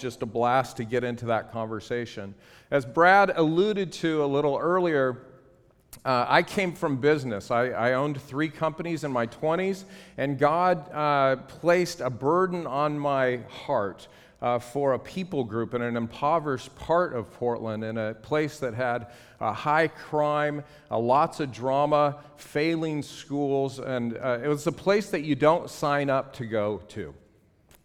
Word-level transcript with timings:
just 0.00 0.22
a 0.22 0.26
blast 0.26 0.76
to 0.78 0.84
get 0.84 1.04
into 1.04 1.26
that 1.26 1.52
conversation. 1.52 2.34
As 2.70 2.84
Brad 2.84 3.32
alluded 3.34 3.92
to 3.92 4.24
a 4.24 4.26
little 4.26 4.56
earlier, 4.56 5.18
uh, 6.04 6.24
I 6.28 6.42
came 6.42 6.72
from 6.72 6.96
business. 6.96 7.50
I, 7.50 7.68
I, 7.68 7.92
owned 7.94 8.20
three 8.22 8.48
companies 8.48 9.04
in 9.04 9.12
my 9.12 9.26
20s, 9.26 9.84
and 10.16 10.38
God 10.38 10.90
uh, 10.92 11.36
placed 11.36 12.00
a 12.00 12.08
burden 12.08 12.66
on 12.66 12.98
my 12.98 13.40
heart 13.48 14.08
uh, 14.40 14.58
for 14.58 14.94
a 14.94 14.98
people 14.98 15.44
group 15.44 15.74
in 15.74 15.82
an 15.82 15.96
impoverished 15.96 16.74
part 16.76 17.12
of 17.12 17.30
Portland, 17.34 17.84
in 17.84 17.98
a 17.98 18.14
place 18.14 18.58
that 18.60 18.72
had 18.72 19.08
a 19.40 19.52
high 19.52 19.88
crime, 19.88 20.64
lots 20.90 21.40
of 21.40 21.52
drama, 21.52 22.16
failing 22.36 23.02
schools, 23.02 23.78
and 23.78 24.16
uh, 24.16 24.38
it 24.42 24.48
was 24.48 24.66
a 24.66 24.72
place 24.72 25.10
that 25.10 25.22
you 25.22 25.34
don't 25.34 25.68
sign 25.68 26.08
up 26.08 26.32
to 26.34 26.46
go 26.46 26.78
to. 26.88 27.14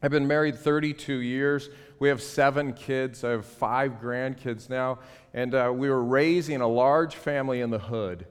I've 0.02 0.12
been 0.12 0.28
married 0.28 0.58
32 0.58 1.16
years. 1.16 1.70
We 2.06 2.10
have 2.10 2.22
seven 2.22 2.74
kids. 2.74 3.24
I 3.24 3.32
have 3.32 3.48
five 3.48 3.94
grandkids 4.00 4.70
now. 4.70 5.00
And 5.34 5.56
uh, 5.56 5.72
we 5.74 5.90
were 5.90 6.04
raising 6.04 6.62
a 6.62 6.68
large 6.68 7.16
family 7.16 7.62
in 7.62 7.72
the 7.72 7.80
hood. 7.80 8.28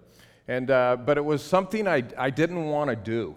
And, 0.46 0.70
uh, 0.70 0.96
but 1.04 1.18
it 1.18 1.24
was 1.24 1.42
something 1.42 1.88
I, 1.88 2.04
I 2.16 2.30
didn't 2.30 2.66
want 2.66 2.90
to 2.90 2.94
do. 2.94 3.34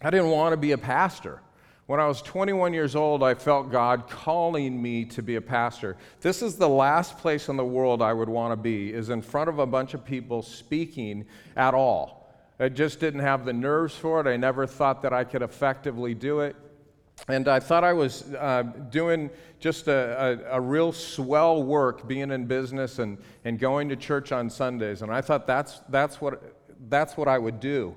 I 0.00 0.08
didn't 0.08 0.30
want 0.30 0.54
to 0.54 0.56
be 0.56 0.72
a 0.72 0.78
pastor. 0.78 1.42
When 1.84 2.00
I 2.00 2.06
was 2.06 2.22
21 2.22 2.72
years 2.72 2.96
old, 2.96 3.22
I 3.22 3.34
felt 3.34 3.70
God 3.70 4.08
calling 4.08 4.80
me 4.80 5.04
to 5.04 5.22
be 5.22 5.34
a 5.34 5.42
pastor. 5.42 5.98
This 6.22 6.40
is 6.40 6.56
the 6.56 6.66
last 6.66 7.18
place 7.18 7.50
in 7.50 7.58
the 7.58 7.66
world 7.66 8.00
I 8.00 8.14
would 8.14 8.30
want 8.30 8.52
to 8.52 8.56
be, 8.56 8.94
is 8.94 9.10
in 9.10 9.20
front 9.20 9.50
of 9.50 9.58
a 9.58 9.66
bunch 9.66 9.92
of 9.92 10.06
people 10.06 10.40
speaking 10.40 11.26
at 11.54 11.74
all. 11.74 12.34
I 12.58 12.70
just 12.70 12.98
didn't 12.98 13.20
have 13.20 13.44
the 13.44 13.52
nerves 13.52 13.94
for 13.94 14.22
it. 14.22 14.26
I 14.26 14.38
never 14.38 14.66
thought 14.66 15.02
that 15.02 15.12
I 15.12 15.24
could 15.24 15.42
effectively 15.42 16.14
do 16.14 16.40
it. 16.40 16.56
And 17.28 17.48
I 17.48 17.60
thought 17.60 17.84
I 17.84 17.92
was 17.92 18.22
uh, 18.34 18.64
doing 18.90 19.30
just 19.60 19.88
a, 19.88 20.42
a, 20.50 20.58
a, 20.58 20.60
real 20.60 20.92
swell 20.92 21.62
work 21.62 22.06
being 22.06 22.30
in 22.30 22.44
business 22.44 22.98
and, 22.98 23.16
and 23.44 23.58
going 23.58 23.88
to 23.88 23.96
church 23.96 24.30
on 24.30 24.50
Sundays. 24.50 25.00
And 25.00 25.10
I 25.10 25.22
thought 25.22 25.46
that's, 25.46 25.80
that's, 25.88 26.20
what, 26.20 26.42
that's 26.90 27.16
what 27.16 27.28
I 27.28 27.38
would 27.38 27.60
do. 27.60 27.96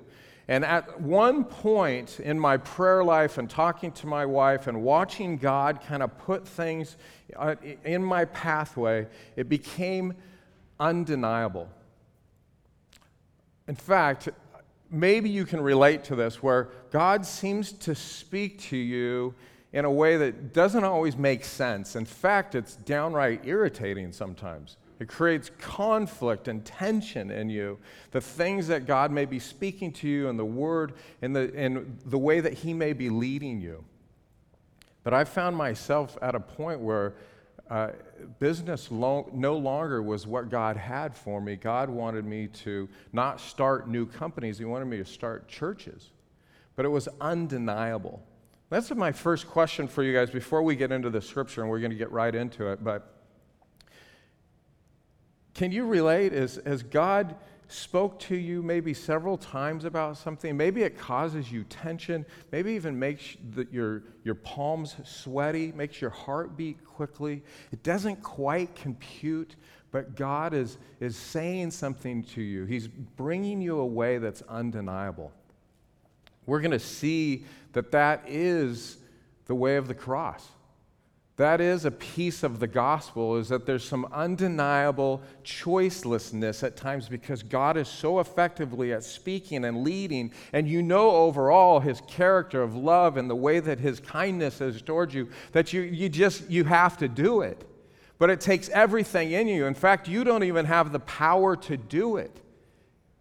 And 0.50 0.64
at 0.64 0.98
one 0.98 1.44
point 1.44 2.20
in 2.20 2.40
my 2.40 2.56
prayer 2.56 3.04
life 3.04 3.36
and 3.36 3.50
talking 3.50 3.92
to 3.92 4.06
my 4.06 4.24
wife 4.24 4.66
and 4.66 4.82
watching 4.82 5.36
God 5.36 5.82
kind 5.86 6.02
of 6.02 6.16
put 6.16 6.48
things 6.48 6.96
uh, 7.36 7.56
in 7.84 8.02
my 8.02 8.24
pathway, 8.24 9.06
it 9.36 9.50
became 9.50 10.14
undeniable. 10.80 11.68
In 13.66 13.74
fact, 13.74 14.30
maybe 14.90 15.28
you 15.28 15.44
can 15.44 15.60
relate 15.60 16.04
to 16.04 16.16
this 16.16 16.42
where 16.42 16.70
God 16.90 17.26
seems 17.26 17.72
to 17.72 17.94
speak 17.94 18.60
to 18.60 18.76
you 18.76 19.34
in 19.72 19.84
a 19.84 19.90
way 19.90 20.16
that 20.16 20.52
doesn't 20.54 20.84
always 20.84 21.16
make 21.16 21.44
sense. 21.44 21.94
In 21.94 22.04
fact, 22.04 22.54
it's 22.54 22.76
downright 22.76 23.42
irritating 23.44 24.12
sometimes. 24.12 24.76
It 24.98 25.08
creates 25.08 25.50
conflict 25.58 26.48
and 26.48 26.64
tension 26.64 27.30
in 27.30 27.50
you. 27.50 27.78
The 28.10 28.20
things 28.20 28.66
that 28.68 28.86
God 28.86 29.12
may 29.12 29.26
be 29.26 29.38
speaking 29.38 29.92
to 29.92 30.08
you 30.08 30.28
in 30.28 30.36
the 30.36 30.44
Word 30.44 30.94
and 31.22 31.36
the, 31.36 31.52
in 31.54 31.98
the 32.06 32.18
way 32.18 32.40
that 32.40 32.54
He 32.54 32.74
may 32.74 32.92
be 32.92 33.08
leading 33.10 33.60
you. 33.60 33.84
But 35.04 35.14
I 35.14 35.24
found 35.24 35.56
myself 35.56 36.18
at 36.20 36.34
a 36.34 36.40
point 36.40 36.80
where 36.80 37.14
uh, 37.70 37.90
business 38.40 38.90
lo- 38.90 39.30
no 39.32 39.56
longer 39.56 40.02
was 40.02 40.26
what 40.26 40.50
God 40.50 40.76
had 40.76 41.14
for 41.14 41.40
me. 41.40 41.54
God 41.54 41.90
wanted 41.90 42.24
me 42.24 42.48
to 42.64 42.88
not 43.12 43.40
start 43.40 43.88
new 43.88 44.06
companies, 44.06 44.58
He 44.58 44.64
wanted 44.64 44.86
me 44.86 44.96
to 44.96 45.04
start 45.04 45.46
churches. 45.46 46.10
But 46.78 46.84
it 46.84 46.90
was 46.90 47.08
undeniable. 47.20 48.22
That's 48.70 48.88
my 48.94 49.10
first 49.10 49.48
question 49.48 49.88
for 49.88 50.04
you 50.04 50.14
guys 50.14 50.30
before 50.30 50.62
we 50.62 50.76
get 50.76 50.92
into 50.92 51.10
the 51.10 51.20
scripture, 51.20 51.60
and 51.62 51.68
we're 51.68 51.80
going 51.80 51.90
to 51.90 51.96
get 51.96 52.12
right 52.12 52.32
into 52.32 52.68
it. 52.68 52.84
But 52.84 53.20
can 55.54 55.72
you 55.72 55.84
relate? 55.86 56.32
As, 56.32 56.58
as 56.58 56.84
God 56.84 57.34
spoke 57.66 58.20
to 58.20 58.36
you 58.36 58.62
maybe 58.62 58.94
several 58.94 59.36
times 59.36 59.84
about 59.84 60.18
something, 60.18 60.56
maybe 60.56 60.84
it 60.84 60.96
causes 60.96 61.50
you 61.50 61.64
tension, 61.64 62.24
maybe 62.52 62.74
even 62.74 62.96
makes 62.96 63.36
the, 63.56 63.66
your, 63.72 64.04
your 64.22 64.36
palms 64.36 64.94
sweaty, 65.02 65.72
makes 65.72 66.00
your 66.00 66.10
heart 66.10 66.56
beat 66.56 66.84
quickly. 66.84 67.42
It 67.72 67.82
doesn't 67.82 68.22
quite 68.22 68.76
compute, 68.76 69.56
but 69.90 70.14
God 70.14 70.54
is, 70.54 70.78
is 71.00 71.16
saying 71.16 71.72
something 71.72 72.22
to 72.22 72.40
you. 72.40 72.66
He's 72.66 72.86
bringing 72.86 73.60
you 73.60 73.80
a 73.80 73.86
way 73.86 74.18
that's 74.18 74.42
undeniable. 74.42 75.32
We're 76.48 76.60
going 76.60 76.70
to 76.70 76.78
see 76.78 77.44
that 77.74 77.90
that 77.90 78.24
is 78.26 78.96
the 79.44 79.54
way 79.54 79.76
of 79.76 79.86
the 79.86 79.94
cross. 79.94 80.48
That 81.36 81.60
is 81.60 81.84
a 81.84 81.90
piece 81.90 82.42
of 82.42 82.58
the 82.58 82.66
gospel 82.66 83.36
is 83.36 83.50
that 83.50 83.66
there's 83.66 83.84
some 83.84 84.06
undeniable 84.12 85.22
choicelessness 85.44 86.64
at 86.64 86.74
times 86.74 87.06
because 87.06 87.42
God 87.42 87.76
is 87.76 87.86
so 87.86 88.18
effectively 88.18 88.94
at 88.94 89.04
speaking 89.04 89.66
and 89.66 89.84
leading 89.84 90.32
and 90.54 90.66
you 90.66 90.82
know 90.82 91.10
overall 91.10 91.80
his 91.80 92.00
character 92.08 92.62
of 92.62 92.74
love 92.74 93.18
and 93.18 93.28
the 93.28 93.36
way 93.36 93.60
that 93.60 93.78
his 93.78 94.00
kindness 94.00 94.62
is 94.62 94.80
towards 94.80 95.14
you 95.14 95.28
that 95.52 95.74
you, 95.74 95.82
you 95.82 96.08
just 96.08 96.48
you 96.50 96.64
have 96.64 96.96
to 96.96 97.08
do 97.08 97.42
it. 97.42 97.62
But 98.18 98.30
it 98.30 98.40
takes 98.40 98.70
everything 98.70 99.32
in 99.32 99.48
you. 99.48 99.66
In 99.66 99.74
fact, 99.74 100.08
you 100.08 100.24
don't 100.24 100.44
even 100.44 100.64
have 100.64 100.92
the 100.92 101.00
power 101.00 101.56
to 101.56 101.76
do 101.76 102.16
it. 102.16 102.40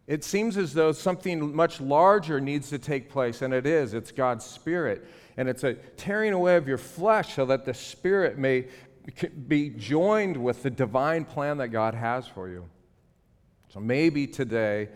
It 0.08 0.24
seems 0.24 0.58
as 0.58 0.74
though 0.74 0.94
something 0.94 1.54
much 1.54 1.82
larger 1.82 2.40
needs 2.40 2.70
to 2.70 2.80
take 2.80 3.10
place, 3.10 3.42
and 3.42 3.54
it 3.54 3.66
is. 3.66 3.94
It's 3.94 4.12
God's 4.12 4.46
Spirit 4.46 5.06
and 5.38 5.48
it's 5.48 5.64
a 5.64 5.76
tearing 5.96 6.34
away 6.34 6.58
of 6.58 6.68
your 6.68 6.80
flesh 6.80 7.36
so 7.36 7.46
that 7.46 7.64
the 7.64 7.74
spirit 7.74 8.38
may 8.38 8.66
be 9.48 9.70
joined 9.70 10.36
with 10.36 10.64
the 10.64 10.70
divine 10.70 11.24
plan 11.24 11.58
that 11.58 11.70
God 11.70 11.94
has 11.94 12.28
for 12.28 12.50
you. 12.50 12.68
So 13.70 13.80
maybe 13.80 14.26
today 14.26 14.90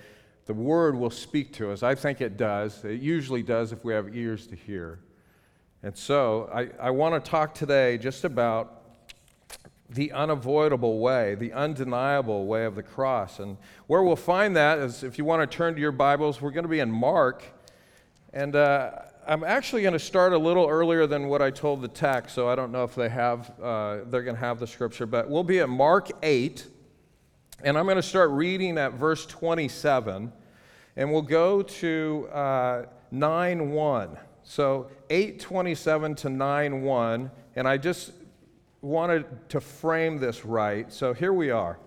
the 0.48 0.54
word 0.54 0.96
will 0.96 1.12
speak 1.12 1.54
to 1.54 1.72
us. 1.72 1.84
I 1.84 1.94
think 1.94 2.20
it 2.20 2.36
does. 2.38 2.84
It 2.84 3.00
usually 3.00 3.44
does 3.44 3.72
if 3.72 3.86
we 3.86 3.94
have 3.94 4.16
ears 4.16 4.48
to 4.48 4.56
hear. 4.56 5.00
And 5.84 5.96
so 5.96 6.50
I, 6.54 6.70
I 6.88 6.90
want 6.90 7.24
to 7.24 7.30
talk 7.32 7.54
today 7.54 8.00
just 8.00 8.24
about 8.24 8.81
the 9.94 10.12
unavoidable 10.14 11.00
way, 11.00 11.36
the 11.36 11.52
undeniable 11.52 12.46
way 12.46 12.64
of 12.64 12.76
the 12.76 12.84
cross. 12.84 13.40
And 13.40 13.58
where 13.88 14.02
we'll 14.04 14.16
find 14.16 14.56
that 14.56 14.80
is 14.80 15.04
if 15.04 15.18
you 15.18 15.26
want 15.26 15.50
to 15.50 15.58
turn 15.58 15.76
to 15.76 15.82
your 15.82 15.92
Bibles, 15.92 16.42
we're 16.42 16.52
going 16.52 16.64
to 16.64 16.70
be 16.70 16.80
in 16.80 16.90
Mark. 16.90 17.44
And 18.32 18.56
uh, 18.56 18.92
I'm 19.28 19.44
actually 19.44 19.82
going 19.82 19.94
to 19.94 20.00
start 20.00 20.32
a 20.32 20.38
little 20.38 20.68
earlier 20.68 21.08
than 21.08 21.28
what 21.28 21.42
I 21.42 21.52
told 21.52 21.82
the 21.82 21.90
text, 21.90 22.34
so 22.34 22.48
I 22.48 22.56
don't 22.56 22.72
know 22.72 22.86
if 22.86 22.96
they 22.96 23.10
have, 23.10 23.52
uh, 23.62 23.98
they're 24.06 24.24
going 24.24 24.38
to 24.38 24.42
have 24.42 24.60
the 24.60 24.68
scripture, 24.68 25.06
but 25.06 25.30
we'll 25.30 25.44
be 25.44 25.60
at 25.60 25.70
Mark 25.70 26.10
8, 26.24 26.66
and 27.64 27.78
I'm 27.78 27.86
going 27.86 27.98
to 27.98 28.02
start 28.02 28.32
reading 28.32 28.78
at 28.78 28.94
verse 28.94 29.26
27, 29.26 30.32
and 30.96 31.12
we'll 31.12 31.22
go 31.22 31.62
to 31.62 32.30
uh, 32.32 32.86
9 33.12 33.72
1. 33.72 34.18
So 34.44 34.90
827 35.10 36.16
to 36.16 36.30
9 36.30 36.82
1, 36.82 37.32
and 37.58 37.68
I 37.68 37.78
just 37.78 38.12
wanted 38.82 39.50
to 39.50 39.62
frame 39.62 40.18
this 40.18 40.44
right. 40.44 40.92
So 40.92 41.14
here 41.14 41.34
we 41.34 41.52
are. 41.52 41.78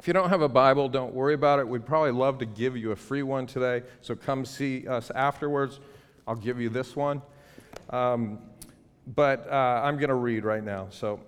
If 0.00 0.06
you 0.06 0.12
don't 0.12 0.30
have 0.30 0.42
a 0.42 0.48
Bible, 0.48 0.88
don't 0.88 1.12
worry 1.12 1.34
about 1.34 1.58
it. 1.58 1.68
We'd 1.68 1.84
probably 1.84 2.12
love 2.12 2.38
to 2.38 2.46
give 2.46 2.76
you 2.76 2.92
a 2.92 2.96
free 2.96 3.22
one 3.22 3.46
today, 3.46 3.82
so 4.00 4.14
come 4.14 4.44
see 4.44 4.86
us 4.86 5.10
afterwards. 5.10 5.80
I'll 6.26 6.36
give 6.36 6.60
you 6.60 6.68
this 6.68 6.94
one. 6.94 7.20
Um, 7.90 8.38
but 9.14 9.50
uh, 9.50 9.82
I'm 9.84 9.96
going 9.96 10.08
to 10.08 10.14
read 10.14 10.44
right 10.44 10.62
now. 10.62 10.86
So, 10.90 11.20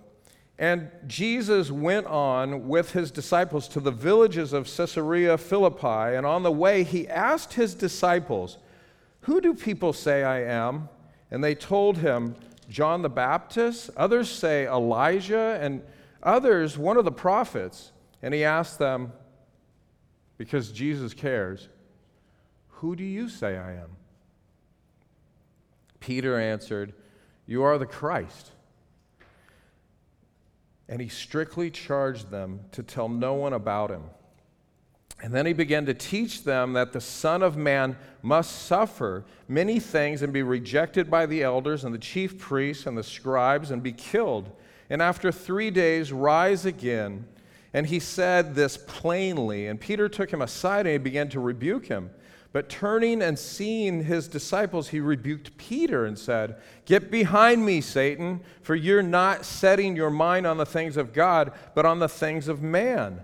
and 0.57 0.89
Jesus 1.05 1.69
went 1.69 2.07
on 2.07 2.67
with 2.67 2.91
his 2.91 3.11
disciples 3.11 3.67
to 3.69 3.79
the 3.79 3.91
villages 3.91 4.53
of 4.53 4.73
Caesarea 4.73 5.37
Philippi, 5.37 6.15
and 6.15 6.25
on 6.25 6.43
the 6.43 6.51
way 6.51 6.83
he 6.83 7.07
asked 7.07 7.53
his 7.53 7.73
disciples, 7.75 8.57
Who 9.21 9.41
do 9.41 9.53
people 9.53 9.91
say 9.91 10.23
I 10.23 10.43
am? 10.43 10.87
And 11.29 11.43
they 11.43 11.55
told 11.55 11.97
him, 11.97 12.35
John 12.71 13.01
the 13.01 13.09
Baptist. 13.09 13.89
Others 13.97 14.29
say 14.29 14.65
Elijah, 14.65 15.59
and 15.61 15.83
others, 16.23 16.77
one 16.77 16.95
of 16.95 17.05
the 17.05 17.11
prophets. 17.11 17.91
And 18.21 18.33
he 18.33 18.45
asked 18.45 18.79
them, 18.79 19.11
because 20.37 20.71
Jesus 20.71 21.13
cares, 21.13 21.67
Who 22.69 22.95
do 22.95 23.03
you 23.03 23.29
say 23.29 23.57
I 23.57 23.73
am? 23.73 23.89
Peter 25.99 26.39
answered, 26.39 26.93
You 27.45 27.63
are 27.63 27.77
the 27.77 27.85
Christ. 27.85 28.51
And 30.87 31.01
he 31.01 31.09
strictly 31.09 31.69
charged 31.69 32.31
them 32.31 32.61
to 32.71 32.83
tell 32.83 33.09
no 33.09 33.33
one 33.33 33.53
about 33.53 33.91
him. 33.91 34.03
And 35.21 35.33
then 35.33 35.45
he 35.45 35.53
began 35.53 35.85
to 35.85 35.93
teach 35.93 36.43
them 36.43 36.73
that 36.73 36.93
the 36.93 37.01
Son 37.01 37.43
of 37.43 37.55
Man 37.55 37.95
must 38.23 38.63
suffer 38.63 39.23
many 39.47 39.79
things 39.79 40.23
and 40.23 40.33
be 40.33 40.41
rejected 40.41 41.11
by 41.11 41.27
the 41.27 41.43
elders 41.43 41.83
and 41.83 41.93
the 41.93 41.99
chief 41.99 42.39
priests 42.39 42.87
and 42.87 42.97
the 42.97 43.03
scribes 43.03 43.69
and 43.69 43.83
be 43.83 43.91
killed. 43.91 44.51
And 44.89 45.01
after 45.01 45.31
three 45.31 45.69
days, 45.69 46.11
rise 46.11 46.65
again. 46.65 47.25
And 47.73 47.85
he 47.85 47.99
said 47.99 48.55
this 48.55 48.77
plainly. 48.77 49.67
And 49.67 49.79
Peter 49.79 50.09
took 50.09 50.31
him 50.33 50.41
aside 50.41 50.87
and 50.87 50.93
he 50.93 50.97
began 50.97 51.29
to 51.29 51.39
rebuke 51.39 51.85
him. 51.85 52.09
But 52.51 52.67
turning 52.67 53.21
and 53.21 53.39
seeing 53.39 54.03
his 54.03 54.27
disciples, 54.27 54.89
he 54.89 54.99
rebuked 54.99 55.55
Peter 55.57 56.03
and 56.05 56.19
said, 56.19 56.57
Get 56.85 57.09
behind 57.09 57.65
me, 57.65 57.79
Satan, 57.79 58.41
for 58.61 58.75
you're 58.75 59.03
not 59.03 59.45
setting 59.45 59.95
your 59.95 60.09
mind 60.09 60.45
on 60.45 60.57
the 60.57 60.65
things 60.65 60.97
of 60.97 61.13
God, 61.13 61.53
but 61.75 61.85
on 61.85 61.99
the 61.99 62.09
things 62.09 62.49
of 62.49 62.61
man. 62.61 63.23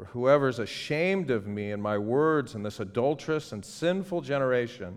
For 0.00 0.06
whoever 0.06 0.48
is 0.48 0.58
ashamed 0.58 1.30
of 1.30 1.46
me 1.46 1.72
and 1.72 1.82
my 1.82 1.98
words 1.98 2.54
in 2.54 2.62
this 2.62 2.80
adulterous 2.80 3.52
and 3.52 3.62
sinful 3.62 4.22
generation, 4.22 4.96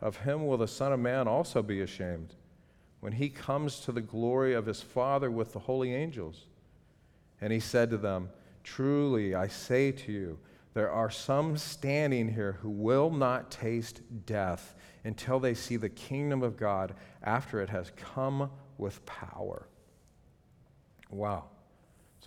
of 0.00 0.18
him 0.18 0.46
will 0.46 0.56
the 0.56 0.68
Son 0.68 0.92
of 0.92 1.00
Man 1.00 1.26
also 1.26 1.64
be 1.64 1.80
ashamed 1.80 2.36
when 3.00 3.12
he 3.12 3.28
comes 3.28 3.80
to 3.80 3.90
the 3.90 4.00
glory 4.00 4.54
of 4.54 4.64
his 4.64 4.80
Father 4.80 5.32
with 5.32 5.52
the 5.52 5.58
holy 5.58 5.92
angels. 5.92 6.46
And 7.40 7.52
he 7.52 7.58
said 7.58 7.90
to 7.90 7.96
them, 7.96 8.28
Truly 8.62 9.34
I 9.34 9.48
say 9.48 9.90
to 9.90 10.12
you, 10.12 10.38
there 10.74 10.92
are 10.92 11.10
some 11.10 11.56
standing 11.56 12.32
here 12.32 12.58
who 12.60 12.70
will 12.70 13.10
not 13.10 13.50
taste 13.50 14.02
death 14.26 14.76
until 15.02 15.40
they 15.40 15.54
see 15.54 15.76
the 15.76 15.88
kingdom 15.88 16.44
of 16.44 16.56
God 16.56 16.94
after 17.24 17.60
it 17.60 17.70
has 17.70 17.90
come 17.96 18.48
with 18.78 19.04
power. 19.06 19.66
Wow. 21.10 21.46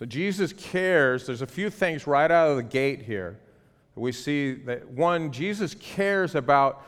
So 0.00 0.06
Jesus 0.06 0.54
cares. 0.54 1.26
There's 1.26 1.42
a 1.42 1.46
few 1.46 1.68
things 1.68 2.06
right 2.06 2.30
out 2.30 2.48
of 2.48 2.56
the 2.56 2.62
gate 2.62 3.02
here. 3.02 3.38
We 3.94 4.12
see 4.12 4.54
that 4.54 4.88
one, 4.88 5.30
Jesus 5.30 5.74
cares 5.74 6.34
about 6.34 6.86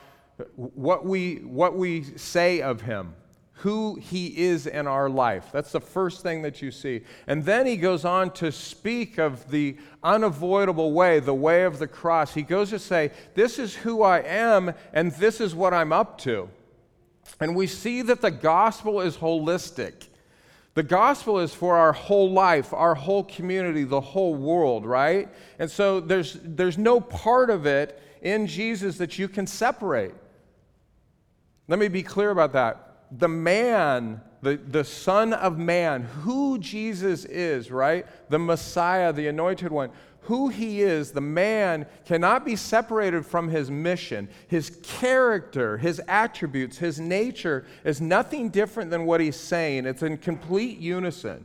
what 0.57 1.05
we, 1.05 1.35
what 1.45 1.77
we 1.77 2.05
say 2.17 2.63
of 2.63 2.81
him 2.81 3.15
who 3.57 3.97
he 3.97 4.27
is 4.47 4.67
in 4.67 4.87
our 4.89 5.11
life. 5.11 5.51
That's 5.53 5.71
the 5.71 5.81
first 5.81 6.23
thing 6.23 6.41
that 6.43 6.63
you 6.63 6.73
see. 6.73 7.03
And 7.27 7.45
then 7.45 7.67
he 7.67 7.77
goes 7.77 8.05
on 8.05 8.33
to 8.33 8.51
speak 8.51 9.19
of 9.19 9.49
the 9.51 9.77
unavoidable 10.03 10.93
way, 10.93 11.21
the 11.21 11.35
way 11.35 11.65
of 11.65 11.79
the 11.79 11.87
cross. 11.87 12.35
He 12.35 12.43
goes 12.43 12.71
to 12.71 12.79
say, 12.81 13.13
This 13.35 13.61
is 13.61 13.77
who 13.77 14.03
I 14.03 14.21
am, 14.21 14.73
and 14.93 15.13
this 15.13 15.41
is 15.41 15.55
what 15.55 15.75
I'm 15.75 15.93
up 15.93 16.19
to. 16.23 16.49
And 17.41 17.55
we 17.55 17.69
see 17.69 18.03
that 18.03 18.23
the 18.23 18.33
gospel 18.33 19.01
is 19.01 19.19
holistic. 19.19 20.09
The 20.75 20.83
gospel 20.83 21.39
is 21.39 21.53
for 21.55 21.77
our 21.77 21.93
whole 21.93 22.31
life, 22.31 22.73
our 22.73 22.95
whole 22.95 23.25
community, 23.25 23.85
the 23.85 24.01
whole 24.01 24.35
world, 24.35 24.87
right? 24.87 25.29
And 25.59 25.71
so 25.71 26.01
there's, 26.01 26.39
there's 26.43 26.79
no 26.79 27.01
part 27.01 27.51
of 27.51 27.67
it 27.67 28.01
in 28.23 28.47
Jesus 28.47 28.97
that 28.99 29.19
you 29.19 29.29
can 29.29 29.47
separate. 29.47 30.15
Let 31.69 31.79
me 31.79 31.89
be 31.89 32.03
clear 32.03 32.31
about 32.31 32.53
that 32.55 32.89
the 33.19 33.29
man, 33.29 34.23
the, 34.41 34.57
the 34.57 34.85
Son 34.85 35.35
of 35.35 35.59
Man, 35.59 36.03
who 36.03 36.59
Jesus 36.59 37.27
is, 37.27 37.71
right? 37.71 38.07
The 38.31 38.39
Messiah, 38.39 39.13
the 39.13 39.27
anointed 39.27 39.71
one, 39.71 39.91
who 40.23 40.49
he 40.49 40.83
is, 40.83 41.11
the 41.11 41.21
man 41.21 41.87
cannot 42.05 42.45
be 42.45 42.55
separated 42.55 43.27
from 43.27 43.49
his 43.49 43.71
mission. 43.71 44.29
His 44.47 44.79
character, 44.83 45.79
his 45.79 46.01
attributes, 46.07 46.79
his 46.79 47.01
nature 47.01 47.67
is 47.85 48.01
nothing 48.01 48.49
different 48.49 48.91
than 48.91 49.05
what 49.05 49.21
he's 49.21 49.37
saying. 49.37 49.85
It's 49.85 50.03
in 50.03 50.19
complete 50.19 50.79
unison. 50.79 51.45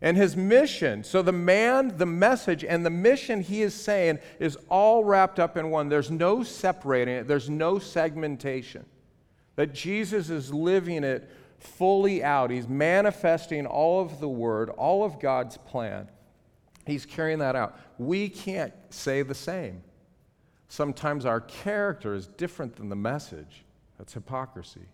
And 0.00 0.16
his 0.16 0.36
mission, 0.36 1.04
so 1.04 1.22
the 1.22 1.30
man, 1.30 1.96
the 1.96 2.06
message, 2.06 2.64
and 2.64 2.84
the 2.84 2.90
mission 2.90 3.40
he 3.40 3.62
is 3.62 3.72
saying 3.72 4.18
is 4.40 4.58
all 4.68 5.04
wrapped 5.04 5.38
up 5.38 5.56
in 5.56 5.70
one. 5.70 5.88
There's 5.88 6.10
no 6.10 6.42
separating 6.42 7.14
it, 7.14 7.28
there's 7.28 7.48
no 7.48 7.78
segmentation. 7.78 8.84
That 9.54 9.72
Jesus 9.72 10.28
is 10.28 10.52
living 10.52 11.04
it 11.04 11.30
fully 11.60 12.24
out. 12.24 12.50
He's 12.50 12.66
manifesting 12.66 13.64
all 13.64 14.02
of 14.02 14.18
the 14.18 14.28
Word, 14.28 14.70
all 14.70 15.04
of 15.04 15.20
God's 15.20 15.56
plan. 15.56 16.08
He's 16.84 17.06
carrying 17.06 17.38
that 17.38 17.54
out. 17.54 17.78
We 18.06 18.28
can't 18.28 18.72
say 18.90 19.22
the 19.22 19.34
same. 19.34 19.82
Sometimes 20.68 21.26
our 21.26 21.40
character 21.40 22.14
is 22.14 22.26
different 22.26 22.76
than 22.76 22.88
the 22.88 22.96
message. 22.96 23.64
That's 23.98 24.14
hypocrisy. 24.14 24.88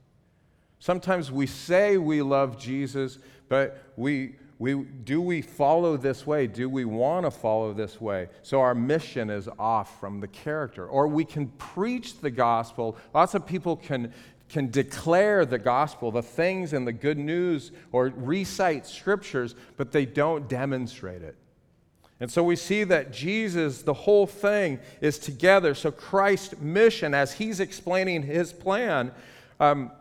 Sometimes 0.81 1.31
we 1.31 1.47
say 1.47 1.97
we 1.97 2.23
love 2.23 2.59
Jesus, 2.59 3.19
but 3.49 3.83
we, 3.97 4.37
we, 4.59 4.75
do 4.75 5.21
we 5.21 5.43
follow 5.43 5.97
this 5.97 6.27
way? 6.27 6.47
Do 6.47 6.69
we 6.69 6.85
want 6.85 7.27
to 7.27 7.31
follow 7.31 7.73
this 7.73 8.01
way? 8.01 8.29
So 8.43 8.61
our 8.61 8.75
mission 8.75 9.31
is 9.31 9.49
off 9.59 10.01
from 10.01 10.21
the 10.21 10.29
character. 10.29 10.87
Or 10.87 11.09
we 11.09 11.25
can 11.25 11.49
preach 11.59 12.21
the 12.21 12.31
gospel. 12.31 12.97
Lots 13.15 13.35
of 13.35 13.47
people 13.47 13.77
can 13.77 14.13
can 14.49 14.71
declare 14.71 15.45
the 15.45 15.59
gospel, 15.59 16.11
the 16.11 16.23
things 16.23 16.73
and 16.73 16.87
the 16.87 16.93
good 16.93 17.19
news, 17.19 17.71
or 17.93 18.13
recite 18.17 18.87
scriptures, 18.87 19.55
but 19.77 19.93
they 19.93 20.07
don't 20.07 20.49
demonstrate 20.49 21.23
it. 21.23 21.37
And 22.21 22.31
so 22.31 22.43
we 22.43 22.57
see 22.57 22.85
that 22.85 23.13
Jesus, 23.13 23.83
the 23.83 23.95
whole 23.95 24.27
thing 24.27 24.81
is 25.01 25.19
together. 25.19 25.75
So 25.75 25.91
Christ's 25.91 26.59
mission, 26.61 27.15
as 27.15 27.33
he's 27.33 27.61
explaining 27.61 28.23
his 28.23 28.53
plan, 28.53 29.13
um, 29.61 29.93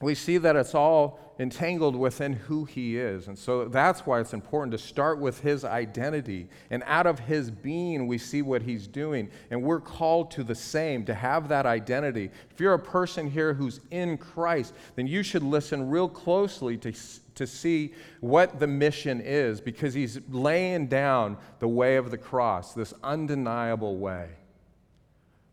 we 0.00 0.14
see 0.14 0.38
that 0.38 0.56
it's 0.56 0.74
all 0.74 1.18
entangled 1.38 1.96
within 1.96 2.34
who 2.34 2.66
he 2.66 2.98
is. 2.98 3.26
And 3.26 3.38
so 3.38 3.66
that's 3.66 4.06
why 4.06 4.20
it's 4.20 4.34
important 4.34 4.72
to 4.72 4.78
start 4.78 5.18
with 5.18 5.40
his 5.40 5.64
identity. 5.64 6.48
And 6.70 6.82
out 6.86 7.06
of 7.06 7.18
his 7.18 7.50
being, 7.50 8.06
we 8.06 8.18
see 8.18 8.42
what 8.42 8.60
he's 8.60 8.86
doing. 8.86 9.30
And 9.50 9.62
we're 9.62 9.80
called 9.80 10.30
to 10.32 10.44
the 10.44 10.54
same, 10.54 11.04
to 11.06 11.14
have 11.14 11.48
that 11.48 11.64
identity. 11.64 12.30
If 12.50 12.60
you're 12.60 12.74
a 12.74 12.78
person 12.78 13.30
here 13.30 13.54
who's 13.54 13.80
in 13.90 14.18
Christ, 14.18 14.74
then 14.96 15.06
you 15.06 15.22
should 15.22 15.42
listen 15.42 15.88
real 15.88 16.10
closely 16.10 16.76
to, 16.78 16.92
to 17.40 17.46
see 17.46 17.94
what 18.20 18.60
the 18.60 18.66
mission 18.66 19.18
is 19.18 19.62
because 19.62 19.94
he's 19.94 20.20
laying 20.28 20.88
down 20.88 21.38
the 21.58 21.66
way 21.66 21.96
of 21.96 22.10
the 22.10 22.18
cross, 22.18 22.74
this 22.74 22.92
undeniable 23.02 23.96
way. 23.96 24.28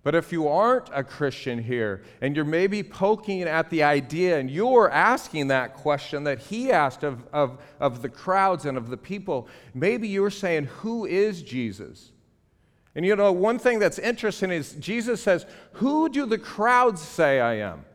But 0.04 0.14
if 0.14 0.34
you 0.34 0.50
aren't 0.50 0.90
a 0.94 1.02
Christian 1.02 1.64
here 1.64 2.04
and 2.20 2.36
you're 2.36 2.44
maybe 2.44 2.84
poking 2.84 3.44
at 3.44 3.70
the 3.70 3.84
idea 3.84 4.38
and 4.38 4.52
you're 4.52 4.92
asking 4.92 5.48
that 5.48 5.76
question 5.76 6.26
that 6.26 6.40
he 6.40 6.74
asked 6.74 7.04
of, 7.04 7.26
of, 7.32 7.58
of 7.80 8.02
the 8.02 8.10
crowds 8.10 8.66
and 8.66 8.78
of 8.78 8.90
the 8.90 8.98
people, 8.98 9.48
maybe 9.74 10.10
you're 10.10 10.30
saying, 10.30 10.66
Who 10.82 11.06
is 11.06 11.42
Jesus? 11.42 12.12
And 12.96 13.06
you 13.06 13.16
know, 13.16 13.32
one 13.32 13.60
thing 13.60 13.80
that's 13.80 14.00
interesting 14.00 14.52
is 14.52 14.74
Jesus 14.74 15.24
says, 15.24 15.46
Who 15.74 16.10
do 16.10 16.26
the 16.26 16.38
crowds 16.38 17.02
say 17.02 17.40
I 17.40 17.56
am? 17.60 17.86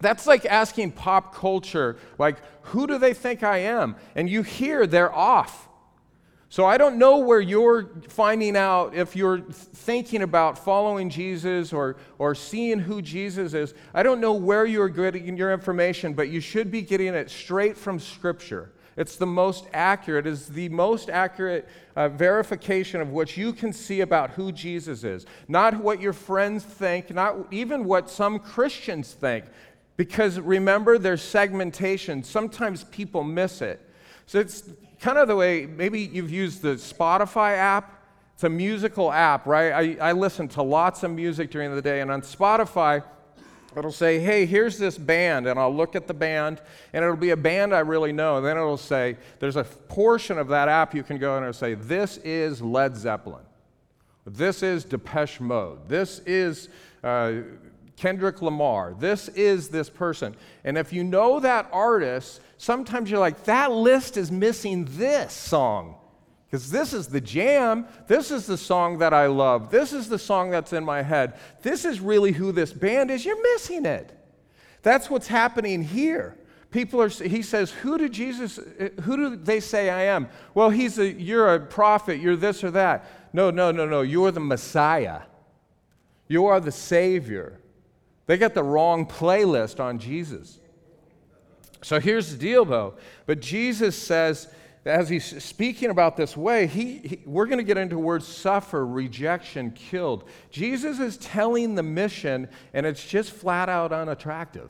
That's 0.00 0.26
like 0.26 0.46
asking 0.46 0.92
pop 0.92 1.34
culture, 1.34 1.96
like, 2.18 2.36
Who 2.66 2.86
do 2.86 2.98
they 2.98 3.14
think 3.14 3.42
I 3.42 3.58
am? 3.58 3.96
And 4.14 4.28
you 4.28 4.42
hear 4.42 4.86
they're 4.86 5.12
off. 5.12 5.68
So 6.50 6.64
I 6.64 6.78
don't 6.78 6.96
know 6.96 7.18
where 7.18 7.40
you're 7.40 7.90
finding 8.08 8.56
out 8.56 8.94
if 8.94 9.14
you're 9.14 9.40
thinking 9.40 10.22
about 10.22 10.58
following 10.58 11.10
Jesus 11.10 11.74
or, 11.74 11.96
or 12.16 12.34
seeing 12.34 12.78
who 12.78 13.02
Jesus 13.02 13.52
is. 13.52 13.74
I 13.92 14.02
don't 14.02 14.18
know 14.18 14.32
where 14.32 14.64
you're 14.64 14.88
getting 14.88 15.36
your 15.36 15.52
information, 15.52 16.14
but 16.14 16.30
you 16.30 16.40
should 16.40 16.70
be 16.70 16.80
getting 16.80 17.08
it 17.08 17.28
straight 17.28 17.76
from 17.76 18.00
Scripture. 18.00 18.70
It's 18.96 19.14
the 19.14 19.26
most 19.26 19.68
accurate, 19.72 20.26
is 20.26 20.48
the 20.48 20.70
most 20.70 21.08
accurate 21.08 21.68
uh, 21.94 22.08
verification 22.08 23.00
of 23.00 23.10
what 23.10 23.36
you 23.36 23.52
can 23.52 23.72
see 23.72 24.00
about 24.00 24.30
who 24.30 24.50
Jesus 24.50 25.04
is. 25.04 25.24
Not 25.46 25.76
what 25.76 26.00
your 26.00 26.12
friends 26.12 26.64
think, 26.64 27.14
not 27.14 27.46
even 27.52 27.84
what 27.84 28.10
some 28.10 28.40
Christians 28.40 29.12
think. 29.12 29.44
Because 29.98 30.38
remember, 30.38 30.96
there's 30.96 31.20
segmentation. 31.20 32.22
Sometimes 32.22 32.84
people 32.84 33.24
miss 33.24 33.60
it. 33.60 33.80
So 34.26 34.38
it's 34.38 34.62
kind 35.00 35.18
of 35.18 35.26
the 35.26 35.34
way 35.34 35.66
maybe 35.66 36.00
you've 36.00 36.30
used 36.30 36.62
the 36.62 36.76
Spotify 36.76 37.56
app. 37.56 38.06
It's 38.34 38.44
a 38.44 38.48
musical 38.48 39.10
app, 39.10 39.44
right? 39.44 39.98
I, 40.00 40.10
I 40.10 40.12
listen 40.12 40.46
to 40.50 40.62
lots 40.62 41.02
of 41.02 41.10
music 41.10 41.50
during 41.50 41.74
the 41.74 41.82
day, 41.82 42.00
and 42.00 42.12
on 42.12 42.22
Spotify, 42.22 43.02
it'll 43.76 43.90
say, 43.90 44.20
hey, 44.20 44.46
here's 44.46 44.78
this 44.78 44.96
band, 44.96 45.48
and 45.48 45.58
I'll 45.58 45.74
look 45.74 45.96
at 45.96 46.06
the 46.06 46.14
band, 46.14 46.60
and 46.92 47.04
it'll 47.04 47.16
be 47.16 47.30
a 47.30 47.36
band 47.36 47.74
I 47.74 47.80
really 47.80 48.12
know. 48.12 48.36
And 48.36 48.46
then 48.46 48.56
it'll 48.56 48.76
say, 48.76 49.16
there's 49.40 49.56
a 49.56 49.64
portion 49.64 50.38
of 50.38 50.46
that 50.48 50.68
app 50.68 50.94
you 50.94 51.02
can 51.02 51.18
go 51.18 51.36
and 51.36 51.56
say, 51.56 51.74
this 51.74 52.18
is 52.18 52.62
Led 52.62 52.96
Zeppelin. 52.96 53.42
This 54.24 54.62
is 54.62 54.84
Depeche 54.84 55.40
Mode. 55.40 55.88
This 55.88 56.20
is 56.20 56.68
uh, 57.02 57.32
Kendrick 57.98 58.40
Lamar. 58.40 58.94
This 58.98 59.28
is 59.28 59.68
this 59.68 59.90
person. 59.90 60.36
And 60.62 60.78
if 60.78 60.92
you 60.92 61.02
know 61.02 61.40
that 61.40 61.68
artist, 61.72 62.40
sometimes 62.56 63.10
you're 63.10 63.18
like, 63.18 63.44
that 63.44 63.72
list 63.72 64.16
is 64.16 64.30
missing 64.30 64.86
this 64.92 65.32
song. 65.32 65.96
Because 66.46 66.70
this 66.70 66.94
is 66.94 67.08
the 67.08 67.20
jam. 67.20 67.86
This 68.06 68.30
is 68.30 68.46
the 68.46 68.56
song 68.56 68.98
that 68.98 69.12
I 69.12 69.26
love. 69.26 69.70
This 69.70 69.92
is 69.92 70.08
the 70.08 70.18
song 70.18 70.50
that's 70.50 70.72
in 70.72 70.84
my 70.84 71.02
head. 71.02 71.34
This 71.62 71.84
is 71.84 72.00
really 72.00 72.32
who 72.32 72.52
this 72.52 72.72
band 72.72 73.10
is. 73.10 73.24
You're 73.24 73.42
missing 73.54 73.84
it. 73.84 74.16
That's 74.82 75.10
what's 75.10 75.26
happening 75.26 75.82
here. 75.82 76.38
People 76.70 77.02
are, 77.02 77.08
he 77.08 77.42
says, 77.42 77.72
who 77.72 77.98
do 77.98 78.08
Jesus, 78.08 78.58
uh, 78.58 78.90
who 79.02 79.16
do 79.16 79.36
they 79.36 79.58
say 79.58 79.90
I 79.90 80.02
am? 80.02 80.28
Well, 80.54 80.70
he's 80.70 80.98
a, 80.98 81.10
you're 81.10 81.54
a 81.54 81.60
prophet, 81.60 82.20
you're 82.20 82.36
this 82.36 82.62
or 82.62 82.70
that. 82.72 83.10
No, 83.32 83.50
no, 83.50 83.72
no, 83.72 83.86
no, 83.86 84.02
you're 84.02 84.30
the 84.30 84.40
Messiah. 84.40 85.22
You 86.28 86.46
are 86.46 86.60
the 86.60 86.70
Savior. 86.70 87.58
They 88.28 88.36
got 88.36 88.52
the 88.52 88.62
wrong 88.62 89.06
playlist 89.06 89.80
on 89.80 89.98
Jesus. 89.98 90.60
So 91.82 91.98
here's 91.98 92.30
the 92.30 92.36
deal, 92.36 92.66
though. 92.66 92.94
But 93.24 93.40
Jesus 93.40 93.96
says, 93.96 94.48
as 94.84 95.08
he's 95.08 95.42
speaking 95.42 95.88
about 95.88 96.18
this 96.18 96.36
way, 96.36 96.66
he, 96.66 96.98
he 96.98 97.20
we're 97.24 97.46
going 97.46 97.58
to 97.58 97.64
get 97.64 97.78
into 97.78 97.98
words 97.98 98.28
suffer, 98.28 98.86
rejection, 98.86 99.70
killed. 99.70 100.28
Jesus 100.50 101.00
is 101.00 101.16
telling 101.16 101.74
the 101.74 101.82
mission, 101.82 102.48
and 102.74 102.84
it's 102.84 103.02
just 103.02 103.30
flat 103.30 103.70
out 103.70 103.92
unattractive. 103.92 104.68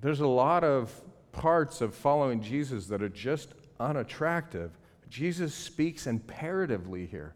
There's 0.00 0.20
a 0.20 0.26
lot 0.26 0.64
of 0.64 0.92
parts 1.30 1.80
of 1.80 1.94
following 1.94 2.42
Jesus 2.42 2.88
that 2.88 3.02
are 3.02 3.08
just 3.08 3.54
unattractive. 3.78 4.72
Jesus 5.08 5.54
speaks 5.54 6.08
imperatively 6.08 7.06
here. 7.06 7.34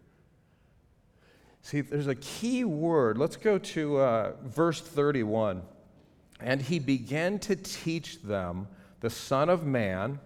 See, 1.63 1.81
there's 1.81 2.09
a 2.09 2.17
key 2.17 2.65
word. 2.65 3.17
Let's 3.17 3.37
go 3.37 3.57
to 3.57 3.99
uh, 3.99 4.33
verse 4.45 4.81
31. 4.81 5.63
And 6.41 6.61
he 6.61 6.81
began 6.81 7.39
to 7.41 7.55
teach 7.55 8.21
them 8.23 8.67
the 9.01 9.11
Son 9.11 9.49
of 9.49 9.65
Man. 9.65 10.19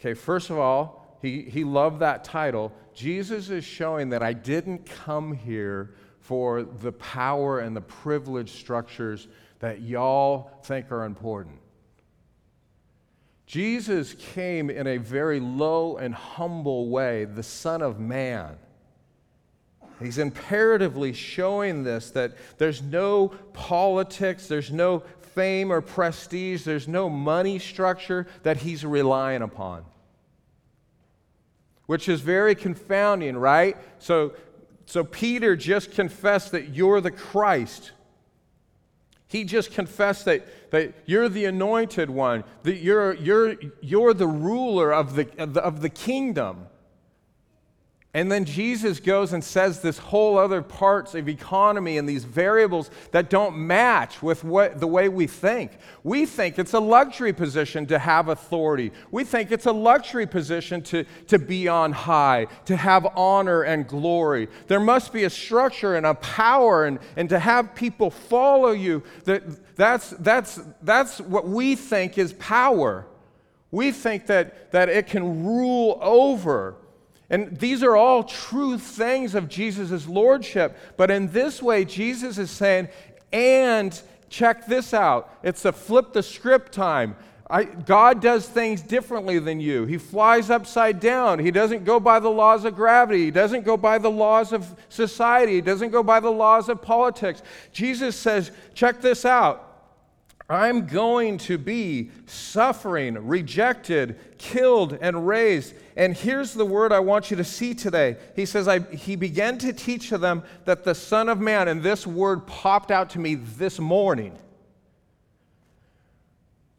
Okay, 0.00 0.14
first 0.14 0.50
of 0.50 0.58
all, 0.58 1.18
he, 1.20 1.42
he 1.42 1.64
loved 1.64 2.00
that 2.00 2.22
title. 2.22 2.72
Jesus 2.94 3.50
is 3.50 3.64
showing 3.64 4.10
that 4.10 4.22
I 4.22 4.32
didn't 4.32 4.86
come 4.86 5.32
here 5.32 5.94
for 6.20 6.62
the 6.62 6.92
power 6.92 7.60
and 7.60 7.76
the 7.76 7.80
privilege 7.80 8.52
structures 8.52 9.26
that 9.58 9.80
y'all 9.82 10.50
think 10.62 10.92
are 10.92 11.04
important. 11.04 11.58
Jesus 13.46 14.14
came 14.14 14.70
in 14.70 14.86
a 14.86 14.98
very 14.98 15.40
low 15.40 15.96
and 15.96 16.14
humble 16.14 16.90
way, 16.90 17.24
the 17.24 17.42
Son 17.42 17.80
of 17.82 17.98
Man. 17.98 18.56
He's 20.00 20.18
imperatively 20.18 21.12
showing 21.12 21.82
this 21.82 22.10
that 22.10 22.32
there's 22.58 22.82
no 22.82 23.28
politics, 23.52 24.46
there's 24.46 24.70
no 24.70 25.02
fame 25.34 25.72
or 25.72 25.80
prestige, 25.80 26.64
there's 26.64 26.88
no 26.88 27.08
money 27.08 27.58
structure 27.58 28.26
that 28.42 28.58
he's 28.58 28.84
relying 28.84 29.42
upon. 29.42 29.84
Which 31.86 32.08
is 32.08 32.20
very 32.20 32.54
confounding, 32.54 33.36
right? 33.36 33.76
So, 33.98 34.34
so 34.86 35.04
Peter 35.04 35.56
just 35.56 35.92
confessed 35.92 36.52
that 36.52 36.70
you're 36.74 37.00
the 37.00 37.10
Christ. 37.10 37.92
He 39.28 39.44
just 39.44 39.72
confessed 39.72 40.24
that, 40.26 40.70
that 40.70 40.94
you're 41.06 41.28
the 41.28 41.46
anointed 41.46 42.10
one, 42.10 42.44
that 42.62 42.76
you're, 42.76 43.14
you're, 43.14 43.56
you're 43.80 44.14
the 44.14 44.26
ruler 44.26 44.92
of 44.92 45.16
the, 45.16 45.28
of 45.38 45.54
the, 45.54 45.62
of 45.62 45.80
the 45.80 45.88
kingdom. 45.88 46.66
And 48.16 48.32
then 48.32 48.46
Jesus 48.46 48.98
goes 48.98 49.34
and 49.34 49.44
says 49.44 49.82
this 49.82 49.98
whole 49.98 50.38
other 50.38 50.62
parts 50.62 51.14
of 51.14 51.28
economy 51.28 51.98
and 51.98 52.08
these 52.08 52.24
variables 52.24 52.90
that 53.10 53.28
don't 53.28 53.58
match 53.58 54.22
with 54.22 54.42
what, 54.42 54.80
the 54.80 54.86
way 54.86 55.10
we 55.10 55.26
think. 55.26 55.72
We 56.02 56.24
think 56.24 56.58
it's 56.58 56.72
a 56.72 56.80
luxury 56.80 57.34
position 57.34 57.84
to 57.88 57.98
have 57.98 58.28
authority. 58.28 58.92
We 59.10 59.24
think 59.24 59.52
it's 59.52 59.66
a 59.66 59.72
luxury 59.72 60.26
position 60.26 60.80
to, 60.84 61.04
to 61.26 61.38
be 61.38 61.68
on 61.68 61.92
high, 61.92 62.46
to 62.64 62.74
have 62.74 63.06
honor 63.18 63.64
and 63.64 63.86
glory. 63.86 64.48
There 64.66 64.80
must 64.80 65.12
be 65.12 65.24
a 65.24 65.30
structure 65.30 65.94
and 65.94 66.06
a 66.06 66.14
power 66.14 66.86
and, 66.86 66.98
and 67.16 67.28
to 67.28 67.38
have 67.38 67.74
people 67.74 68.10
follow 68.10 68.70
you. 68.70 69.02
That, 69.24 69.76
that's, 69.76 70.08
that's, 70.08 70.58
that's 70.80 71.20
what 71.20 71.46
we 71.46 71.76
think 71.76 72.16
is 72.16 72.32
power. 72.32 73.06
We 73.70 73.92
think 73.92 74.24
that, 74.28 74.72
that 74.72 74.88
it 74.88 75.06
can 75.06 75.44
rule 75.44 75.98
over. 76.00 76.76
And 77.28 77.56
these 77.58 77.82
are 77.82 77.96
all 77.96 78.22
true 78.22 78.78
things 78.78 79.34
of 79.34 79.48
Jesus' 79.48 80.06
lordship. 80.06 80.76
But 80.96 81.10
in 81.10 81.32
this 81.32 81.60
way, 81.60 81.84
Jesus 81.84 82.38
is 82.38 82.50
saying, 82.50 82.88
and 83.32 84.00
check 84.28 84.66
this 84.66 84.94
out. 84.94 85.36
It's 85.42 85.64
a 85.64 85.72
flip 85.72 86.12
the 86.12 86.22
script 86.22 86.72
time. 86.72 87.16
I, 87.48 87.64
God 87.64 88.20
does 88.20 88.48
things 88.48 88.82
differently 88.82 89.38
than 89.38 89.60
you. 89.60 89.84
He 89.86 89.98
flies 89.98 90.50
upside 90.50 90.98
down. 90.98 91.38
He 91.38 91.52
doesn't 91.52 91.84
go 91.84 92.00
by 92.00 92.18
the 92.18 92.28
laws 92.28 92.64
of 92.64 92.74
gravity. 92.74 93.26
He 93.26 93.30
doesn't 93.30 93.64
go 93.64 93.76
by 93.76 93.98
the 93.98 94.10
laws 94.10 94.52
of 94.52 94.74
society. 94.88 95.54
He 95.54 95.60
doesn't 95.60 95.90
go 95.90 96.02
by 96.02 96.18
the 96.18 96.30
laws 96.30 96.68
of 96.68 96.82
politics. 96.82 97.42
Jesus 97.72 98.16
says, 98.16 98.50
check 98.74 99.00
this 99.00 99.24
out. 99.24 99.65
I'm 100.48 100.86
going 100.86 101.38
to 101.38 101.58
be 101.58 102.10
suffering, 102.26 103.26
rejected, 103.26 104.38
killed, 104.38 104.96
and 105.00 105.26
raised. 105.26 105.74
And 105.96 106.16
here's 106.16 106.54
the 106.54 106.64
word 106.64 106.92
I 106.92 107.00
want 107.00 107.30
you 107.30 107.36
to 107.38 107.44
see 107.44 107.74
today. 107.74 108.16
He 108.36 108.46
says, 108.46 108.68
I, 108.68 108.78
He 108.78 109.16
began 109.16 109.58
to 109.58 109.72
teach 109.72 110.10
to 110.10 110.18
them 110.18 110.44
that 110.64 110.84
the 110.84 110.94
Son 110.94 111.28
of 111.28 111.40
Man, 111.40 111.66
and 111.66 111.82
this 111.82 112.06
word 112.06 112.46
popped 112.46 112.92
out 112.92 113.10
to 113.10 113.18
me 113.18 113.34
this 113.34 113.80
morning. 113.80 114.38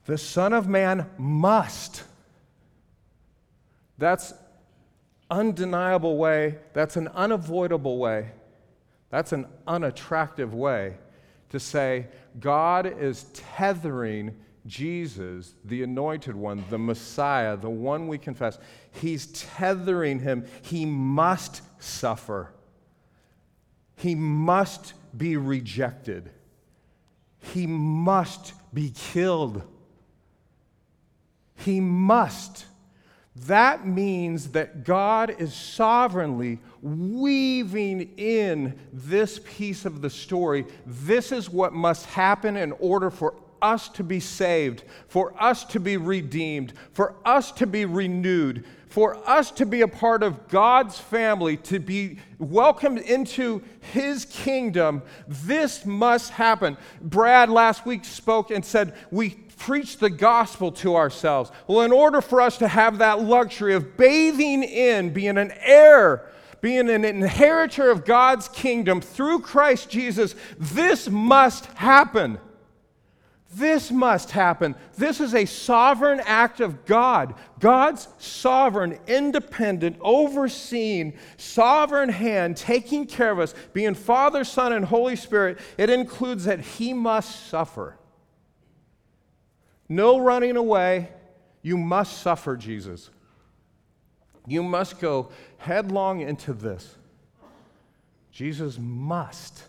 The 0.06 0.18
Son 0.18 0.54
of 0.54 0.70
Man 0.70 1.10
must. 1.18 2.04
That's 3.98 4.34
undeniable 5.30 6.16
way. 6.16 6.60
That's 6.72 6.96
an 6.96 7.10
unavoidable 7.10 7.98
way. 7.98 8.32
That's 9.10 9.34
an 9.34 9.46
unattractive 9.68 10.54
way 10.54 10.96
to 11.50 11.60
say 11.60 12.08
God 12.40 12.86
is 12.86 13.26
tethering 13.34 14.36
Jesus, 14.66 15.54
the 15.64 15.82
anointed 15.82 16.36
one, 16.36 16.64
the 16.70 16.78
Messiah, 16.78 17.56
the 17.56 17.70
one 17.70 18.08
we 18.08 18.18
confess. 18.18 18.60
He's 18.92 19.28
tethering 19.28 20.20
him. 20.20 20.46
He 20.62 20.86
must 20.86 21.62
suffer. 21.82 22.52
He 23.96 24.14
must 24.14 24.94
be 25.18 25.38
rejected. 25.38 26.30
He 27.40 27.66
must 27.66 28.54
be 28.74 28.92
killed. 28.92 29.64
He 31.56 31.80
must. 31.80 32.66
That 33.46 33.86
means 33.86 34.50
that 34.50 34.84
God 34.84 35.36
is 35.38 35.54
sovereignly 35.54 36.60
weaving 36.82 38.14
in 38.18 38.78
this 38.92 39.40
piece 39.46 39.86
of 39.86 40.02
the 40.02 40.10
story. 40.10 40.66
This 40.86 41.32
is 41.32 41.50
what 41.50 41.74
must 41.74 42.06
happen 42.08 42.58
in 42.58 42.72
order 42.74 43.10
for 43.12 43.36
us 43.62 43.90
to 43.90 44.04
be 44.04 44.20
saved, 44.20 44.84
for 45.08 45.34
us 45.42 45.64
to 45.66 45.80
be 45.80 45.98
redeemed, 45.98 46.74
for 46.94 47.16
us 47.26 47.52
to 47.54 47.68
be 47.68 47.86
renewed, 47.86 48.66
for 48.88 49.18
us 49.30 49.52
to 49.52 49.66
be 49.66 49.82
a 49.82 49.88
part 49.88 50.24
of 50.24 50.48
God's 50.48 51.00
family, 51.00 51.58
to 51.58 51.80
be 51.80 52.18
welcomed 52.40 53.00
into 53.00 53.62
His 53.80 54.26
kingdom. 54.26 55.02
This 55.28 55.86
must 55.86 56.32
happen. 56.32 56.78
Brad 57.02 57.50
last 57.50 57.86
week 57.86 58.06
spoke 58.06 58.52
and 58.52 58.64
said, 58.64 58.96
We 59.12 59.38
preach 59.58 59.98
the 59.98 60.10
gospel 60.10 60.72
to 60.72 60.96
ourselves. 60.96 61.52
Well, 61.68 61.82
in 61.82 61.92
order 61.92 62.22
for 62.22 62.42
us 62.42 62.58
to 62.60 62.68
have 62.68 63.00
that 63.00 63.22
luxury 63.22 63.74
of 63.74 63.98
bathing 63.98 64.64
in, 64.64 65.12
being 65.12 65.38
an 65.38 65.52
heir, 65.60 66.32
being 66.62 66.90
an 66.90 67.06
inheritor 67.06 67.90
of 67.90 68.06
God's 68.06 68.48
kingdom 68.48 69.02
through 69.02 69.40
Christ 69.40 69.90
Jesus, 69.90 70.36
this 70.58 71.10
must 71.10 71.66
happen. 71.66 72.40
This 73.54 73.92
must 73.92 74.32
happen. 74.32 74.76
This 74.98 75.22
is 75.22 75.34
a 75.34 75.46
sovereign 75.46 76.22
act 76.26 76.60
of 76.60 76.86
God. 76.86 77.34
God's 77.60 78.08
sovereign, 78.18 79.00
independent, 79.08 79.98
overseeing, 80.02 81.14
sovereign 81.38 82.10
hand 82.10 82.58
taking 82.58 83.06
care 83.06 83.32
of 83.32 83.40
us, 83.40 83.56
being 83.74 83.96
Father, 83.96 84.44
Son, 84.44 84.74
and 84.74 84.84
Holy 84.84 85.16
Spirit. 85.16 85.60
It 85.78 85.90
includes 85.90 86.44
that 86.46 86.60
He 86.60 86.94
must 86.94 87.48
suffer. 87.48 87.98
No 89.90 90.20
running 90.20 90.58
away. 90.58 91.10
You 91.62 91.78
must 91.78 92.22
suffer, 92.22 92.56
Jesus. 92.56 93.10
You 94.46 94.64
must 94.64 95.00
go 95.00 95.30
headlong 95.58 96.22
into 96.22 96.54
this. 96.54 96.96
Jesus 98.32 98.78
must. 98.80 99.64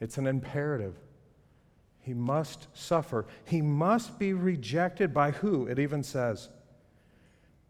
It's 0.00 0.18
an 0.18 0.26
imperative. 0.26 0.94
He 2.00 2.14
must 2.14 2.68
suffer. 2.76 3.26
He 3.44 3.60
must 3.60 4.18
be 4.18 4.32
rejected 4.32 5.12
by 5.12 5.32
who? 5.32 5.66
It 5.66 5.78
even 5.78 6.02
says. 6.02 6.48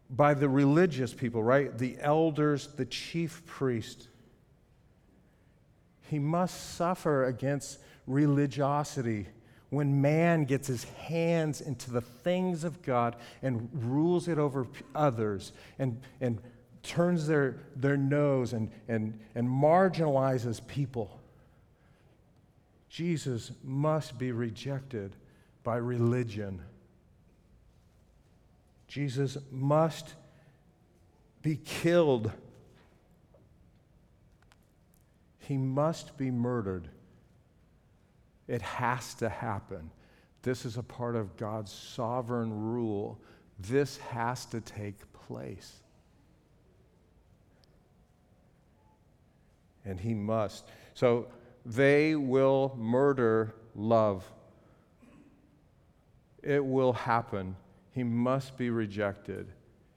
By 0.09 0.33
the 0.33 0.47
religious 0.47 1.13
people, 1.13 1.43
right? 1.43 1.75
The 1.77 1.97
elders, 1.99 2.67
the 2.67 2.85
chief 2.85 3.45
priest. 3.45 4.07
He 6.09 6.19
must 6.19 6.75
suffer 6.75 7.25
against 7.25 7.79
religiosity 8.05 9.27
when 9.69 10.01
man 10.01 10.45
gets 10.45 10.67
his 10.67 10.85
hands 10.85 11.59
into 11.59 11.91
the 11.91 12.01
things 12.01 12.63
of 12.63 12.81
God 12.81 13.15
and 13.41 13.69
rules 13.73 14.27
it 14.27 14.37
over 14.37 14.67
others 14.95 15.51
and, 15.77 16.01
and 16.21 16.39
turns 16.83 17.27
their, 17.27 17.57
their 17.75 17.97
nose 17.97 18.53
and, 18.53 18.71
and, 18.87 19.19
and 19.35 19.47
marginalizes 19.47 20.65
people, 20.65 21.19
Jesus 22.89 23.51
must 23.63 24.17
be 24.17 24.31
rejected 24.31 25.15
by 25.63 25.75
religion. 25.75 26.61
Jesus 28.87 29.37
must 29.51 30.15
be 31.41 31.57
killed. 31.57 32.31
He 35.39 35.57
must 35.57 36.17
be 36.17 36.31
murdered. 36.31 36.87
It 38.47 38.61
has 38.61 39.13
to 39.15 39.29
happen. 39.29 39.91
This 40.41 40.65
is 40.65 40.77
a 40.77 40.83
part 40.83 41.15
of 41.15 41.35
God's 41.35 41.71
sovereign 41.71 42.53
rule. 42.53 43.19
This 43.59 43.97
has 43.97 44.45
to 44.47 44.61
take 44.61 45.11
place. 45.11 45.81
And 49.83 49.99
he 49.99 50.13
must. 50.13 50.67
So 50.93 51.27
they 51.65 52.15
will 52.15 52.75
murder 52.77 53.55
love. 53.75 54.23
It 56.41 56.63
will 56.63 56.93
happen. 56.93 57.55
He 57.91 58.03
must 58.03 58.57
be 58.57 58.69
rejected. 58.69 59.47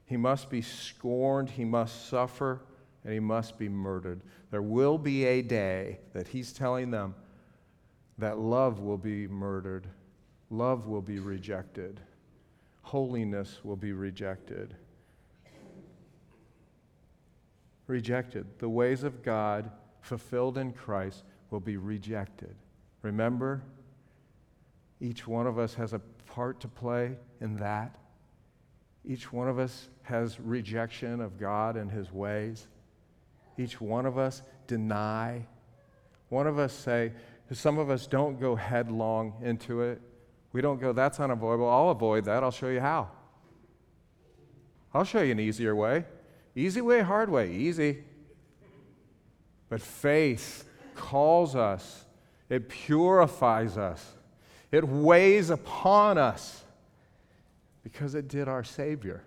He 0.06 0.16
must 0.16 0.50
be 0.50 0.62
scorned. 0.62 1.50
He 1.50 1.64
must 1.64 2.08
suffer. 2.08 2.62
And 3.04 3.12
he 3.12 3.20
must 3.20 3.58
be 3.58 3.68
murdered. 3.68 4.20
There 4.50 4.62
will 4.62 4.98
be 4.98 5.24
a 5.26 5.42
day 5.42 6.00
that 6.12 6.28
he's 6.28 6.52
telling 6.52 6.90
them 6.90 7.14
that 8.20 8.38
love 8.38 8.80
will 8.80 8.98
be 8.98 9.26
murdered, 9.26 9.86
love 10.50 10.86
will 10.86 11.02
be 11.02 11.18
rejected, 11.18 12.00
holiness 12.82 13.60
will 13.64 13.76
be 13.76 13.92
rejected. 13.92 14.74
Rejected. 17.86 18.46
The 18.58 18.68
ways 18.68 19.02
of 19.02 19.22
God 19.22 19.70
fulfilled 20.00 20.58
in 20.58 20.72
Christ 20.72 21.24
will 21.50 21.60
be 21.60 21.76
rejected. 21.76 22.54
Remember, 23.02 23.62
each 25.00 25.26
one 25.26 25.46
of 25.46 25.58
us 25.58 25.74
has 25.74 25.92
a 25.92 25.98
part 26.26 26.60
to 26.60 26.68
play 26.68 27.16
in 27.40 27.56
that. 27.56 27.96
Each 29.04 29.32
one 29.32 29.48
of 29.48 29.58
us 29.58 29.88
has 30.02 30.38
rejection 30.38 31.20
of 31.20 31.38
God 31.38 31.76
and 31.76 31.90
his 31.90 32.12
ways. 32.12 32.68
Each 33.58 33.80
one 33.80 34.06
of 34.06 34.18
us 34.18 34.42
deny. 34.66 35.46
One 36.28 36.46
of 36.46 36.58
us 36.58 36.72
say, 36.72 37.12
some 37.54 37.78
of 37.78 37.90
us 37.90 38.06
don't 38.06 38.38
go 38.38 38.54
headlong 38.54 39.34
into 39.42 39.80
it. 39.82 40.00
We 40.52 40.60
don't 40.60 40.80
go, 40.80 40.92
that's 40.92 41.18
unavoidable. 41.18 41.68
I'll 41.68 41.90
avoid 41.90 42.24
that. 42.26 42.42
I'll 42.42 42.50
show 42.50 42.68
you 42.68 42.80
how. 42.80 43.08
I'll 44.94 45.04
show 45.04 45.22
you 45.22 45.32
an 45.32 45.40
easier 45.40 45.74
way. 45.74 46.04
Easy 46.54 46.80
way, 46.80 47.00
hard 47.00 47.30
way. 47.30 47.52
Easy. 47.52 48.04
But 49.68 49.80
faith 49.80 50.64
calls 50.94 51.54
us, 51.54 52.04
it 52.48 52.68
purifies 52.68 53.78
us, 53.78 54.04
it 54.72 54.86
weighs 54.86 55.50
upon 55.50 56.18
us 56.18 56.64
because 57.82 58.14
it 58.14 58.28
did 58.28 58.48
our 58.48 58.64
Savior. 58.64 59.22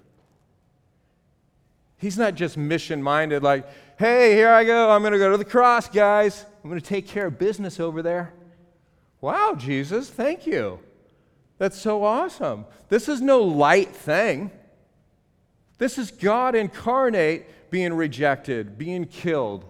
He's 1.98 2.18
not 2.18 2.36
just 2.36 2.58
mission 2.58 3.02
minded, 3.02 3.44
like, 3.44 3.66
hey, 3.98 4.34
here 4.34 4.50
I 4.50 4.66
go. 4.66 4.90
I'm 4.90 5.02
going 5.02 5.14
to 5.14 5.20
go 5.20 5.32
to 5.32 5.38
the 5.38 5.46
cross, 5.46 5.88
guys. 5.88 6.46
I'm 6.64 6.70
going 6.70 6.80
to 6.80 6.88
take 6.88 7.08
care 7.08 7.28
of 7.28 7.38
business 7.38 7.80
over 7.80 8.02
there. 8.02 8.34
Wow, 9.20 9.56
Jesus, 9.58 10.10
thank 10.10 10.48
you. 10.48 10.80
That's 11.58 11.80
so 11.80 12.04
awesome. 12.04 12.66
This 12.90 13.10
is 13.10 13.22
no 13.22 13.42
light 13.42 13.96
thing. 13.96 14.52
This 15.78 15.98
is 15.98 16.12
God 16.12 16.56
incarnate 16.56 17.70
being 17.70 17.94
rejected, 17.94 18.78
being 18.78 19.06
killed. 19.06 19.66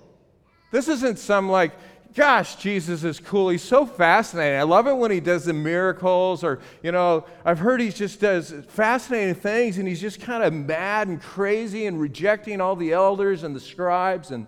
This 0.71 0.87
isn't 0.87 1.17
some 1.17 1.49
like, 1.49 1.71
gosh, 2.13 2.55
Jesus 2.57 3.03
is 3.03 3.19
cool. 3.19 3.49
He's 3.49 3.63
so 3.63 3.85
fascinating. 3.85 4.59
I 4.59 4.63
love 4.63 4.87
it 4.87 4.93
when 4.93 5.09
he 5.09 5.19
does 5.19 5.45
the 5.45 5.53
miracles, 5.53 6.43
or, 6.43 6.59
you 6.83 6.91
know, 6.91 7.25
I've 7.43 7.59
heard 7.59 7.81
he 7.81 7.89
just 7.89 8.19
does 8.19 8.53
fascinating 8.69 9.35
things 9.35 9.77
and 9.77 9.87
he's 9.87 10.01
just 10.01 10.21
kind 10.21 10.43
of 10.43 10.53
mad 10.53 11.07
and 11.07 11.21
crazy 11.21 11.87
and 11.87 11.99
rejecting 11.99 12.61
all 12.61 12.75
the 12.75 12.93
elders 12.93 13.43
and 13.43 13.55
the 13.55 13.59
scribes. 13.59 14.31
And 14.31 14.45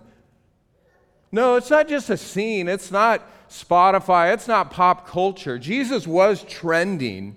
no, 1.32 1.56
it's 1.56 1.70
not 1.70 1.88
just 1.88 2.10
a 2.10 2.16
scene, 2.16 2.68
it's 2.68 2.90
not 2.90 3.22
Spotify, 3.48 4.32
it's 4.32 4.48
not 4.48 4.70
pop 4.70 5.06
culture. 5.06 5.58
Jesus 5.58 6.06
was 6.06 6.42
trending. 6.42 7.36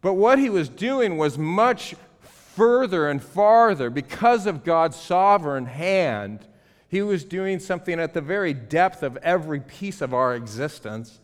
But 0.00 0.14
what 0.14 0.38
he 0.38 0.50
was 0.50 0.68
doing 0.68 1.16
was 1.16 1.38
much 1.38 1.94
further 2.20 3.08
and 3.08 3.22
farther 3.22 3.88
because 3.88 4.46
of 4.46 4.64
God's 4.64 4.96
sovereign 4.96 5.66
hand 5.66 6.46
he 6.92 7.00
was 7.00 7.24
doing 7.24 7.58
something 7.58 7.98
at 7.98 8.12
the 8.12 8.20
very 8.20 8.52
depth 8.52 9.02
of 9.02 9.16
every 9.22 9.60
piece 9.60 10.02
of 10.02 10.12
our 10.12 10.34
existence. 10.34 11.21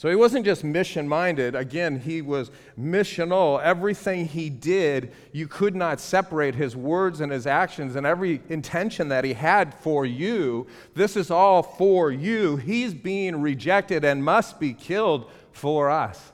So 0.00 0.08
he 0.08 0.16
wasn't 0.16 0.46
just 0.46 0.64
mission 0.64 1.06
minded. 1.06 1.54
Again, 1.54 2.00
he 2.00 2.22
was 2.22 2.50
missional. 2.80 3.62
Everything 3.62 4.24
he 4.24 4.48
did, 4.48 5.12
you 5.30 5.46
could 5.46 5.76
not 5.76 6.00
separate 6.00 6.54
his 6.54 6.74
words 6.74 7.20
and 7.20 7.30
his 7.30 7.46
actions 7.46 7.96
and 7.96 8.06
every 8.06 8.40
intention 8.48 9.08
that 9.08 9.24
he 9.24 9.34
had 9.34 9.74
for 9.74 10.06
you. 10.06 10.66
This 10.94 11.16
is 11.16 11.30
all 11.30 11.62
for 11.62 12.10
you. 12.10 12.56
He's 12.56 12.94
being 12.94 13.42
rejected 13.42 14.02
and 14.02 14.24
must 14.24 14.58
be 14.58 14.72
killed 14.72 15.30
for 15.52 15.90
us. 15.90 16.32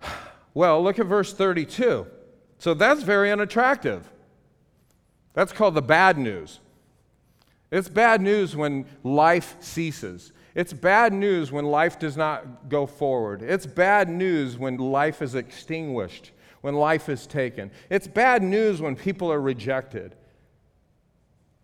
Well, 0.54 0.80
look 0.84 1.00
at 1.00 1.06
verse 1.06 1.32
32. 1.32 2.06
So 2.58 2.74
that's 2.74 3.02
very 3.02 3.32
unattractive. 3.32 4.08
That's 5.32 5.50
called 5.50 5.74
the 5.74 5.82
bad 5.82 6.16
news. 6.16 6.60
It's 7.72 7.88
bad 7.88 8.20
news 8.20 8.54
when 8.54 8.86
life 9.02 9.56
ceases. 9.58 10.32
It's 10.54 10.72
bad 10.72 11.12
news 11.12 11.52
when 11.52 11.64
life 11.64 11.98
does 11.98 12.16
not 12.16 12.68
go 12.68 12.86
forward. 12.86 13.42
It's 13.42 13.66
bad 13.66 14.08
news 14.08 14.58
when 14.58 14.76
life 14.76 15.22
is 15.22 15.34
extinguished, 15.34 16.32
when 16.60 16.74
life 16.74 17.08
is 17.08 17.26
taken. 17.26 17.70
It's 17.88 18.06
bad 18.08 18.42
news 18.42 18.80
when 18.80 18.96
people 18.96 19.30
are 19.32 19.40
rejected. 19.40 20.16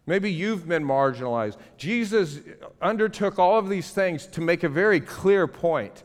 Maybe 0.06 0.32
you've 0.32 0.68
been 0.68 0.84
marginalized. 0.84 1.56
Jesus 1.76 2.40
undertook 2.80 3.40
all 3.40 3.58
of 3.58 3.68
these 3.68 3.90
things 3.90 4.26
to 4.28 4.40
make 4.40 4.62
a 4.62 4.68
very 4.68 5.00
clear 5.00 5.48
point. 5.48 6.04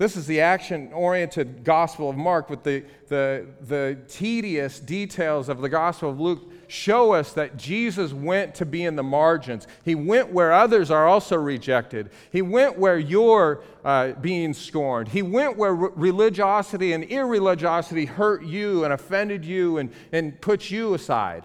This 0.00 0.16
is 0.16 0.26
the 0.26 0.40
action 0.40 0.90
oriented 0.94 1.62
Gospel 1.62 2.08
of 2.08 2.16
Mark, 2.16 2.48
but 2.48 2.64
the, 2.64 2.84
the, 3.08 3.46
the 3.60 3.98
tedious 4.08 4.80
details 4.80 5.50
of 5.50 5.60
the 5.60 5.68
Gospel 5.68 6.08
of 6.08 6.18
Luke 6.18 6.50
show 6.68 7.12
us 7.12 7.34
that 7.34 7.58
Jesus 7.58 8.14
went 8.14 8.54
to 8.54 8.64
be 8.64 8.84
in 8.84 8.96
the 8.96 9.02
margins. 9.02 9.66
He 9.84 9.94
went 9.94 10.32
where 10.32 10.54
others 10.54 10.90
are 10.90 11.06
also 11.06 11.36
rejected. 11.36 12.08
He 12.32 12.40
went 12.40 12.78
where 12.78 12.98
you're 12.98 13.62
uh, 13.84 14.12
being 14.12 14.54
scorned. 14.54 15.08
He 15.08 15.20
went 15.20 15.58
where 15.58 15.74
re- 15.74 15.90
religiosity 15.94 16.94
and 16.94 17.04
irreligiosity 17.04 18.08
hurt 18.08 18.42
you 18.42 18.84
and 18.84 18.94
offended 18.94 19.44
you 19.44 19.76
and, 19.76 19.92
and 20.12 20.40
put 20.40 20.70
you 20.70 20.94
aside. 20.94 21.44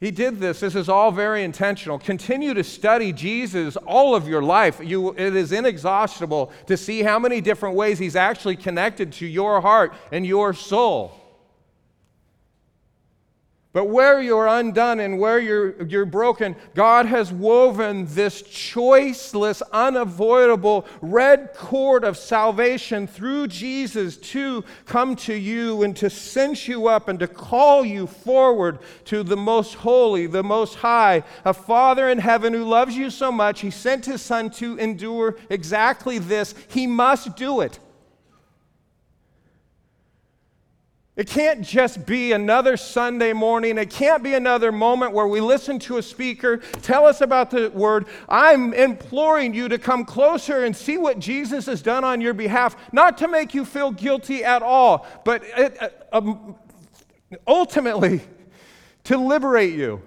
He 0.00 0.10
did 0.10 0.40
this. 0.40 0.60
This 0.60 0.74
is 0.74 0.88
all 0.88 1.12
very 1.12 1.44
intentional. 1.44 1.98
Continue 1.98 2.54
to 2.54 2.64
study 2.64 3.12
Jesus 3.12 3.76
all 3.76 4.14
of 4.14 4.26
your 4.26 4.42
life. 4.42 4.80
You, 4.82 5.10
it 5.10 5.36
is 5.36 5.52
inexhaustible 5.52 6.50
to 6.68 6.76
see 6.78 7.02
how 7.02 7.18
many 7.18 7.42
different 7.42 7.76
ways 7.76 7.98
he's 7.98 8.16
actually 8.16 8.56
connected 8.56 9.12
to 9.14 9.26
your 9.26 9.60
heart 9.60 9.92
and 10.10 10.26
your 10.26 10.54
soul. 10.54 11.19
But 13.72 13.84
where 13.84 14.20
you're 14.20 14.48
undone 14.48 14.98
and 14.98 15.20
where 15.20 15.38
you're, 15.38 15.80
you're 15.84 16.04
broken, 16.04 16.56
God 16.74 17.06
has 17.06 17.32
woven 17.32 18.04
this 18.08 18.42
choiceless, 18.42 19.62
unavoidable 19.72 20.86
red 21.00 21.54
cord 21.54 22.02
of 22.02 22.16
salvation 22.16 23.06
through 23.06 23.46
Jesus 23.46 24.16
to 24.16 24.64
come 24.86 25.14
to 25.16 25.34
you 25.34 25.84
and 25.84 25.96
to 25.98 26.10
cinch 26.10 26.66
you 26.66 26.88
up 26.88 27.06
and 27.06 27.20
to 27.20 27.28
call 27.28 27.84
you 27.84 28.08
forward 28.08 28.80
to 29.04 29.22
the 29.22 29.36
most 29.36 29.74
holy, 29.74 30.26
the 30.26 30.42
most 30.42 30.74
high, 30.74 31.22
a 31.44 31.54
Father 31.54 32.08
in 32.08 32.18
heaven 32.18 32.52
who 32.52 32.64
loves 32.64 32.96
you 32.96 33.08
so 33.08 33.30
much, 33.30 33.60
he 33.60 33.70
sent 33.70 34.04
his 34.04 34.20
Son 34.20 34.50
to 34.50 34.76
endure 34.78 35.36
exactly 35.48 36.18
this. 36.18 36.56
He 36.66 36.88
must 36.88 37.36
do 37.36 37.60
it. 37.60 37.78
It 41.20 41.26
can't 41.26 41.60
just 41.60 42.06
be 42.06 42.32
another 42.32 42.78
Sunday 42.78 43.34
morning. 43.34 43.76
It 43.76 43.90
can't 43.90 44.22
be 44.22 44.32
another 44.32 44.72
moment 44.72 45.12
where 45.12 45.26
we 45.26 45.42
listen 45.42 45.78
to 45.80 45.98
a 45.98 46.02
speaker 46.02 46.56
tell 46.80 47.04
us 47.04 47.20
about 47.20 47.50
the 47.50 47.68
word. 47.68 48.06
I'm 48.26 48.72
imploring 48.72 49.52
you 49.52 49.68
to 49.68 49.76
come 49.76 50.06
closer 50.06 50.64
and 50.64 50.74
see 50.74 50.96
what 50.96 51.18
Jesus 51.18 51.66
has 51.66 51.82
done 51.82 52.04
on 52.04 52.22
your 52.22 52.32
behalf, 52.32 52.74
not 52.90 53.18
to 53.18 53.28
make 53.28 53.52
you 53.52 53.66
feel 53.66 53.90
guilty 53.90 54.42
at 54.42 54.62
all, 54.62 55.06
but 55.26 55.42
it, 55.44 55.76
uh, 55.82 55.90
um, 56.10 56.56
ultimately 57.46 58.22
to 59.04 59.18
liberate 59.18 59.74
you. 59.74 60.00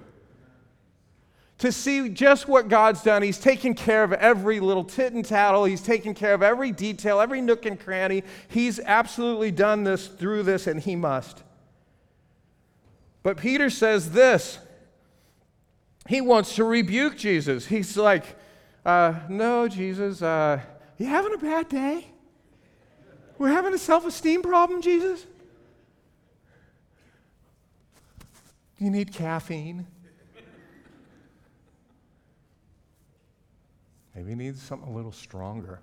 To 1.59 1.71
see 1.71 2.09
just 2.09 2.47
what 2.47 2.67
God's 2.67 3.03
done. 3.03 3.21
He's 3.21 3.39
taken 3.39 3.73
care 3.73 4.03
of 4.03 4.11
every 4.13 4.59
little 4.59 4.83
tit 4.83 5.13
and 5.13 5.23
tattle, 5.23 5.65
He's 5.65 5.81
taken 5.81 6.13
care 6.13 6.33
of 6.33 6.43
every 6.43 6.71
detail, 6.71 7.21
every 7.21 7.41
nook 7.41 7.65
and 7.65 7.79
cranny. 7.79 8.23
He's 8.47 8.79
absolutely 8.79 9.51
done 9.51 9.83
this 9.83 10.07
through 10.07 10.43
this, 10.43 10.67
and 10.67 10.79
He 10.79 10.95
must. 10.95 11.43
But 13.21 13.37
Peter 13.37 13.69
says 13.69 14.11
this 14.11 14.59
he 16.07 16.21
wants 16.21 16.55
to 16.55 16.63
rebuke 16.63 17.17
Jesus. 17.17 17.65
He's 17.65 17.95
like, 17.95 18.25
uh, 18.85 19.13
No, 19.29 19.67
Jesus, 19.67 20.21
uh, 20.21 20.59
you 20.97 21.05
having 21.05 21.33
a 21.33 21.37
bad 21.37 21.69
day? 21.69 22.07
We're 23.37 23.49
having 23.49 23.73
a 23.73 23.77
self 23.77 24.05
esteem 24.05 24.41
problem, 24.41 24.81
Jesus? 24.81 25.25
You 28.77 28.89
need 28.89 29.13
caffeine? 29.13 29.87
Maybe 34.15 34.29
he 34.29 34.35
needs 34.35 34.61
something 34.61 34.89
a 34.89 34.95
little 34.95 35.11
stronger 35.11 35.79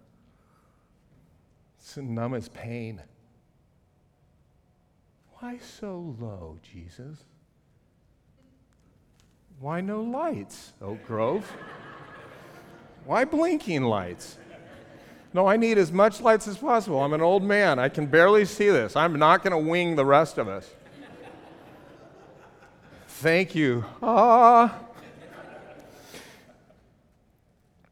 to 1.92 2.02
numb 2.02 2.32
his 2.32 2.48
pain. 2.48 3.02
Why 5.38 5.58
so 5.58 6.14
low, 6.20 6.58
Jesus? 6.62 7.24
Why 9.58 9.80
no 9.80 10.02
lights, 10.02 10.72
Oak 10.80 11.04
Grove? 11.06 11.50
Why 13.04 13.24
blinking 13.24 13.82
lights? 13.82 14.36
No, 15.32 15.46
I 15.46 15.56
need 15.56 15.78
as 15.78 15.92
much 15.92 16.20
lights 16.20 16.48
as 16.48 16.58
possible. 16.58 17.00
I'm 17.00 17.12
an 17.12 17.20
old 17.20 17.42
man. 17.42 17.78
I 17.78 17.88
can 17.88 18.06
barely 18.06 18.44
see 18.44 18.68
this. 18.68 18.96
I'm 18.96 19.18
not 19.18 19.42
going 19.42 19.52
to 19.52 19.70
wing 19.70 19.96
the 19.96 20.04
rest 20.04 20.38
of 20.38 20.48
us. 20.48 20.68
Thank 23.06 23.54
you. 23.54 23.84
Ah. 24.02 24.74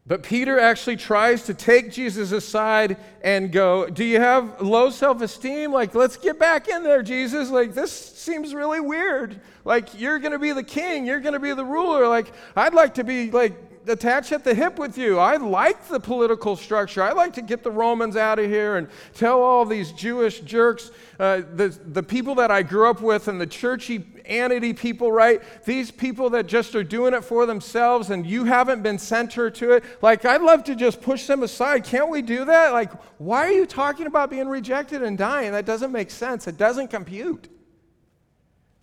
But 0.09 0.23
Peter 0.23 0.59
actually 0.59 0.95
tries 0.95 1.43
to 1.43 1.53
take 1.53 1.91
Jesus 1.91 2.31
aside 2.31 2.97
and 3.21 3.51
go, 3.51 3.87
Do 3.87 4.03
you 4.03 4.19
have 4.19 4.59
low 4.59 4.89
self 4.89 5.21
esteem? 5.21 5.71
Like, 5.71 5.93
let's 5.93 6.17
get 6.17 6.39
back 6.39 6.67
in 6.67 6.81
there, 6.83 7.03
Jesus. 7.03 7.51
Like, 7.51 7.75
this 7.75 7.91
seems 7.91 8.55
really 8.55 8.79
weird. 8.79 9.39
Like, 9.63 9.99
you're 10.01 10.17
going 10.17 10.31
to 10.31 10.39
be 10.39 10.51
the 10.51 10.63
king, 10.63 11.05
you're 11.05 11.19
going 11.19 11.33
to 11.33 11.39
be 11.39 11.53
the 11.53 11.63
ruler. 11.63 12.07
Like, 12.07 12.33
I'd 12.55 12.73
like 12.73 12.95
to 12.95 13.03
be 13.03 13.29
like 13.29 13.53
attached 13.87 14.31
at 14.31 14.43
the 14.43 14.53
hip 14.53 14.77
with 14.77 14.97
you. 14.97 15.19
I 15.19 15.37
like 15.37 15.87
the 15.87 15.99
political 15.99 16.55
structure. 16.55 17.01
I 17.01 17.11
like 17.11 17.33
to 17.33 17.41
get 17.41 17.63
the 17.63 17.71
Romans 17.71 18.15
out 18.15 18.39
of 18.39 18.45
here 18.45 18.77
and 18.77 18.87
tell 19.13 19.41
all 19.41 19.65
these 19.65 19.91
Jewish 19.91 20.41
jerks, 20.41 20.91
uh, 21.19 21.41
the, 21.55 21.69
the 21.85 22.03
people 22.03 22.35
that 22.35 22.51
I 22.51 22.63
grew 22.63 22.89
up 22.89 23.01
with 23.01 23.27
and 23.27 23.39
the 23.39 23.47
churchy 23.47 23.99
anity 24.25 24.73
people, 24.73 25.11
right? 25.11 25.41
These 25.65 25.91
people 25.91 26.29
that 26.31 26.47
just 26.47 26.75
are 26.75 26.83
doing 26.83 27.13
it 27.13 27.23
for 27.23 27.45
themselves 27.45 28.09
and 28.09 28.25
you 28.25 28.45
haven't 28.45 28.83
been 28.83 28.99
center 28.99 29.49
to 29.51 29.71
it. 29.73 29.83
Like, 30.01 30.25
I'd 30.25 30.41
love 30.41 30.63
to 30.65 30.75
just 30.75 31.01
push 31.01 31.25
them 31.25 31.43
aside. 31.43 31.83
Can't 31.83 32.09
we 32.09 32.21
do 32.21 32.45
that? 32.45 32.71
Like, 32.73 32.91
why 33.17 33.45
are 33.45 33.51
you 33.51 33.65
talking 33.65 34.05
about 34.05 34.29
being 34.29 34.47
rejected 34.47 35.03
and 35.03 35.17
dying? 35.17 35.51
That 35.51 35.65
doesn't 35.65 35.91
make 35.91 36.11
sense. 36.11 36.47
It 36.47 36.57
doesn't 36.57 36.89
compute. 36.89 37.49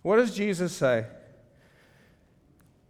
What 0.01 0.17
does 0.17 0.35
Jesus 0.35 0.73
say? 0.73 1.05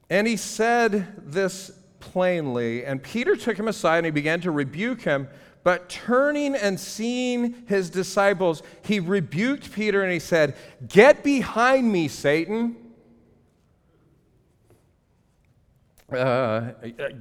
And 0.09 0.27
he 0.27 0.37
said 0.37 1.31
this 1.31 1.71
plainly. 1.99 2.85
And 2.85 3.01
Peter 3.01 3.35
took 3.35 3.57
him 3.57 3.67
aside 3.67 3.97
and 3.97 4.05
he 4.05 4.11
began 4.11 4.41
to 4.41 4.51
rebuke 4.51 5.01
him. 5.01 5.27
But 5.63 5.89
turning 5.89 6.55
and 6.55 6.79
seeing 6.79 7.65
his 7.67 7.89
disciples, 7.89 8.63
he 8.83 8.99
rebuked 8.99 9.73
Peter 9.73 10.01
and 10.01 10.13
he 10.13 10.19
said, 10.19 10.55
Get 10.87 11.23
behind 11.23 11.91
me, 11.91 12.07
Satan. 12.07 12.75
Uh, 16.11 16.71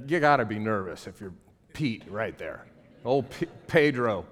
you 0.07 0.19
got 0.21 0.37
to 0.37 0.45
be 0.45 0.59
nervous 0.59 1.07
if 1.07 1.19
you're 1.19 1.33
Pete 1.73 2.03
right 2.07 2.37
there. 2.37 2.65
Old 3.03 3.29
P- 3.29 3.47
Pedro. 3.67 4.25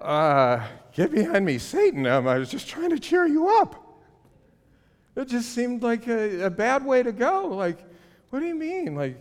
Uh, 0.00 0.66
get 0.94 1.12
behind 1.12 1.44
me, 1.44 1.58
Satan. 1.58 2.06
Um, 2.06 2.26
I 2.26 2.38
was 2.38 2.50
just 2.50 2.66
trying 2.66 2.90
to 2.90 2.98
cheer 2.98 3.26
you 3.26 3.48
up. 3.60 3.76
It 5.16 5.28
just 5.28 5.50
seemed 5.50 5.82
like 5.82 6.08
a, 6.08 6.46
a 6.46 6.50
bad 6.50 6.84
way 6.84 7.02
to 7.02 7.12
go. 7.12 7.48
Like, 7.48 7.78
what 8.30 8.40
do 8.40 8.46
you 8.46 8.54
mean? 8.54 8.94
Like 8.94 9.20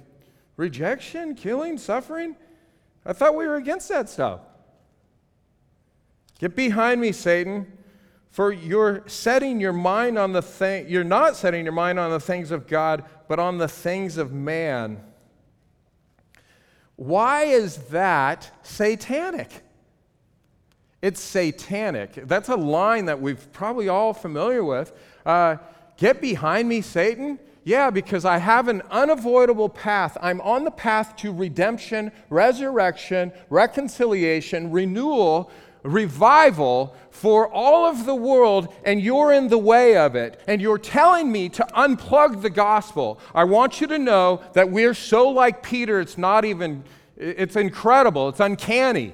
rejection, 0.57 1.35
killing, 1.35 1.77
suffering? 1.77 2.35
I 3.05 3.13
thought 3.13 3.35
we 3.35 3.47
were 3.47 3.55
against 3.55 3.89
that 3.89 4.09
stuff. 4.09 4.41
Get 6.39 6.55
behind 6.55 7.01
me, 7.01 7.11
Satan, 7.11 7.71
for 8.31 8.51
you're 8.51 9.03
setting 9.07 9.59
your 9.59 9.73
mind 9.73 10.17
on 10.17 10.31
the 10.31 10.41
thing 10.41 10.87
you're 10.87 11.03
not 11.03 11.35
setting 11.35 11.65
your 11.65 11.73
mind 11.73 11.99
on 11.99 12.11
the 12.11 12.19
things 12.19 12.51
of 12.51 12.67
God, 12.67 13.03
but 13.27 13.39
on 13.39 13.57
the 13.57 13.67
things 13.67 14.17
of 14.17 14.31
man. 14.31 15.03
Why 16.95 17.43
is 17.43 17.77
that 17.87 18.51
satanic? 18.61 19.63
It's 21.01 21.21
satanic. 21.21 22.13
That's 22.27 22.49
a 22.49 22.57
line 22.57 23.05
that 23.05 23.21
we've 23.21 23.51
probably 23.53 23.87
all 23.87 24.13
familiar 24.13 24.63
with. 24.63 24.91
Uh, 25.25 25.57
Get 25.99 26.21
behind 26.21 26.69
me, 26.69 26.79
Satan. 26.79 27.37
Yeah, 27.69 27.91
because 27.91 28.25
I 28.25 28.39
have 28.39 28.67
an 28.67 28.81
unavoidable 28.89 29.69
path. 29.69 30.17
I'm 30.23 30.41
on 30.41 30.63
the 30.63 30.71
path 30.71 31.15
to 31.17 31.31
redemption, 31.31 32.11
resurrection, 32.31 33.31
reconciliation, 33.51 34.71
renewal, 34.71 35.51
revival 35.83 36.95
for 37.11 37.47
all 37.47 37.85
of 37.85 38.07
the 38.07 38.15
world, 38.15 38.73
and 38.83 38.99
you're 38.99 39.31
in 39.31 39.49
the 39.49 39.59
way 39.59 39.97
of 39.97 40.15
it. 40.15 40.41
And 40.47 40.59
you're 40.59 40.79
telling 40.79 41.31
me 41.31 41.47
to 41.49 41.67
unplug 41.77 42.41
the 42.41 42.49
gospel. 42.49 43.19
I 43.35 43.43
want 43.43 43.79
you 43.79 43.85
to 43.85 43.99
know 43.99 44.41
that 44.53 44.71
we're 44.71 44.95
so 44.95 45.29
like 45.29 45.61
Peter, 45.61 45.99
it's 45.99 46.17
not 46.17 46.45
even, 46.45 46.83
it's 47.17 47.55
incredible, 47.55 48.29
it's 48.29 48.39
uncanny. 48.39 49.13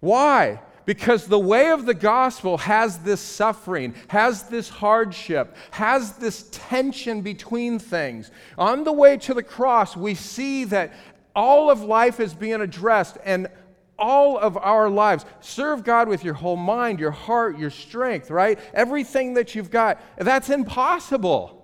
Why? 0.00 0.60
Because 0.86 1.26
the 1.26 1.38
way 1.38 1.70
of 1.70 1.84
the 1.84 1.94
gospel 1.94 2.58
has 2.58 2.98
this 2.98 3.20
suffering, 3.20 3.94
has 4.08 4.44
this 4.44 4.68
hardship, 4.68 5.54
has 5.72 6.12
this 6.12 6.48
tension 6.52 7.20
between 7.20 7.78
things. 7.78 8.30
On 8.56 8.84
the 8.84 8.92
way 8.92 9.18
to 9.18 9.34
the 9.34 9.42
cross, 9.42 9.96
we 9.96 10.14
see 10.14 10.64
that 10.64 10.94
all 11.34 11.70
of 11.70 11.82
life 11.82 12.18
is 12.20 12.32
being 12.32 12.62
addressed 12.62 13.18
and 13.24 13.48
all 13.98 14.38
of 14.38 14.56
our 14.56 14.88
lives. 14.88 15.24
Serve 15.40 15.82
God 15.82 16.08
with 16.08 16.24
your 16.24 16.34
whole 16.34 16.56
mind, 16.56 17.00
your 17.00 17.10
heart, 17.10 17.58
your 17.58 17.70
strength, 17.70 18.30
right? 18.30 18.58
Everything 18.72 19.34
that 19.34 19.54
you've 19.54 19.70
got. 19.70 20.00
That's 20.18 20.50
impossible. 20.50 21.55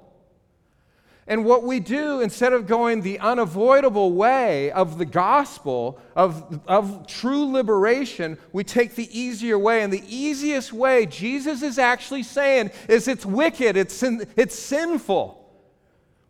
And 1.27 1.45
what 1.45 1.63
we 1.63 1.79
do, 1.79 2.21
instead 2.21 2.53
of 2.53 2.67
going 2.67 3.03
the 3.03 3.21
unavoidable 3.21 4.13
way 4.13 4.73
of 4.73 4.99
the 4.99 5.05
gospel, 5.05 6.01
of, 6.17 6.61
of 6.67 7.07
true 7.07 7.45
liberation, 7.45 8.39
we 8.53 8.65
take 8.65 8.97
the 8.97 9.19
easier 9.19 9.57
way. 9.57 9.83
And 9.83 9.93
the 9.93 10.03
easiest 10.09 10.73
way, 10.73 11.07
Jesus 11.07 11.63
is 11.63 11.79
actually 11.79 12.25
saying, 12.25 12.73
is 12.89 13.07
it's 13.07 13.25
wicked, 13.25 13.77
it's, 13.77 13.95
sin, 13.95 14.27
it's 14.37 14.59
sinful. 14.59 15.39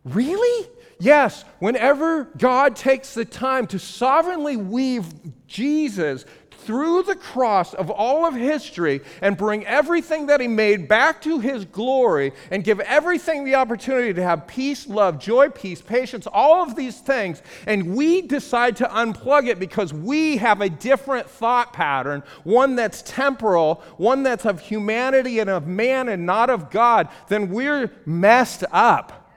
Really? 0.05 0.69
Yes, 0.99 1.43
whenever 1.59 2.25
God 2.37 2.75
takes 2.75 3.15
the 3.15 3.25
time 3.25 3.67
to 3.67 3.79
sovereignly 3.79 4.57
weave 4.57 5.05
Jesus 5.47 6.23
through 6.65 7.03
the 7.03 7.15
cross 7.15 7.73
of 7.73 7.89
all 7.89 8.25
of 8.25 8.33
history 8.33 9.01
and 9.21 9.37
bring 9.37 9.65
everything 9.65 10.27
that 10.27 10.39
he 10.39 10.47
made 10.47 10.87
back 10.87 11.21
to 11.21 11.39
his 11.39 11.65
glory 11.65 12.31
and 12.51 12.63
give 12.63 12.79
everything 12.81 13.43
the 13.43 13.55
opportunity 13.55 14.13
to 14.13 14.23
have 14.23 14.47
peace, 14.47 14.87
love, 14.87 15.19
joy, 15.19 15.49
peace, 15.49 15.81
patience, 15.81 16.27
all 16.27 16.63
of 16.63 16.75
these 16.75 16.99
things, 16.99 17.41
and 17.67 17.95
we 17.95 18.21
decide 18.21 18.75
to 18.77 18.85
unplug 18.85 19.47
it 19.47 19.59
because 19.59 19.93
we 19.93 20.37
have 20.37 20.61
a 20.61 20.69
different 20.69 21.29
thought 21.29 21.73
pattern, 21.73 22.23
one 22.43 22.75
that's 22.75 23.01
temporal, 23.01 23.81
one 23.97 24.23
that's 24.23 24.45
of 24.45 24.59
humanity 24.59 25.39
and 25.39 25.49
of 25.49 25.67
man 25.67 26.09
and 26.09 26.25
not 26.25 26.49
of 26.49 26.69
God, 26.69 27.09
then 27.27 27.49
we're 27.49 27.91
messed 28.05 28.63
up. 28.71 29.31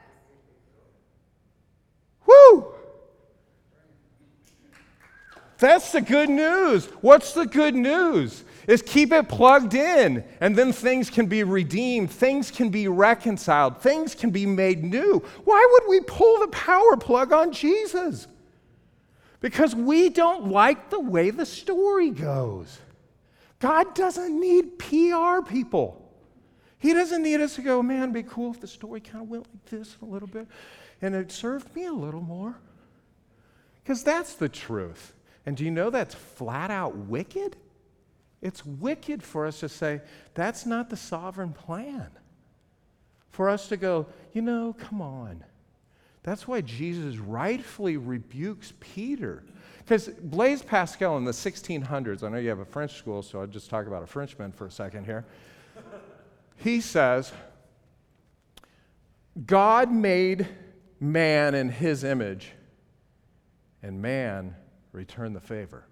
Woo! 2.27 2.76
That's 5.59 5.93
the 5.93 6.01
good 6.01 6.29
news. 6.29 6.87
What's 7.01 7.33
the 7.33 7.47
good 7.47 7.75
news? 7.75 8.45
Is 8.67 8.83
keep 8.83 9.13
it 9.13 9.29
plugged 9.29 9.75
in, 9.75 10.25
and 10.41 10.57
then 10.57 10.73
things 10.73 11.09
can 11.09 11.27
be 11.27 11.45
redeemed, 11.45 12.11
things 12.11 12.51
can 12.51 12.69
be 12.69 12.89
reconciled, 12.89 13.81
things 13.81 14.15
can 14.15 14.31
be 14.31 14.45
made 14.45 14.83
new. 14.83 15.23
Why 15.45 15.67
would 15.73 15.89
we 15.89 16.01
pull 16.01 16.41
the 16.41 16.49
power 16.49 16.97
plug 16.97 17.33
on 17.33 17.53
Jesus? 17.53 18.27
Because 19.41 19.75
we 19.75 20.09
don't 20.09 20.49
like 20.49 20.91
the 20.91 20.99
way 20.99 21.31
the 21.31 21.47
story 21.47 22.11
goes. 22.11 22.79
God 23.61 23.95
doesn't 23.95 24.39
need 24.39 24.79
PR 24.79 25.41
people. 25.49 26.03
He 26.79 26.93
doesn't 26.93 27.23
need 27.23 27.41
us 27.41 27.55
to 27.55 27.63
go, 27.63 27.83
man, 27.83 28.03
it'd 28.03 28.15
be 28.15 28.23
cool 28.23 28.53
if 28.53 28.61
the 28.61 28.67
story 28.67 29.01
kind 29.01 29.23
of 29.23 29.31
went 29.31 29.47
like 29.53 29.65
this 29.67 29.97
a 30.03 30.05
little 30.05 30.29
bit 30.29 30.47
and 31.01 31.15
it 31.15 31.33
served 31.33 31.75
me 31.75 31.87
a 31.87 31.93
little 31.93 32.21
more. 32.21 32.57
Because 33.83 34.03
that's 34.03 34.35
the 34.35 34.49
truth. 34.49 35.13
And 35.47 35.57
do 35.57 35.65
you 35.65 35.71
know 35.71 35.91
that's 35.91 36.15
flat 36.15 36.71
out 36.71 36.97
wicked? 36.97 37.57
It's 38.43 38.67
wicked 38.67 39.23
for 39.23 39.47
us 39.47 39.61
to 39.61 39.69
say, 39.69 40.01
that's 40.35 40.67
not 40.67 40.91
the 40.91 40.97
sovereign 40.97 41.53
plan. 41.53 42.11
For 43.31 43.49
us 43.49 43.69
to 43.69 43.77
go, 43.77 44.07
you 44.33 44.43
know, 44.43 44.75
come 44.79 45.01
on. 45.01 45.45
That's 46.25 46.49
why 46.49 46.61
Jesus 46.61 47.17
rightfully 47.17 47.97
rebukes 47.97 48.73
Peter. 48.81 49.45
Because 49.79 50.09
Blaise 50.09 50.63
Pascal 50.63 51.17
in 51.17 51.25
the 51.25 51.31
1600s, 51.31 52.25
I 52.25 52.29
know 52.29 52.39
you 52.39 52.49
have 52.49 52.59
a 52.59 52.65
French 52.65 52.95
school, 52.95 53.23
so 53.23 53.41
I'll 53.41 53.47
just 53.47 53.71
talk 53.71 53.87
about 53.87 54.03
a 54.03 54.07
Frenchman 54.07 54.51
for 54.51 54.67
a 54.67 54.71
second 54.71 55.05
here. 55.05 55.25
he 56.57 56.81
says, 56.81 57.33
God 59.47 59.93
made 59.93 60.49
man 60.99 61.55
in 61.55 61.69
his 61.69 62.03
image, 62.03 62.53
and 63.83 64.03
man 64.03 64.57
returned 64.97 65.37
the 65.37 65.41
favor. 65.41 65.87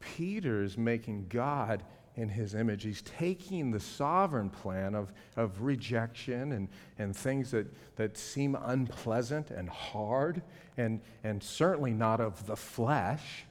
Peter 0.00 0.62
is 0.62 0.78
making 0.78 1.26
God 1.28 1.82
in 2.16 2.28
his 2.28 2.54
image. 2.54 2.84
He's 2.84 3.02
taking 3.02 3.70
the 3.70 3.80
sovereign 3.80 4.48
plan 4.48 4.94
of, 4.94 5.12
of 5.36 5.62
rejection 5.62 6.52
and, 6.52 6.68
and 6.98 7.16
things 7.16 7.50
that, 7.50 7.66
that 7.96 8.16
seem 8.16 8.56
unpleasant 8.64 9.50
and 9.50 9.68
hard 9.68 10.42
and, 10.76 11.00
and 11.24 11.42
certainly 11.42 11.92
not 11.92 12.20
of 12.20 12.46
the 12.46 12.56
flesh. 12.56 13.44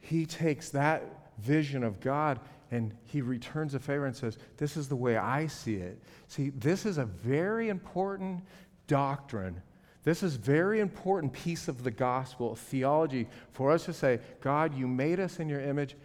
He 0.00 0.24
takes 0.24 0.70
that 0.70 1.34
vision 1.38 1.84
of 1.84 2.00
God 2.00 2.40
and 2.70 2.94
he 3.04 3.20
returns 3.20 3.74
a 3.74 3.78
favor 3.78 4.06
and 4.06 4.16
says, 4.16 4.38
This 4.56 4.78
is 4.78 4.88
the 4.88 4.96
way 4.96 5.18
I 5.18 5.46
see 5.46 5.74
it. 5.74 6.00
See, 6.28 6.48
this 6.50 6.86
is 6.86 6.96
a 6.96 7.04
very 7.04 7.68
important 7.68 8.42
doctrine. 8.86 9.60
This 10.04 10.22
is 10.22 10.36
very 10.36 10.80
important 10.80 11.32
piece 11.32 11.68
of 11.68 11.84
the 11.84 11.90
gospel 11.90 12.56
theology 12.56 13.28
for 13.52 13.70
us 13.70 13.84
to 13.84 13.92
say, 13.92 14.18
God, 14.40 14.74
you 14.74 14.88
made 14.88 15.20
us 15.20 15.38
in 15.38 15.48
your 15.48 15.60
image 15.60 15.96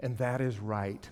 and 0.00 0.16
that 0.18 0.40
is 0.40 0.58
right. 0.58 1.08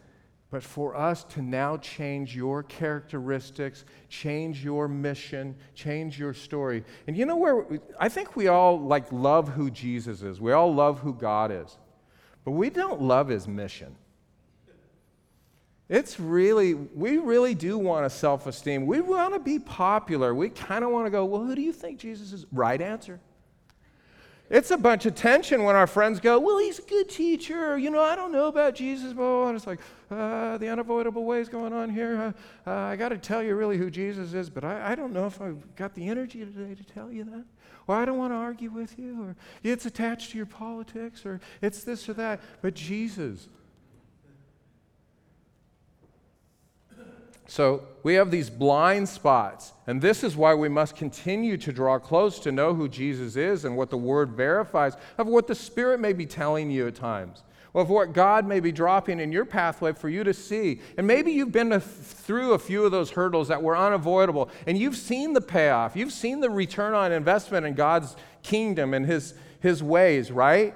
But 0.50 0.62
for 0.62 0.94
us 0.94 1.24
to 1.24 1.42
now 1.42 1.78
change 1.78 2.36
your 2.36 2.62
characteristics, 2.62 3.84
change 4.08 4.62
your 4.62 4.86
mission, 4.86 5.56
change 5.74 6.16
your 6.18 6.32
story. 6.32 6.84
And 7.08 7.16
you 7.16 7.26
know 7.26 7.36
where 7.36 7.66
I 7.98 8.08
think 8.08 8.36
we 8.36 8.46
all 8.46 8.78
like 8.78 9.10
love 9.10 9.48
who 9.48 9.68
Jesus 9.70 10.22
is. 10.22 10.40
We 10.40 10.52
all 10.52 10.72
love 10.72 11.00
who 11.00 11.12
God 11.12 11.50
is. 11.50 11.76
But 12.44 12.52
we 12.52 12.70
don't 12.70 13.02
love 13.02 13.28
his 13.28 13.48
mission. 13.48 13.96
It's 15.88 16.18
really, 16.18 16.74
we 16.74 17.18
really 17.18 17.54
do 17.54 17.76
want 17.76 18.06
a 18.06 18.10
self 18.10 18.46
esteem. 18.46 18.86
We 18.86 19.00
want 19.00 19.34
to 19.34 19.40
be 19.40 19.58
popular. 19.58 20.34
We 20.34 20.48
kind 20.48 20.84
of 20.84 20.90
want 20.90 21.06
to 21.06 21.10
go, 21.10 21.24
well, 21.24 21.44
who 21.44 21.54
do 21.54 21.62
you 21.62 21.72
think 21.72 21.98
Jesus 21.98 22.32
is? 22.32 22.46
Right 22.50 22.80
answer. 22.80 23.20
It's 24.50 24.70
a 24.70 24.76
bunch 24.76 25.06
of 25.06 25.14
tension 25.14 25.64
when 25.64 25.74
our 25.74 25.86
friends 25.86 26.20
go, 26.20 26.38
Well, 26.38 26.58
he's 26.58 26.78
a 26.78 26.82
good 26.82 27.08
teacher. 27.08 27.78
You 27.78 27.90
know, 27.90 28.02
I 28.02 28.14
don't 28.14 28.30
know 28.30 28.46
about 28.46 28.74
Jesus. 28.74 29.14
Blah, 29.14 29.48
and 29.48 29.56
it's 29.56 29.66
like, 29.66 29.80
uh, 30.10 30.58
The 30.58 30.68
unavoidable 30.68 31.24
ways 31.24 31.48
going 31.48 31.72
on 31.72 31.88
here. 31.88 32.34
Uh, 32.66 32.70
uh, 32.70 32.74
I 32.74 32.96
got 32.96 33.08
to 33.08 33.18
tell 33.18 33.42
you 33.42 33.54
really 33.54 33.78
who 33.78 33.90
Jesus 33.90 34.34
is, 34.34 34.50
but 34.50 34.62
I, 34.62 34.92
I 34.92 34.94
don't 34.94 35.12
know 35.12 35.26
if 35.26 35.40
I've 35.40 35.74
got 35.76 35.94
the 35.94 36.08
energy 36.08 36.40
today 36.40 36.74
to 36.74 36.84
tell 36.84 37.10
you 37.10 37.24
that. 37.24 37.44
Or 37.86 37.96
I 37.96 38.04
don't 38.04 38.18
want 38.18 38.32
to 38.32 38.36
argue 38.36 38.70
with 38.70 38.98
you. 38.98 39.22
Or 39.22 39.36
it's 39.62 39.86
attached 39.86 40.32
to 40.32 40.36
your 40.36 40.46
politics. 40.46 41.24
Or 41.24 41.40
it's 41.62 41.82
this 41.82 42.06
or 42.08 42.12
that. 42.14 42.40
But 42.60 42.74
Jesus, 42.74 43.48
So 47.46 47.86
we 48.02 48.14
have 48.14 48.30
these 48.30 48.48
blind 48.48 49.08
spots. 49.08 49.72
And 49.86 50.00
this 50.00 50.24
is 50.24 50.36
why 50.36 50.54
we 50.54 50.68
must 50.68 50.96
continue 50.96 51.56
to 51.58 51.72
draw 51.72 51.98
close 51.98 52.38
to 52.40 52.52
know 52.52 52.74
who 52.74 52.88
Jesus 52.88 53.36
is 53.36 53.64
and 53.64 53.76
what 53.76 53.90
the 53.90 53.98
Word 53.98 54.30
verifies 54.30 54.94
of 55.18 55.26
what 55.26 55.46
the 55.46 55.54
Spirit 55.54 56.00
may 56.00 56.12
be 56.12 56.26
telling 56.26 56.70
you 56.70 56.86
at 56.86 56.94
times, 56.94 57.42
of 57.74 57.90
what 57.90 58.14
God 58.14 58.46
may 58.46 58.60
be 58.60 58.72
dropping 58.72 59.20
in 59.20 59.30
your 59.30 59.44
pathway 59.44 59.92
for 59.92 60.08
you 60.08 60.24
to 60.24 60.32
see. 60.32 60.80
And 60.96 61.06
maybe 61.06 61.32
you've 61.32 61.52
been 61.52 61.78
through 61.80 62.54
a 62.54 62.58
few 62.58 62.84
of 62.84 62.92
those 62.92 63.10
hurdles 63.10 63.48
that 63.48 63.62
were 63.62 63.76
unavoidable, 63.76 64.48
and 64.66 64.78
you've 64.78 64.96
seen 64.96 65.34
the 65.34 65.42
payoff. 65.42 65.96
You've 65.96 66.12
seen 66.12 66.40
the 66.40 66.50
return 66.50 66.94
on 66.94 67.12
investment 67.12 67.66
in 67.66 67.74
God's 67.74 68.16
kingdom 68.42 68.94
and 68.94 69.04
His, 69.04 69.34
his 69.60 69.82
ways, 69.82 70.32
right? 70.32 70.74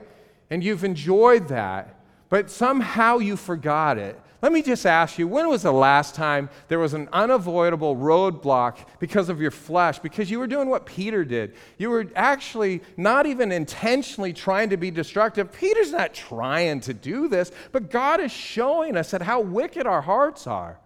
And 0.50 0.62
you've 0.62 0.84
enjoyed 0.84 1.48
that. 1.48 1.94
But 2.28 2.50
somehow 2.50 3.18
you 3.18 3.36
forgot 3.36 3.96
it 3.96 4.20
let 4.40 4.52
me 4.52 4.62
just 4.62 4.86
ask 4.86 5.18
you 5.18 5.26
when 5.26 5.48
was 5.48 5.62
the 5.62 5.72
last 5.72 6.14
time 6.14 6.48
there 6.68 6.78
was 6.78 6.94
an 6.94 7.08
unavoidable 7.12 7.96
roadblock 7.96 8.76
because 9.00 9.28
of 9.28 9.40
your 9.40 9.50
flesh, 9.50 9.98
because 9.98 10.30
you 10.30 10.38
were 10.38 10.46
doing 10.46 10.68
what 10.68 10.86
Peter 10.86 11.24
did? 11.24 11.54
You 11.76 11.90
were 11.90 12.06
actually 12.14 12.82
not 12.96 13.26
even 13.26 13.50
intentionally 13.50 14.32
trying 14.32 14.70
to 14.70 14.76
be 14.76 14.92
destructive. 14.92 15.52
Peter's 15.52 15.90
not 15.90 16.14
trying 16.14 16.80
to 16.82 16.94
do 16.94 17.26
this, 17.26 17.50
but 17.72 17.90
God 17.90 18.20
is 18.20 18.30
showing 18.30 18.96
us 18.96 19.10
that 19.10 19.22
how 19.22 19.40
wicked 19.40 19.86
our 19.86 20.02
hearts 20.02 20.46
are. 20.46 20.78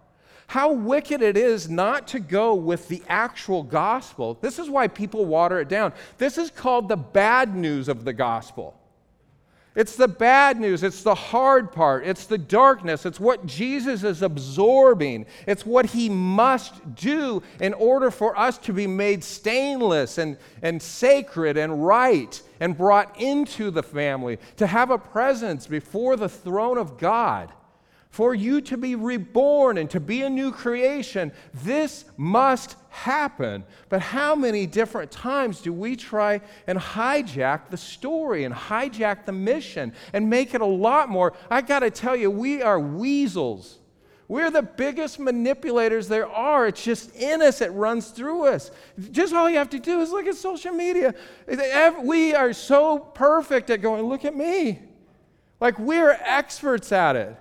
How 0.47 0.71
wicked 0.71 1.21
it 1.21 1.37
is 1.37 1.69
not 1.69 2.07
to 2.09 2.19
go 2.19 2.53
with 2.55 2.87
the 2.87 3.03
actual 3.07 3.63
gospel. 3.63 4.37
This 4.41 4.59
is 4.59 4.69
why 4.69 4.87
people 4.87 5.25
water 5.25 5.59
it 5.59 5.69
down. 5.69 5.93
This 6.17 6.37
is 6.37 6.51
called 6.51 6.89
the 6.89 6.97
bad 6.97 7.55
news 7.55 7.87
of 7.87 8.03
the 8.03 8.13
gospel. 8.13 8.79
It's 9.75 9.95
the 9.95 10.07
bad 10.07 10.59
news. 10.59 10.83
It's 10.83 11.01
the 11.01 11.15
hard 11.15 11.71
part. 11.71 12.05
It's 12.05 12.27
the 12.27 12.37
darkness. 12.37 13.07
It's 13.07 13.19
what 13.19 13.45
Jesus 13.47 14.03
is 14.03 14.21
absorbing. 14.21 15.25
It's 15.47 15.65
what 15.65 15.87
he 15.87 16.09
must 16.09 16.95
do 16.95 17.41
in 17.59 17.73
order 17.73 18.11
for 18.11 18.37
us 18.37 18.59
to 18.59 18.73
be 18.73 18.85
made 18.85 19.23
stainless 19.23 20.19
and, 20.19 20.37
and 20.61 20.79
sacred 20.79 21.57
and 21.57 21.85
right 21.85 22.39
and 22.59 22.77
brought 22.77 23.19
into 23.19 23.71
the 23.71 23.83
family, 23.83 24.37
to 24.57 24.67
have 24.67 24.91
a 24.91 24.97
presence 24.97 25.65
before 25.65 26.17
the 26.17 26.29
throne 26.29 26.77
of 26.77 26.99
God 26.99 27.51
for 28.13 28.35
you 28.35 28.61
to 28.61 28.77
be 28.77 28.93
reborn 28.93 29.79
and 29.79 29.89
to 29.89 29.99
be 29.99 30.21
a 30.21 30.29
new 30.29 30.51
creation. 30.51 31.31
This 31.63 32.05
must 32.15 32.75
happen. 32.93 33.63
But 33.89 34.01
how 34.01 34.35
many 34.35 34.67
different 34.67 35.11
times 35.11 35.61
do 35.61 35.73
we 35.73 35.95
try 35.95 36.41
and 36.67 36.77
hijack 36.77 37.69
the 37.69 37.77
story 37.77 38.43
and 38.43 38.53
hijack 38.53 39.25
the 39.25 39.31
mission 39.31 39.93
and 40.13 40.29
make 40.29 40.53
it 40.53 40.61
a 40.61 40.65
lot 40.65 41.09
more? 41.09 41.33
I 41.49 41.61
got 41.61 41.79
to 41.79 41.89
tell 41.89 42.15
you, 42.15 42.29
we 42.29 42.61
are 42.61 42.79
weasels. 42.79 43.79
We're 44.27 44.51
the 44.51 44.61
biggest 44.61 45.19
manipulators 45.19 46.07
there 46.07 46.27
are. 46.27 46.67
It's 46.67 46.83
just 46.83 47.15
in 47.15 47.41
us, 47.41 47.61
it 47.61 47.71
runs 47.71 48.09
through 48.09 48.45
us. 48.45 48.71
Just 49.11 49.33
all 49.33 49.49
you 49.49 49.57
have 49.57 49.71
to 49.71 49.79
do 49.79 49.99
is 49.99 50.11
look 50.11 50.27
at 50.27 50.35
social 50.35 50.71
media. 50.71 51.13
We 52.01 52.33
are 52.35 52.53
so 52.53 52.99
perfect 52.99 53.69
at 53.69 53.81
going, 53.81 54.03
look 54.03 54.23
at 54.23 54.35
me. 54.35 54.81
Like 55.59 55.79
we're 55.79 56.11
experts 56.11 56.91
at 56.91 57.15
it. 57.15 57.37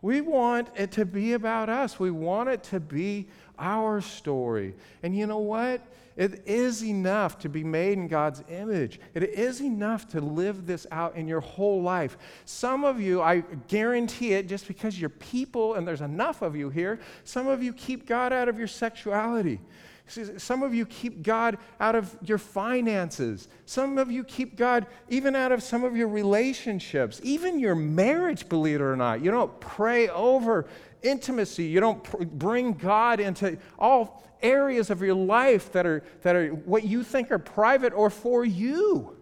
We 0.00 0.20
want 0.20 0.68
it 0.76 0.92
to 0.92 1.04
be 1.04 1.32
about 1.32 1.68
us. 1.68 1.98
We 1.98 2.12
want 2.12 2.48
it 2.48 2.62
to 2.64 2.78
be 2.78 3.26
our 3.58 4.00
story. 4.00 4.74
And 5.02 5.16
you 5.16 5.26
know 5.26 5.38
what? 5.38 5.82
It 6.16 6.42
is 6.46 6.82
enough 6.82 7.38
to 7.40 7.48
be 7.48 7.62
made 7.62 7.92
in 7.92 8.08
God's 8.08 8.42
image. 8.48 8.98
It 9.14 9.22
is 9.22 9.60
enough 9.60 10.08
to 10.08 10.20
live 10.20 10.66
this 10.66 10.84
out 10.90 11.14
in 11.14 11.28
your 11.28 11.40
whole 11.40 11.80
life. 11.80 12.18
Some 12.44 12.84
of 12.84 13.00
you, 13.00 13.22
I 13.22 13.44
guarantee 13.68 14.32
it, 14.32 14.48
just 14.48 14.66
because 14.66 15.00
you're 15.00 15.10
people 15.10 15.74
and 15.74 15.86
there's 15.86 16.00
enough 16.00 16.42
of 16.42 16.56
you 16.56 16.70
here, 16.70 16.98
some 17.22 17.46
of 17.46 17.62
you 17.62 17.72
keep 17.72 18.04
God 18.04 18.32
out 18.32 18.48
of 18.48 18.58
your 18.58 18.66
sexuality. 18.66 19.60
Some 20.08 20.62
of 20.62 20.74
you 20.74 20.86
keep 20.86 21.22
God 21.22 21.58
out 21.80 21.94
of 21.94 22.16
your 22.22 22.38
finances. 22.38 23.48
Some 23.66 23.98
of 23.98 24.10
you 24.10 24.24
keep 24.24 24.56
God 24.56 24.86
even 25.08 25.36
out 25.36 25.52
of 25.52 25.62
some 25.62 25.84
of 25.84 25.96
your 25.96 26.08
relationships, 26.08 27.20
even 27.22 27.58
your 27.58 27.74
marriage, 27.74 28.48
believe 28.48 28.76
it 28.76 28.82
or 28.82 28.96
not. 28.96 29.22
You 29.22 29.30
don't 29.30 29.60
pray 29.60 30.08
over 30.08 30.66
intimacy. 31.02 31.64
You 31.64 31.80
don't 31.80 32.02
pr- 32.02 32.24
bring 32.24 32.72
God 32.72 33.20
into 33.20 33.58
all 33.78 34.24
areas 34.42 34.90
of 34.90 35.02
your 35.02 35.14
life 35.14 35.72
that 35.72 35.86
are, 35.86 36.02
that 36.22 36.36
are 36.36 36.48
what 36.48 36.84
you 36.84 37.02
think 37.02 37.30
are 37.30 37.38
private 37.38 37.92
or 37.92 38.10
for 38.10 38.44
you. 38.44 39.16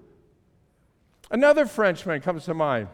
Another 1.31 1.67
Frenchman 1.67 2.21
comes 2.21 2.45
to 2.45 2.55
mind. 2.55 2.89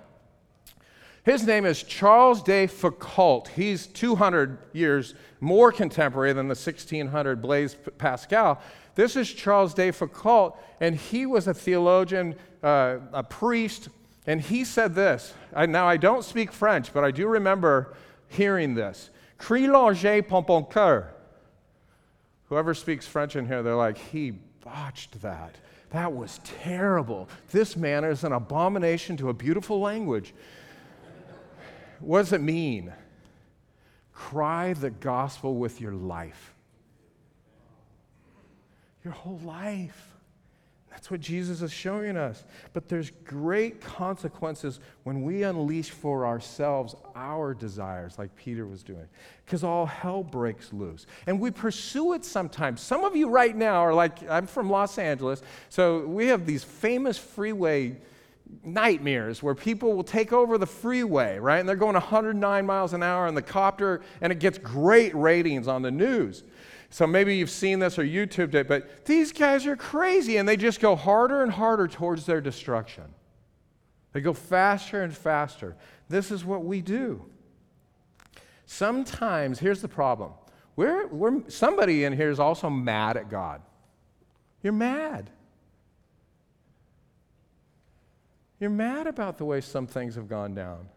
His 1.25 1.47
name 1.47 1.65
is 1.65 1.85
Charles 1.85 2.43
de 2.43 2.67
Foucauld. 2.67 3.47
He's 3.49 3.87
200 3.87 4.59
years 4.73 5.15
more 5.41 5.71
contemporary 5.71 6.33
than 6.33 6.49
the 6.49 6.57
1600 6.57 7.41
Blaise 7.41 7.77
Pascal. 7.97 8.61
This 8.97 9.15
is 9.15 9.33
Charles 9.33 9.73
de 9.73 9.93
Foucauld, 9.93 10.55
and 10.81 10.97
he 10.97 11.27
was 11.27 11.47
a 11.47 11.55
theologian, 11.55 12.35
uh, 12.63 12.99
a 13.13 13.23
priest, 13.23 13.89
and 14.27 14.41
he 14.41 14.65
said 14.65 14.97
this. 14.97 15.33
I, 15.55 15.67
now, 15.67 15.87
I 15.87 15.97
don't 15.97 16.25
speak 16.25 16.53
French, 16.53 16.93
but 16.93 17.05
I 17.05 17.13
do 17.13 17.29
remember 17.29 17.95
hearing 18.29 18.75
this. 18.75 19.11
Cri 19.39 19.63
langer 19.63 20.27
pompon 20.27 20.65
coeur. 20.65 21.15
Whoever 22.49 22.75
speaks 22.75 23.07
French 23.07 23.37
in 23.37 23.47
here, 23.47 23.63
they're 23.63 23.77
like, 23.77 23.97
he 23.97 24.33
botched 24.65 25.23
that. 25.23 25.55
That 25.91 26.13
was 26.13 26.41
terrible. 26.43 27.29
This 27.53 27.77
man 27.77 28.03
is 28.03 28.25
an 28.25 28.33
abomination 28.33 29.17
to 29.19 29.29
a 29.29 29.35
beautiful 29.35 29.81
language. 29.81 30.35
What 32.03 32.19
does 32.19 32.33
it 32.33 32.41
mean? 32.41 32.93
Cry 34.13 34.73
the 34.75 34.91
gospel 34.91 35.55
with 35.55 35.81
your 35.81 35.93
life. 35.93 36.55
Your 39.05 39.13
whole 39.13 39.41
life. 39.45 40.09
That's 40.91 41.11
what 41.11 41.21
Jesus 41.21 41.63
is 41.63 41.73
showing 41.73 42.17
us. 42.19 42.45
But 42.75 42.89
there's 42.89 43.11
great 43.25 43.81
consequences 43.81 44.79
when 45.05 45.23
we 45.23 45.43
unleash 45.43 45.91
for 45.91 46.27
ourselves 46.27 46.95
our 47.17 47.55
desires, 47.55 48.19
like 48.19 48.37
Peter 48.37 48.67
was 48.67 48.83
doing, 48.83 49.09
because 49.45 49.65
all 49.65 49.87
hell 49.87 50.23
breaks 50.23 50.73
loose. 50.73 51.07
And 51.27 51.41
we 51.41 51.51
pursue 51.51 52.13
it 52.13 52.25
sometimes. 52.25 52.83
Some 52.83 53.05
of 53.05 53.17
you 53.17 53.31
right 53.31 53.57
now 53.57 53.81
are 53.81 53.95
like, 53.95 54.29
I'm 54.31 54.47
from 54.47 54.69
Los 54.69 54.99
Angeles, 54.99 55.43
so 55.71 56.07
we 56.07 56.27
have 56.27 56.45
these 56.45 56.63
famous 56.63 57.17
freeway 57.17 57.97
nightmares 58.65 59.43
where 59.43 59.55
people 59.55 59.95
will 59.95 60.05
take 60.05 60.33
over 60.33 60.59
the 60.59 60.67
freeway, 60.67 61.39
right? 61.39 61.59
And 61.59 61.69
they're 61.69 61.77
going 61.77 61.95
109 61.95 62.67
miles 62.67 62.93
an 62.93 63.03
hour 63.03 63.27
in 63.27 63.35
the 63.35 63.43
copter, 63.43 64.03
and 64.21 64.33
it 64.33 64.39
gets 64.39 64.59
great 64.59 65.15
ratings 65.15 65.69
on 65.69 65.83
the 65.83 65.91
news. 65.91 66.45
So 66.91 67.07
maybe 67.07 67.37
you've 67.37 67.51
seen 67.51 67.79
this 67.79 67.99
or 67.99 68.05
YouTubed 68.05 68.55
it, 68.55 68.69
but 68.69 69.07
these 69.07 69.33
guys 69.33 69.67
are 69.67 69.77
crazy 69.77 70.37
and 70.37 70.47
they 70.47 70.59
just 70.59 70.79
go 70.79 70.95
harder 70.95 71.43
and 71.43 71.51
harder 71.51 71.89
towards 71.89 72.27
their 72.27 72.43
destruction. 72.43 73.05
They 74.13 74.21
go 74.21 74.35
faster 74.35 75.03
and 75.03 75.17
faster. 75.17 75.75
This 76.11 76.31
is 76.31 76.45
what 76.45 76.65
we 76.65 76.83
do. 76.83 77.25
Sometimes, 78.67 79.59
here's 79.59 79.81
the 79.81 79.89
problem 79.89 80.33
we're, 80.77 81.07
we're, 81.07 81.49
somebody 81.49 82.05
in 82.05 82.13
here 82.15 82.31
is 82.31 82.39
also 82.39 82.69
mad 82.69 83.17
at 83.17 83.31
God. 83.31 83.63
You're 84.63 84.73
mad. 84.73 85.31
You're 88.63 88.71
mad 88.71 89.07
about 89.07 89.37
the 89.37 89.45
way 89.45 89.61
some 89.61 89.87
things 89.87 90.15
have 90.15 90.29
gone 90.29 90.55
down. 90.55 90.89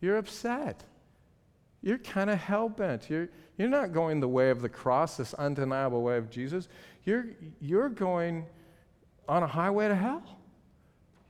You're 0.00 0.18
upset 0.18 0.84
you're 1.86 1.98
kind 1.98 2.30
of 2.30 2.38
hell 2.40 2.68
bent. 2.68 3.08
You're, 3.08 3.28
you're 3.56 3.68
not 3.68 3.92
going 3.92 4.18
the 4.18 4.26
way 4.26 4.50
of 4.50 4.60
the 4.60 4.68
cross, 4.68 5.16
this 5.16 5.34
undeniable 5.34 6.02
way 6.02 6.16
of 6.16 6.28
Jesus. 6.30 6.68
You're, 7.04 7.26
you're 7.60 7.88
going 7.88 8.44
on 9.28 9.44
a 9.44 9.46
highway 9.46 9.86
to 9.86 9.94
hell. 9.94 10.24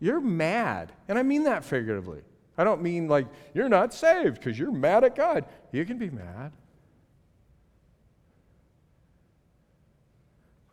You're 0.01 0.23
mad. 0.23 0.93
And 1.09 1.19
I 1.19 1.23
mean 1.23 1.43
that 1.45 1.63
figuratively. 1.63 2.23
I 2.57 2.65
don't 2.65 2.81
mean 2.81 3.07
like 3.07 3.27
you're 3.53 3.69
not 3.69 3.93
saved 3.93 4.37
because 4.37 4.59
you're 4.59 4.73
mad 4.73 5.05
at 5.05 5.15
God. 5.15 5.45
You 5.73 5.85
can 5.85 5.99
be 5.99 6.09
mad. 6.09 6.53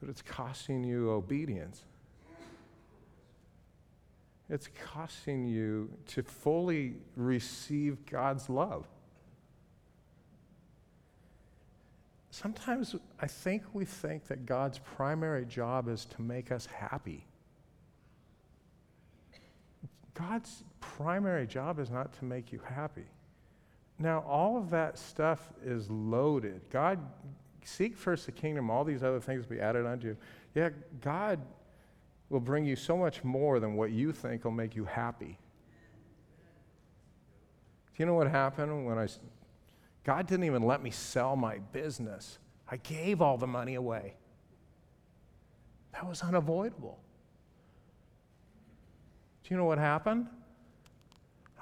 But 0.04 0.10
it's 0.10 0.22
costing 0.22 0.84
you 0.84 1.12
obedience. 1.12 1.86
It's 4.50 4.68
costing 4.94 5.48
you 5.48 5.90
to 6.08 6.24
fully 6.24 6.96
receive 7.16 8.06
God's 8.06 8.50
love. 8.50 8.86
Sometimes 12.32 12.98
I 13.22 13.28
think 13.28 13.64
we 13.72 13.86
think 13.86 14.28
that 14.28 14.46
God's 14.46 14.78
primary 14.80 15.46
job 15.46 15.88
is 15.88 16.04
to 16.04 16.22
make 16.22 16.52
us 16.52 16.66
happy. 16.66 17.26
God's 20.16 20.66
primary 20.82 21.48
job 21.48 21.80
is 21.80 21.90
not 21.90 22.12
to 22.20 22.26
make 22.26 22.52
you 22.52 22.60
happy. 22.66 23.06
Now, 24.00 24.20
all 24.28 24.58
of 24.58 24.70
that 24.72 24.98
stuff 24.98 25.54
is 25.64 25.90
loaded. 25.90 26.60
God, 26.70 27.00
seek 27.68 27.98
first 27.98 28.26
the 28.26 28.32
kingdom, 28.32 28.70
all 28.70 28.84
these 28.84 29.04
other 29.04 29.20
things 29.20 29.48
will 29.48 29.56
be 29.56 29.62
added 29.62 29.86
unto 29.86 30.08
you. 30.08 30.18
Yeah, 30.56 30.70
God 31.02 31.40
will 32.30 32.40
bring 32.40 32.66
you 32.66 32.76
so 32.76 32.98
much 32.98 33.24
more 33.24 33.60
than 33.60 33.76
what 33.76 33.92
you 33.92 34.12
think 34.12 34.44
will 34.44 34.52
make 34.52 34.76
you 34.76 34.86
happy. 34.86 35.38
Do 37.96 38.02
you 38.02 38.06
know 38.06 38.16
what 38.16 38.28
happened 38.28 38.86
when 38.86 38.98
I 38.98 39.08
God 40.04 40.28
didn't 40.28 40.46
even 40.46 40.64
let 40.64 40.84
me 40.84 40.92
sell 40.92 41.36
my 41.36 41.60
business. 41.72 42.40
I 42.70 42.78
gave 42.78 43.22
all 43.22 43.38
the 43.38 43.48
money 43.48 43.76
away. 43.76 44.16
That 45.94 46.08
was 46.08 46.22
unavoidable. 46.22 47.00
Do 49.44 49.54
you 49.54 49.58
know 49.58 49.66
what 49.66 49.78
happened? 49.78 50.28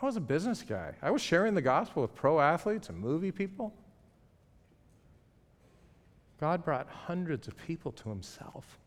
I 0.01 0.05
was 0.05 0.15
a 0.15 0.21
business 0.21 0.63
guy. 0.63 0.95
I 1.01 1.11
was 1.11 1.21
sharing 1.21 1.53
the 1.53 1.61
gospel 1.61 2.01
with 2.01 2.15
pro 2.15 2.39
athletes 2.39 2.89
and 2.89 2.97
movie 2.97 3.31
people. 3.31 3.73
God 6.41 6.65
brought 6.65 6.89
hundreds 6.89 7.47
of 7.47 7.55
people 7.55 7.91
to 7.91 8.09
himself. 8.09 8.79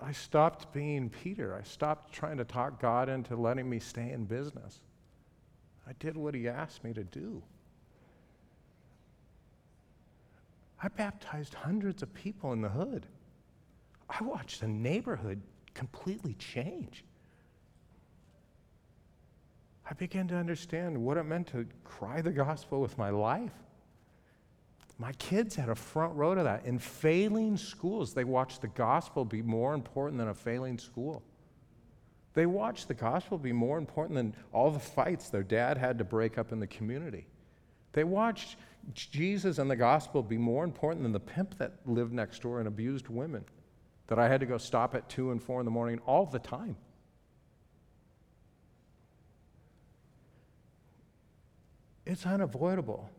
I 0.00 0.10
stopped 0.10 0.72
being 0.72 1.08
Peter. 1.08 1.54
I 1.54 1.62
stopped 1.62 2.12
trying 2.12 2.38
to 2.38 2.44
talk 2.44 2.80
God 2.80 3.08
into 3.08 3.36
letting 3.36 3.70
me 3.70 3.78
stay 3.78 4.10
in 4.10 4.24
business. 4.24 4.80
I 5.86 5.92
did 6.00 6.16
what 6.16 6.34
he 6.34 6.48
asked 6.48 6.82
me 6.82 6.92
to 6.94 7.04
do. 7.04 7.40
I 10.82 10.88
baptized 10.88 11.54
hundreds 11.54 12.02
of 12.02 12.12
people 12.12 12.52
in 12.52 12.60
the 12.60 12.68
hood. 12.68 13.06
I 14.10 14.24
watched 14.24 14.62
the 14.62 14.66
neighborhood 14.68 15.40
completely 15.74 16.34
change. 16.34 17.04
I 19.88 19.94
began 19.94 20.26
to 20.26 20.34
understand 20.34 20.98
what 20.98 21.18
it 21.18 21.22
meant 21.22 21.46
to 21.48 21.66
cry 21.84 22.20
the 22.20 22.32
gospel 22.32 22.80
with 22.80 22.98
my 22.98 23.10
life. 23.10 23.52
My 25.02 25.10
kids 25.14 25.56
had 25.56 25.68
a 25.68 25.74
front 25.74 26.14
row 26.14 26.36
to 26.36 26.44
that. 26.44 26.64
In 26.64 26.78
failing 26.78 27.56
schools, 27.56 28.14
they 28.14 28.22
watched 28.22 28.60
the 28.60 28.68
gospel 28.68 29.24
be 29.24 29.42
more 29.42 29.74
important 29.74 30.16
than 30.16 30.28
a 30.28 30.34
failing 30.34 30.78
school. 30.78 31.24
They 32.34 32.46
watched 32.46 32.86
the 32.86 32.94
gospel 32.94 33.36
be 33.36 33.50
more 33.50 33.78
important 33.78 34.14
than 34.14 34.36
all 34.52 34.70
the 34.70 34.78
fights 34.78 35.28
their 35.28 35.42
dad 35.42 35.76
had 35.76 35.98
to 35.98 36.04
break 36.04 36.38
up 36.38 36.52
in 36.52 36.60
the 36.60 36.68
community. 36.68 37.26
They 37.94 38.04
watched 38.04 38.58
Jesus 38.94 39.58
and 39.58 39.68
the 39.68 39.74
gospel 39.74 40.22
be 40.22 40.38
more 40.38 40.62
important 40.62 41.02
than 41.02 41.10
the 41.10 41.18
pimp 41.18 41.58
that 41.58 41.72
lived 41.84 42.12
next 42.12 42.40
door 42.40 42.60
and 42.60 42.68
abused 42.68 43.08
women 43.08 43.44
that 44.06 44.20
I 44.20 44.28
had 44.28 44.38
to 44.38 44.46
go 44.46 44.56
stop 44.56 44.94
at 44.94 45.08
2 45.08 45.32
and 45.32 45.42
4 45.42 45.62
in 45.62 45.64
the 45.64 45.72
morning 45.72 45.98
all 46.06 46.26
the 46.26 46.38
time. 46.38 46.76
It's 52.06 52.24
unavoidable. 52.24 53.10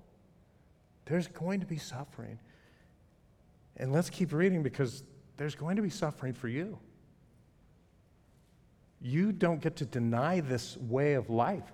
There's 1.06 1.28
going 1.28 1.60
to 1.60 1.66
be 1.66 1.78
suffering. 1.78 2.40
And 3.78 3.92
let's 3.92 4.10
keep 4.10 4.32
reading 4.34 4.64
because 4.64 5.04
there's 5.38 5.56
going 5.56 5.76
to 5.76 5.82
be 5.82 5.90
suffering 5.90 6.34
for 6.34 6.48
you 6.48 6.80
you 9.04 9.34
don't 9.34 9.62
get 9.62 9.76
to 9.76 9.86
deny 9.86 10.40
this 10.40 10.78
way 10.78 11.14
of 11.14 11.30
life. 11.30 11.72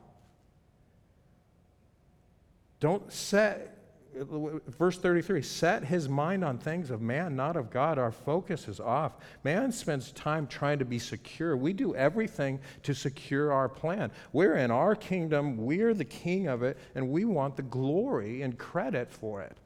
Don't 2.80 3.14
set, 3.14 3.79
verse 4.16 4.98
33, 4.98 5.42
set 5.42 5.84
his 5.84 6.10
mind 6.10 6.44
on 6.44 6.58
things 6.58 6.90
of 6.90 7.02
man, 7.02 7.36
not 7.36 7.56
of 7.56 7.70
God. 7.70 7.98
Our 7.98 8.12
focus 8.12 8.68
is 8.68 8.80
off. 8.80 9.18
Man 9.44 9.72
spends 9.72 10.12
time 10.12 10.48
trying 10.48 10.80
to 10.80 10.86
be 10.86 11.00
secure. 11.00 11.56
We 11.56 11.74
do 11.74 11.96
everything 11.96 12.60
to 12.84 12.94
secure 12.94 13.52
our 13.52 13.70
plan. 13.70 14.12
We're 14.34 14.56
in 14.56 14.72
our 14.72 14.96
kingdom, 14.96 15.58
we're 15.58 15.94
the 15.94 16.06
king 16.06 16.48
of 16.48 16.64
it, 16.64 16.78
and 16.96 17.10
we 17.10 17.26
want 17.26 17.56
the 17.56 17.64
glory 17.64 18.42
and 18.42 18.58
credit 18.58 19.12
for 19.12 19.42
it. 19.42 19.58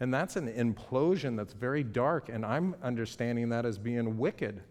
And 0.00 0.12
that's 0.12 0.36
an 0.36 0.52
implosion 0.52 1.36
that's 1.36 1.54
very 1.54 1.82
dark, 1.82 2.28
and 2.28 2.44
I'm 2.44 2.74
understanding 2.82 3.48
that 3.50 3.64
as 3.64 3.78
being 3.78 4.18
wicked. 4.18 4.62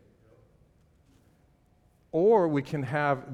Or 2.15 2.47
we 2.47 2.61
can 2.61 2.81
have, 2.83 3.25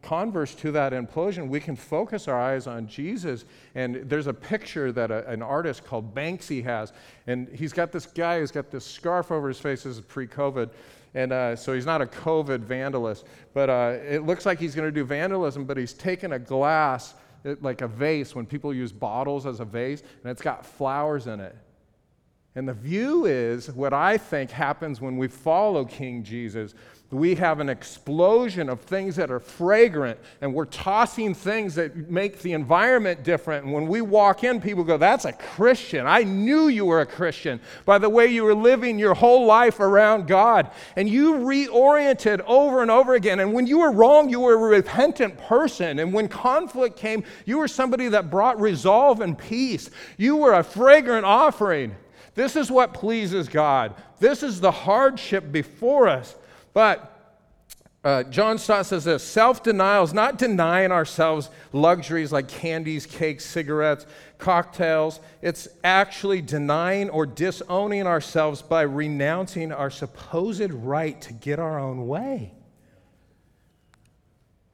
converse 0.00 0.54
to 0.54 0.72
that 0.72 0.94
implosion, 0.94 1.50
we 1.50 1.60
can 1.60 1.76
focus 1.76 2.28
our 2.28 2.40
eyes 2.40 2.66
on 2.66 2.88
Jesus. 2.88 3.44
And 3.74 4.08
there's 4.08 4.26
a 4.26 4.32
picture 4.32 4.90
that 4.90 5.10
a, 5.10 5.28
an 5.28 5.42
artist 5.42 5.84
called 5.84 6.14
Banksy 6.14 6.64
has. 6.64 6.94
And 7.26 7.46
he's 7.50 7.74
got 7.74 7.92
this 7.92 8.06
guy 8.06 8.38
who's 8.38 8.50
got 8.50 8.70
this 8.70 8.86
scarf 8.86 9.30
over 9.30 9.48
his 9.48 9.58
face. 9.58 9.82
This 9.82 9.98
is 9.98 10.00
pre 10.00 10.26
COVID. 10.26 10.70
And 11.12 11.30
uh, 11.30 11.56
so 11.56 11.74
he's 11.74 11.84
not 11.84 12.00
a 12.00 12.06
COVID 12.06 12.60
vandalist. 12.60 13.24
But 13.52 13.68
uh, 13.68 13.98
it 14.08 14.24
looks 14.24 14.46
like 14.46 14.58
he's 14.58 14.74
going 14.74 14.88
to 14.88 14.92
do 14.92 15.04
vandalism, 15.04 15.66
but 15.66 15.76
he's 15.76 15.92
taken 15.92 16.32
a 16.32 16.38
glass, 16.38 17.16
like 17.60 17.82
a 17.82 17.88
vase, 17.88 18.34
when 18.34 18.46
people 18.46 18.72
use 18.72 18.92
bottles 18.92 19.44
as 19.44 19.60
a 19.60 19.66
vase, 19.66 20.00
and 20.22 20.30
it's 20.30 20.40
got 20.40 20.64
flowers 20.64 21.26
in 21.26 21.38
it. 21.38 21.54
And 22.56 22.66
the 22.66 22.74
view 22.74 23.26
is 23.26 23.70
what 23.70 23.92
I 23.92 24.16
think 24.16 24.50
happens 24.50 25.00
when 25.00 25.18
we 25.18 25.28
follow 25.28 25.84
King 25.84 26.24
Jesus 26.24 26.74
we 27.10 27.36
have 27.36 27.60
an 27.60 27.68
explosion 27.68 28.68
of 28.68 28.80
things 28.80 29.14
that 29.14 29.30
are 29.30 29.38
fragrant, 29.38 30.18
and 30.40 30.52
we're 30.52 30.64
tossing 30.64 31.34
things 31.34 31.76
that 31.76 32.10
make 32.10 32.40
the 32.40 32.52
environment 32.52 33.22
different. 33.22 33.64
And 33.64 33.72
when 33.72 33.86
we 33.86 34.00
walk 34.00 34.42
in, 34.42 34.60
people 34.60 34.82
go, 34.82 34.96
That's 34.98 35.24
a 35.24 35.32
Christian. 35.32 36.04
I 36.06 36.24
knew 36.24 36.66
you 36.66 36.84
were 36.84 37.02
a 37.02 37.06
Christian 37.06 37.60
by 37.84 37.98
the 37.98 38.08
way 38.08 38.26
you 38.26 38.42
were 38.42 38.56
living 38.56 38.98
your 38.98 39.14
whole 39.14 39.46
life 39.46 39.78
around 39.78 40.26
God. 40.26 40.72
And 40.96 41.08
you 41.08 41.34
reoriented 41.34 42.40
over 42.40 42.82
and 42.82 42.90
over 42.90 43.14
again. 43.14 43.38
And 43.38 43.52
when 43.52 43.68
you 43.68 43.78
were 43.78 43.92
wrong, 43.92 44.28
you 44.28 44.40
were 44.40 44.54
a 44.54 44.56
repentant 44.56 45.38
person. 45.38 46.00
And 46.00 46.12
when 46.12 46.26
conflict 46.26 46.96
came, 46.96 47.22
you 47.44 47.58
were 47.58 47.68
somebody 47.68 48.08
that 48.08 48.30
brought 48.30 48.60
resolve 48.60 49.20
and 49.20 49.38
peace. 49.38 49.90
You 50.16 50.36
were 50.36 50.54
a 50.54 50.64
fragrant 50.64 51.24
offering. 51.24 51.94
This 52.36 52.54
is 52.54 52.70
what 52.70 52.94
pleases 52.94 53.48
God. 53.48 53.94
This 54.20 54.44
is 54.44 54.60
the 54.60 54.70
hardship 54.70 55.50
before 55.50 56.06
us. 56.06 56.36
But 56.72 57.14
Uh, 58.06 58.22
John 58.22 58.56
Stott 58.56 58.86
says 58.86 59.02
this 59.02 59.24
self 59.24 59.64
denial 59.64 60.04
is 60.04 60.14
not 60.14 60.38
denying 60.38 60.92
ourselves 60.92 61.50
luxuries 61.72 62.30
like 62.30 62.46
candies, 62.46 63.04
cakes, 63.04 63.44
cigarettes, 63.44 64.06
cocktails. 64.38 65.18
It's 65.42 65.66
actually 65.82 66.40
denying 66.40 67.10
or 67.10 67.26
disowning 67.26 68.06
ourselves 68.06 68.62
by 68.62 68.82
renouncing 68.82 69.72
our 69.72 69.90
supposed 69.90 70.70
right 70.70 71.20
to 71.22 71.32
get 71.32 71.58
our 71.58 71.80
own 71.80 72.06
way. 72.06 72.54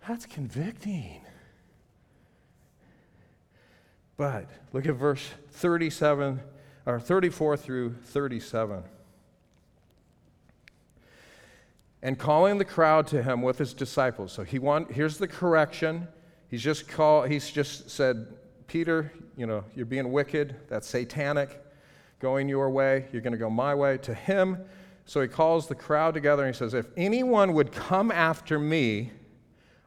That's 0.06 0.26
convicting. 0.26 1.22
But 4.18 4.50
look 4.74 4.84
at 4.84 4.94
verse 4.96 5.26
37 5.52 6.38
or 6.86 6.98
34 7.00 7.56
through 7.56 7.94
37 8.04 8.82
and 12.02 12.18
calling 12.18 12.58
the 12.58 12.64
crowd 12.64 13.06
to 13.08 13.22
him 13.22 13.42
with 13.42 13.58
his 13.58 13.72
disciples. 13.72 14.32
So 14.32 14.42
he 14.42 14.58
want, 14.58 14.90
here's 14.90 15.18
the 15.18 15.28
correction. 15.28 16.08
He's 16.48 16.62
just 16.62 16.88
called, 16.88 17.30
he's 17.30 17.48
just 17.48 17.88
said, 17.88 18.26
Peter, 18.66 19.12
you 19.36 19.46
know, 19.46 19.64
you're 19.74 19.86
being 19.86 20.10
wicked. 20.10 20.56
That's 20.68 20.88
satanic. 20.88 21.60
Going 22.18 22.48
your 22.48 22.70
way, 22.70 23.06
you're 23.12 23.22
going 23.22 23.32
to 23.32 23.38
go 23.38 23.50
my 23.50 23.74
way. 23.74 23.98
To 23.98 24.14
him, 24.14 24.58
so 25.06 25.20
he 25.20 25.28
calls 25.28 25.68
the 25.68 25.74
crowd 25.74 26.14
together 26.14 26.44
and 26.44 26.54
he 26.54 26.58
says, 26.58 26.74
If 26.74 26.86
anyone 26.96 27.52
would 27.54 27.72
come 27.72 28.10
after 28.10 28.58
me, 28.58 29.12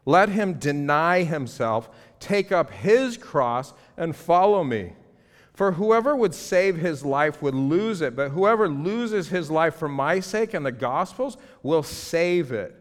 let 0.06 0.30
him 0.30 0.54
deny 0.54 1.24
himself, 1.24 1.90
take 2.20 2.52
up 2.52 2.70
his 2.72 3.18
cross, 3.18 3.74
and 3.98 4.16
follow 4.16 4.64
me. 4.64 4.94
For 5.56 5.72
whoever 5.72 6.16
would 6.16 6.36
save 6.36 6.76
his 6.76 7.06
life 7.06 7.42
would 7.42 7.56
lose 7.56 8.02
it, 8.02 8.14
but 8.16 8.32
whoever 8.32 8.68
loses 8.68 9.30
his 9.30 9.50
life 9.50 9.76
for 9.76 9.88
my 9.88 10.20
sake 10.20 10.54
and 10.54 10.66
the 10.66 10.72
gospel's 10.72 11.38
will 11.64 11.82
save 11.82 12.52
it. 12.52 12.76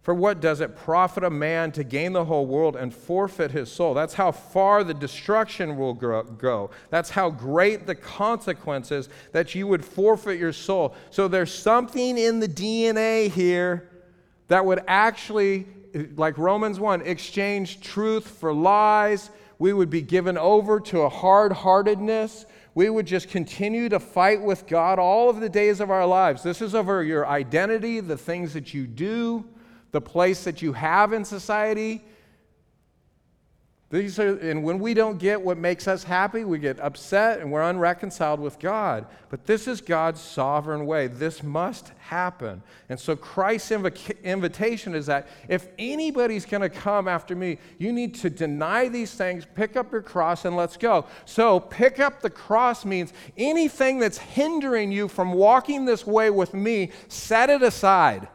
For 0.00 0.14
what 0.14 0.40
does 0.40 0.62
it 0.62 0.74
profit 0.74 1.22
a 1.22 1.28
man 1.28 1.70
to 1.72 1.84
gain 1.84 2.14
the 2.14 2.24
whole 2.24 2.46
world 2.46 2.76
and 2.76 2.94
forfeit 2.94 3.50
his 3.50 3.70
soul? 3.70 3.92
That's 3.92 4.14
how 4.14 4.32
far 4.32 4.82
the 4.84 4.94
destruction 4.94 5.76
will 5.76 5.92
go. 5.92 6.70
That's 6.88 7.10
how 7.10 7.28
great 7.28 7.86
the 7.86 7.94
consequences 7.94 9.10
that 9.32 9.54
you 9.54 9.66
would 9.66 9.84
forfeit 9.84 10.38
your 10.38 10.54
soul. 10.54 10.94
So 11.10 11.28
there's 11.28 11.52
something 11.52 12.16
in 12.16 12.40
the 12.40 12.48
DNA 12.48 13.30
here 13.30 13.90
that 14.46 14.64
would 14.64 14.80
actually, 14.88 15.66
like 16.16 16.38
Romans 16.38 16.80
1, 16.80 17.02
exchange 17.02 17.82
truth 17.82 18.26
for 18.26 18.54
lies 18.54 19.28
we 19.58 19.72
would 19.72 19.90
be 19.90 20.02
given 20.02 20.38
over 20.38 20.78
to 20.80 21.00
a 21.00 21.08
hard 21.08 21.52
heartedness. 21.52 22.46
We 22.74 22.90
would 22.90 23.06
just 23.06 23.28
continue 23.28 23.88
to 23.88 23.98
fight 23.98 24.40
with 24.40 24.66
God 24.66 24.98
all 24.98 25.28
of 25.28 25.40
the 25.40 25.48
days 25.48 25.80
of 25.80 25.90
our 25.90 26.06
lives. 26.06 26.42
This 26.42 26.62
is 26.62 26.74
over 26.74 27.02
your 27.02 27.26
identity, 27.26 28.00
the 28.00 28.16
things 28.16 28.54
that 28.54 28.72
you 28.72 28.86
do, 28.86 29.44
the 29.90 30.00
place 30.00 30.44
that 30.44 30.62
you 30.62 30.72
have 30.74 31.12
in 31.12 31.24
society. 31.24 32.04
These 33.90 34.18
are, 34.18 34.36
and 34.36 34.62
when 34.62 34.80
we 34.80 34.92
don't 34.92 35.18
get 35.18 35.40
what 35.40 35.56
makes 35.56 35.88
us 35.88 36.04
happy, 36.04 36.44
we 36.44 36.58
get 36.58 36.78
upset 36.78 37.40
and 37.40 37.50
we're 37.50 37.62
unreconciled 37.62 38.38
with 38.38 38.58
God. 38.58 39.06
But 39.30 39.46
this 39.46 39.66
is 39.66 39.80
God's 39.80 40.20
sovereign 40.20 40.84
way. 40.84 41.06
This 41.06 41.42
must 41.42 41.92
happen. 42.00 42.62
And 42.90 43.00
so 43.00 43.16
Christ's 43.16 43.70
inv- 43.70 44.22
invitation 44.22 44.94
is 44.94 45.06
that 45.06 45.26
if 45.48 45.68
anybody's 45.78 46.44
going 46.44 46.60
to 46.60 46.68
come 46.68 47.08
after 47.08 47.34
me, 47.34 47.56
you 47.78 47.90
need 47.90 48.14
to 48.16 48.28
deny 48.28 48.88
these 48.88 49.14
things, 49.14 49.46
pick 49.54 49.74
up 49.74 49.90
your 49.90 50.02
cross, 50.02 50.44
and 50.44 50.54
let's 50.54 50.76
go. 50.76 51.06
So 51.24 51.58
pick 51.58 51.98
up 51.98 52.20
the 52.20 52.28
cross 52.28 52.84
means 52.84 53.14
anything 53.38 54.00
that's 54.00 54.18
hindering 54.18 54.92
you 54.92 55.08
from 55.08 55.32
walking 55.32 55.86
this 55.86 56.06
way 56.06 56.28
with 56.28 56.52
me, 56.52 56.90
set 57.08 57.48
it 57.48 57.62
aside. 57.62 58.28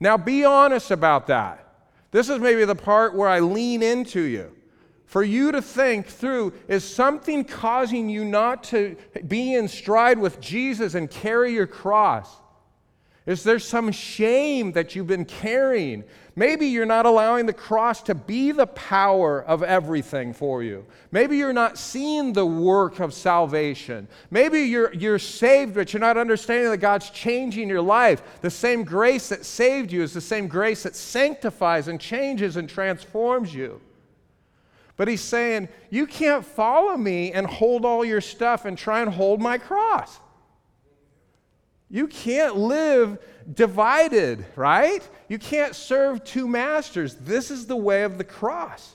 Now 0.00 0.16
be 0.16 0.46
honest 0.46 0.90
about 0.90 1.26
that. 1.26 1.67
This 2.10 2.28
is 2.28 2.38
maybe 2.38 2.64
the 2.64 2.74
part 2.74 3.14
where 3.14 3.28
I 3.28 3.40
lean 3.40 3.82
into 3.82 4.22
you. 4.22 4.54
For 5.06 5.22
you 5.22 5.52
to 5.52 5.62
think 5.62 6.06
through 6.06 6.52
is 6.68 6.84
something 6.84 7.44
causing 7.44 8.08
you 8.08 8.24
not 8.24 8.62
to 8.64 8.96
be 9.26 9.54
in 9.54 9.68
stride 9.68 10.18
with 10.18 10.40
Jesus 10.40 10.94
and 10.94 11.10
carry 11.10 11.52
your 11.52 11.66
cross? 11.66 12.28
Is 13.28 13.42
there 13.42 13.58
some 13.58 13.92
shame 13.92 14.72
that 14.72 14.96
you've 14.96 15.06
been 15.06 15.26
carrying? 15.26 16.02
Maybe 16.34 16.68
you're 16.68 16.86
not 16.86 17.04
allowing 17.04 17.44
the 17.44 17.52
cross 17.52 18.02
to 18.04 18.14
be 18.14 18.52
the 18.52 18.68
power 18.68 19.42
of 19.42 19.62
everything 19.62 20.32
for 20.32 20.62
you. 20.62 20.86
Maybe 21.12 21.36
you're 21.36 21.52
not 21.52 21.76
seeing 21.76 22.32
the 22.32 22.46
work 22.46 23.00
of 23.00 23.12
salvation. 23.12 24.08
Maybe 24.30 24.60
you're, 24.60 24.94
you're 24.94 25.18
saved, 25.18 25.74
but 25.74 25.92
you're 25.92 26.00
not 26.00 26.16
understanding 26.16 26.70
that 26.70 26.78
God's 26.78 27.10
changing 27.10 27.68
your 27.68 27.82
life. 27.82 28.22
The 28.40 28.48
same 28.48 28.82
grace 28.82 29.28
that 29.28 29.44
saved 29.44 29.92
you 29.92 30.02
is 30.02 30.14
the 30.14 30.22
same 30.22 30.48
grace 30.48 30.84
that 30.84 30.96
sanctifies 30.96 31.88
and 31.88 32.00
changes 32.00 32.56
and 32.56 32.66
transforms 32.66 33.54
you. 33.54 33.78
But 34.96 35.06
he's 35.06 35.20
saying, 35.20 35.68
You 35.90 36.06
can't 36.06 36.46
follow 36.46 36.96
me 36.96 37.32
and 37.34 37.46
hold 37.46 37.84
all 37.84 38.06
your 38.06 38.22
stuff 38.22 38.64
and 38.64 38.78
try 38.78 39.02
and 39.02 39.10
hold 39.10 39.42
my 39.42 39.58
cross. 39.58 40.18
You 41.90 42.06
can't 42.06 42.56
live 42.56 43.18
divided, 43.52 44.44
right? 44.56 45.06
You 45.28 45.38
can't 45.38 45.74
serve 45.74 46.22
two 46.22 46.46
masters. 46.46 47.14
This 47.14 47.50
is 47.50 47.66
the 47.66 47.76
way 47.76 48.02
of 48.02 48.18
the 48.18 48.24
cross. 48.24 48.94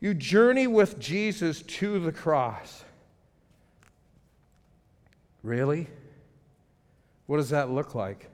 You 0.00 0.14
journey 0.14 0.66
with 0.66 0.98
Jesus 0.98 1.62
to 1.62 2.00
the 2.00 2.12
cross. 2.12 2.84
Really? 5.42 5.88
What 7.26 7.36
does 7.36 7.50
that 7.50 7.70
look 7.70 7.94
like? 7.94 8.28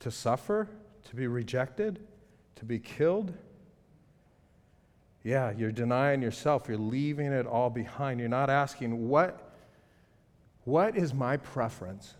To 0.00 0.10
suffer? 0.10 0.68
To 1.08 1.16
be 1.16 1.26
rejected? 1.28 2.00
To 2.56 2.64
be 2.64 2.78
killed? 2.78 3.32
Yeah, 5.22 5.52
you're 5.56 5.72
denying 5.72 6.22
yourself. 6.22 6.68
You're 6.68 6.78
leaving 6.78 7.32
it 7.32 7.46
all 7.46 7.70
behind. 7.70 8.20
You're 8.20 8.28
not 8.28 8.50
asking, 8.50 9.08
what 9.08 9.45
what 10.66 10.96
is 10.96 11.14
my 11.14 11.36
preference? 11.36 12.14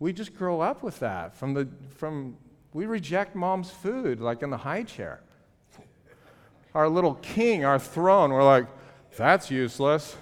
We 0.00 0.12
just 0.12 0.34
grow 0.34 0.60
up 0.60 0.82
with 0.82 0.98
that. 0.98 1.34
From 1.36 1.54
the, 1.54 1.68
from, 1.96 2.36
we 2.72 2.84
reject 2.84 3.36
mom's 3.36 3.70
food, 3.70 4.20
like 4.20 4.42
in 4.42 4.50
the 4.50 4.56
high 4.56 4.82
chair. 4.82 5.20
Our 6.74 6.88
little 6.88 7.14
king, 7.14 7.64
our 7.64 7.78
throne, 7.78 8.32
we're 8.32 8.42
like, 8.42 8.66
that's 9.16 9.52
useless. 9.52 10.16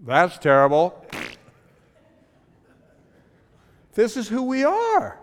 That's 0.00 0.38
terrible. 0.38 1.04
This 3.92 4.16
is 4.16 4.26
who 4.26 4.42
we 4.42 4.64
are. 4.64 5.20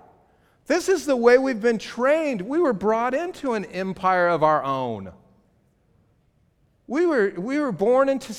This 0.67 0.89
is 0.89 1.07
the 1.07 1.15
way 1.15 1.39
we've 1.39 1.61
been 1.61 1.79
trained. 1.79 2.41
We 2.41 2.59
were 2.59 2.73
brought 2.73 3.15
into 3.15 3.53
an 3.53 3.65
empire 3.65 4.27
of 4.27 4.43
our 4.43 4.63
own. 4.63 5.11
We 6.85 7.07
were, 7.07 7.33
we 7.35 7.57
were 7.57 7.71
born 7.71 8.09
into 8.09 8.33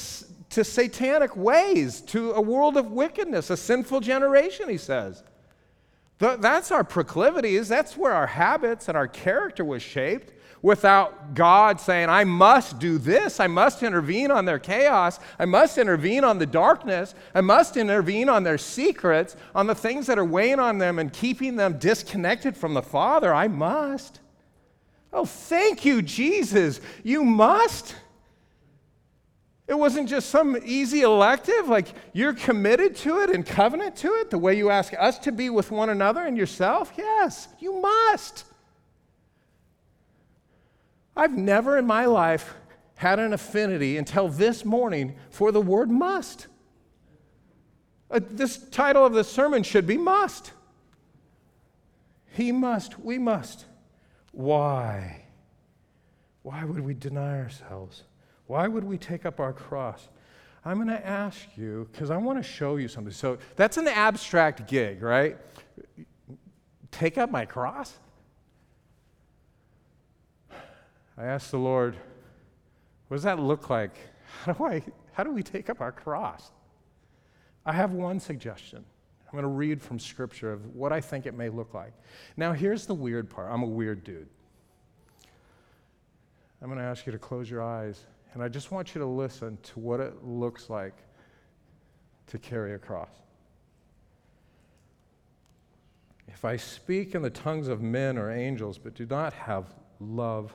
to 0.50 0.64
satanic 0.64 1.36
ways, 1.36 2.00
to 2.02 2.32
a 2.32 2.40
world 2.40 2.76
of 2.76 2.90
wickedness, 2.90 3.50
a 3.50 3.56
sinful 3.56 4.00
generation, 4.00 4.68
he 4.68 4.78
says. 4.78 5.22
That's 6.18 6.72
our 6.72 6.84
proclivities. 6.84 7.68
That's 7.68 7.96
where 7.96 8.12
our 8.12 8.26
habits 8.26 8.88
and 8.88 8.96
our 8.96 9.06
character 9.06 9.64
was 9.64 9.82
shaped 9.82 10.32
without 10.60 11.34
God 11.34 11.80
saying, 11.80 12.08
I 12.08 12.24
must 12.24 12.80
do 12.80 12.98
this. 12.98 13.38
I 13.38 13.46
must 13.46 13.84
intervene 13.84 14.32
on 14.32 14.44
their 14.44 14.58
chaos. 14.58 15.20
I 15.38 15.44
must 15.44 15.78
intervene 15.78 16.24
on 16.24 16.38
the 16.38 16.46
darkness. 16.46 17.14
I 17.34 17.42
must 17.42 17.76
intervene 17.76 18.28
on 18.28 18.42
their 18.42 18.58
secrets, 18.58 19.36
on 19.54 19.68
the 19.68 19.74
things 19.76 20.06
that 20.08 20.18
are 20.18 20.24
weighing 20.24 20.58
on 20.58 20.78
them 20.78 20.98
and 20.98 21.12
keeping 21.12 21.54
them 21.54 21.78
disconnected 21.78 22.56
from 22.56 22.74
the 22.74 22.82
Father. 22.82 23.32
I 23.32 23.46
must. 23.46 24.18
Oh, 25.12 25.24
thank 25.24 25.84
you, 25.84 26.02
Jesus. 26.02 26.80
You 27.04 27.24
must. 27.24 27.94
It 29.68 29.78
wasn't 29.78 30.08
just 30.08 30.30
some 30.30 30.56
easy 30.64 31.02
elective, 31.02 31.68
like 31.68 31.88
you're 32.14 32.32
committed 32.32 32.96
to 32.96 33.20
it 33.20 33.28
and 33.28 33.44
covenant 33.44 33.96
to 33.96 34.08
it, 34.14 34.30
the 34.30 34.38
way 34.38 34.56
you 34.56 34.70
ask 34.70 34.94
us 34.98 35.18
to 35.20 35.32
be 35.32 35.50
with 35.50 35.70
one 35.70 35.90
another 35.90 36.22
and 36.22 36.38
yourself. 36.38 36.92
Yes, 36.96 37.48
you 37.58 37.78
must. 37.80 38.44
I've 41.14 41.36
never 41.36 41.76
in 41.76 41.86
my 41.86 42.06
life 42.06 42.54
had 42.94 43.18
an 43.18 43.34
affinity 43.34 43.98
until 43.98 44.28
this 44.28 44.64
morning 44.64 45.16
for 45.28 45.52
the 45.52 45.60
word 45.60 45.90
must. 45.90 46.46
Uh, 48.10 48.20
this 48.22 48.56
title 48.70 49.04
of 49.04 49.12
the 49.12 49.22
sermon 49.22 49.62
should 49.62 49.86
be 49.86 49.98
must. 49.98 50.52
He 52.32 52.52
must, 52.52 52.98
we 52.98 53.18
must. 53.18 53.66
Why? 54.32 55.26
Why 56.42 56.64
would 56.64 56.80
we 56.80 56.94
deny 56.94 57.38
ourselves? 57.38 58.04
Why 58.48 58.66
would 58.66 58.82
we 58.82 58.98
take 58.98 59.24
up 59.24 59.40
our 59.40 59.52
cross? 59.52 60.08
I'm 60.64 60.76
going 60.76 60.88
to 60.88 61.06
ask 61.06 61.38
you 61.56 61.88
because 61.92 62.10
I 62.10 62.16
want 62.16 62.42
to 62.42 62.42
show 62.42 62.76
you 62.76 62.88
something. 62.88 63.12
So 63.12 63.38
that's 63.56 63.76
an 63.76 63.86
abstract 63.86 64.66
gig, 64.66 65.02
right? 65.02 65.36
Take 66.90 67.18
up 67.18 67.30
my 67.30 67.44
cross? 67.44 67.92
I 71.16 71.24
asked 71.24 71.50
the 71.50 71.58
Lord, 71.58 71.94
what 73.08 73.16
does 73.16 73.24
that 73.24 73.38
look 73.38 73.70
like? 73.70 73.96
How 74.44 74.52
do, 74.52 74.64
I, 74.64 74.82
how 75.12 75.24
do 75.24 75.30
we 75.30 75.42
take 75.42 75.68
up 75.68 75.80
our 75.80 75.92
cross? 75.92 76.50
I 77.66 77.72
have 77.72 77.92
one 77.92 78.18
suggestion. 78.18 78.84
I'm 79.26 79.32
going 79.32 79.42
to 79.42 79.48
read 79.48 79.82
from 79.82 79.98
Scripture 79.98 80.52
of 80.52 80.74
what 80.74 80.90
I 80.90 81.02
think 81.02 81.26
it 81.26 81.34
may 81.34 81.50
look 81.50 81.74
like. 81.74 81.92
Now, 82.38 82.54
here's 82.54 82.86
the 82.86 82.94
weird 82.94 83.28
part 83.28 83.52
I'm 83.52 83.62
a 83.62 83.66
weird 83.66 84.04
dude. 84.04 84.28
I'm 86.62 86.68
going 86.68 86.78
to 86.78 86.84
ask 86.84 87.04
you 87.04 87.12
to 87.12 87.18
close 87.18 87.50
your 87.50 87.62
eyes, 87.62 88.06
and 88.34 88.42
I 88.42 88.48
just 88.48 88.70
want 88.70 88.94
you 88.94 89.00
to 89.00 89.06
listen 89.06 89.58
to 89.62 89.80
what 89.80 90.00
it 90.00 90.24
looks 90.24 90.70
like 90.70 90.94
to 92.28 92.38
carry 92.38 92.74
a 92.74 92.78
cross. 92.78 93.10
If 96.28 96.44
I 96.44 96.56
speak 96.56 97.14
in 97.14 97.22
the 97.22 97.30
tongues 97.30 97.68
of 97.68 97.80
men 97.80 98.18
or 98.18 98.30
angels, 98.30 98.78
but 98.78 98.94
do 98.94 99.06
not 99.06 99.32
have 99.32 99.64
love, 99.98 100.54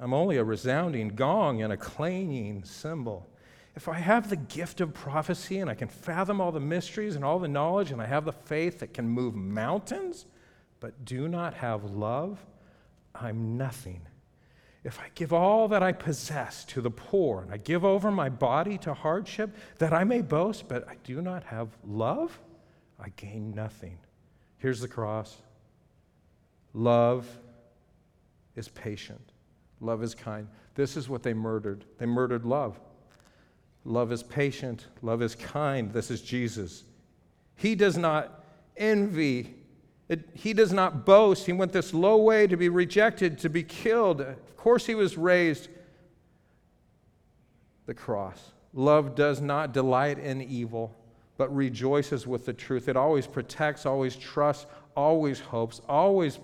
I'm 0.00 0.14
only 0.14 0.36
a 0.36 0.44
resounding 0.44 1.08
gong 1.10 1.62
and 1.62 1.72
a 1.72 1.76
clanging 1.76 2.64
cymbal. 2.64 3.28
If 3.76 3.88
I 3.88 3.94
have 3.94 4.30
the 4.30 4.36
gift 4.36 4.80
of 4.80 4.94
prophecy 4.94 5.58
and 5.58 5.68
I 5.68 5.74
can 5.74 5.88
fathom 5.88 6.40
all 6.40 6.52
the 6.52 6.60
mysteries 6.60 7.16
and 7.16 7.24
all 7.24 7.38
the 7.38 7.48
knowledge 7.48 7.90
and 7.90 8.00
I 8.00 8.06
have 8.06 8.24
the 8.24 8.32
faith 8.32 8.78
that 8.78 8.94
can 8.94 9.08
move 9.08 9.34
mountains, 9.34 10.26
but 10.80 11.04
do 11.04 11.28
not 11.28 11.54
have 11.54 11.84
love, 11.84 12.44
I'm 13.14 13.56
nothing. 13.56 14.02
If 14.84 15.00
I 15.00 15.06
give 15.14 15.32
all 15.32 15.66
that 15.68 15.82
I 15.82 15.92
possess 15.92 16.64
to 16.66 16.82
the 16.82 16.90
poor 16.90 17.40
and 17.40 17.50
I 17.50 17.56
give 17.56 17.86
over 17.86 18.10
my 18.10 18.28
body 18.28 18.76
to 18.78 18.92
hardship 18.92 19.56
that 19.78 19.94
I 19.94 20.04
may 20.04 20.20
boast, 20.20 20.68
but 20.68 20.86
I 20.86 20.96
do 21.02 21.22
not 21.22 21.42
have 21.44 21.68
love, 21.86 22.38
I 23.00 23.08
gain 23.16 23.54
nothing. 23.54 23.98
Here's 24.58 24.80
the 24.80 24.88
cross 24.88 25.38
love 26.74 27.26
is 28.56 28.68
patient, 28.68 29.32
love 29.80 30.02
is 30.02 30.14
kind. 30.14 30.48
This 30.74 30.96
is 30.96 31.08
what 31.08 31.22
they 31.22 31.34
murdered. 31.34 31.84
They 31.98 32.06
murdered 32.06 32.44
love. 32.44 32.78
Love 33.84 34.12
is 34.12 34.22
patient, 34.22 34.86
love 35.02 35.22
is 35.22 35.34
kind. 35.34 35.92
This 35.92 36.10
is 36.10 36.20
Jesus. 36.20 36.84
He 37.56 37.74
does 37.74 37.96
not 37.96 38.44
envy, 38.76 39.54
it, 40.08 40.28
he 40.34 40.52
does 40.52 40.72
not 40.72 41.06
boast. 41.06 41.46
He 41.46 41.52
went 41.52 41.72
this 41.72 41.94
low 41.94 42.16
way 42.16 42.46
to 42.46 42.56
be 42.56 42.68
rejected, 42.68 43.38
to 43.38 43.48
be 43.48 43.62
killed. 43.62 44.20
Of 44.20 44.56
course, 44.56 44.86
he 44.86 44.94
was 44.94 45.16
raised. 45.16 45.68
The 47.86 47.94
cross. 47.94 48.52
Love 48.72 49.14
does 49.14 49.40
not 49.40 49.72
delight 49.72 50.18
in 50.18 50.42
evil 50.42 50.94
but 51.36 51.54
rejoices 51.54 52.26
with 52.26 52.46
the 52.46 52.52
truth. 52.52 52.88
It 52.88 52.96
always 52.96 53.26
protects, 53.26 53.86
always 53.86 54.16
trusts, 54.16 54.66
always 54.96 55.40
hopes, 55.40 55.80
always 55.88 56.38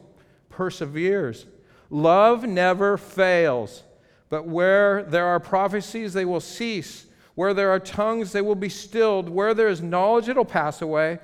perseveres. 0.48 1.46
Love 1.90 2.44
never 2.44 2.96
fails, 2.96 3.84
but 4.28 4.46
where 4.46 5.02
there 5.04 5.26
are 5.26 5.40
prophecies, 5.40 6.12
they 6.12 6.24
will 6.24 6.40
cease. 6.40 7.06
Where 7.34 7.54
there 7.54 7.70
are 7.70 7.80
tongues, 7.80 8.32
they 8.32 8.42
will 8.42 8.56
be 8.56 8.68
stilled. 8.68 9.28
Where 9.28 9.54
there 9.54 9.68
is 9.68 9.80
knowledge, 9.80 10.28
it'll 10.28 10.44
pass 10.44 10.82
away. 10.82 11.20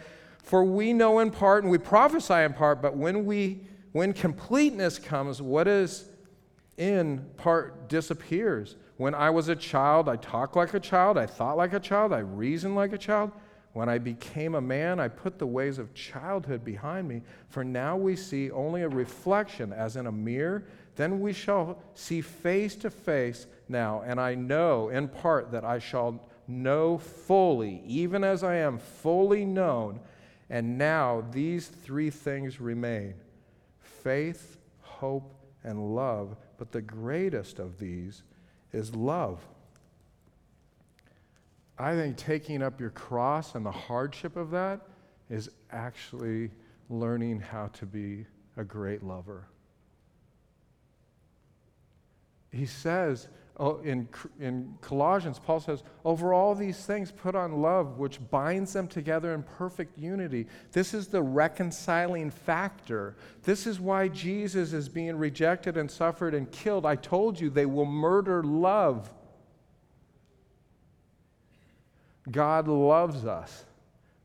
For 0.46 0.62
we 0.62 0.92
know 0.92 1.18
in 1.18 1.32
part 1.32 1.64
and 1.64 1.72
we 1.72 1.78
prophesy 1.78 2.34
in 2.34 2.52
part, 2.52 2.80
but 2.80 2.96
when 2.96 3.26
we 3.26 3.62
when 3.90 4.12
completeness 4.12 4.96
comes, 4.96 5.42
what 5.42 5.66
is 5.66 6.08
in 6.76 7.24
part 7.36 7.88
disappears. 7.88 8.76
When 8.96 9.12
I 9.12 9.30
was 9.30 9.48
a 9.48 9.56
child, 9.56 10.08
I 10.08 10.16
talked 10.16 10.54
like 10.54 10.72
a 10.72 10.78
child, 10.78 11.18
I 11.18 11.26
thought 11.26 11.56
like 11.56 11.72
a 11.72 11.80
child, 11.80 12.12
I 12.12 12.18
reasoned 12.18 12.76
like 12.76 12.92
a 12.92 12.98
child. 12.98 13.32
When 13.72 13.88
I 13.88 13.98
became 13.98 14.54
a 14.54 14.60
man, 14.60 15.00
I 15.00 15.08
put 15.08 15.40
the 15.40 15.46
ways 15.46 15.78
of 15.78 15.92
childhood 15.94 16.64
behind 16.64 17.08
me. 17.08 17.22
For 17.48 17.64
now 17.64 17.96
we 17.96 18.14
see 18.14 18.50
only 18.52 18.82
a 18.82 18.88
reflection 18.88 19.72
as 19.72 19.96
in 19.96 20.06
a 20.06 20.12
mirror. 20.12 20.64
Then 20.94 21.20
we 21.20 21.32
shall 21.32 21.82
see 21.94 22.20
face 22.20 22.76
to 22.76 22.90
face 22.90 23.48
now. 23.68 24.04
And 24.06 24.20
I 24.20 24.36
know 24.36 24.90
in 24.90 25.08
part 25.08 25.50
that 25.50 25.64
I 25.64 25.80
shall 25.80 26.22
know 26.46 26.98
fully, 26.98 27.82
even 27.84 28.22
as 28.22 28.44
I 28.44 28.56
am 28.56 28.78
fully 28.78 29.44
known. 29.44 29.98
And 30.48 30.78
now 30.78 31.24
these 31.32 31.68
three 31.68 32.10
things 32.10 32.60
remain 32.60 33.14
faith, 33.80 34.58
hope, 34.80 35.34
and 35.64 35.94
love. 35.94 36.36
But 36.58 36.72
the 36.72 36.82
greatest 36.82 37.58
of 37.58 37.78
these 37.78 38.22
is 38.72 38.94
love. 38.94 39.40
I 41.78 41.94
think 41.94 42.16
taking 42.16 42.62
up 42.62 42.80
your 42.80 42.90
cross 42.90 43.54
and 43.54 43.66
the 43.66 43.70
hardship 43.70 44.36
of 44.36 44.50
that 44.52 44.80
is 45.28 45.50
actually 45.70 46.50
learning 46.88 47.40
how 47.40 47.66
to 47.68 47.84
be 47.84 48.24
a 48.56 48.64
great 48.64 49.02
lover. 49.02 49.48
He 52.50 52.64
says 52.64 53.28
oh, 53.58 53.78
in, 53.80 54.08
in 54.38 54.76
Colossians, 54.80 55.38
Paul 55.38 55.60
says, 55.60 55.82
over 56.04 56.34
all 56.34 56.54
these 56.54 56.84
things 56.84 57.10
put 57.10 57.34
on 57.34 57.62
love, 57.62 57.98
which 57.98 58.18
binds 58.30 58.72
them 58.72 58.88
together 58.88 59.34
in 59.34 59.42
perfect 59.42 59.98
unity. 59.98 60.46
This 60.72 60.94
is 60.94 61.08
the 61.08 61.22
reconciling 61.22 62.30
factor. 62.30 63.16
This 63.42 63.66
is 63.66 63.80
why 63.80 64.08
Jesus 64.08 64.72
is 64.72 64.88
being 64.88 65.16
rejected 65.16 65.76
and 65.76 65.90
suffered 65.90 66.34
and 66.34 66.50
killed. 66.50 66.86
I 66.86 66.96
told 66.96 67.40
you 67.40 67.50
they 67.50 67.66
will 67.66 67.86
murder 67.86 68.42
love. 68.42 69.12
God 72.30 72.68
loves 72.68 73.24
us. 73.24 73.64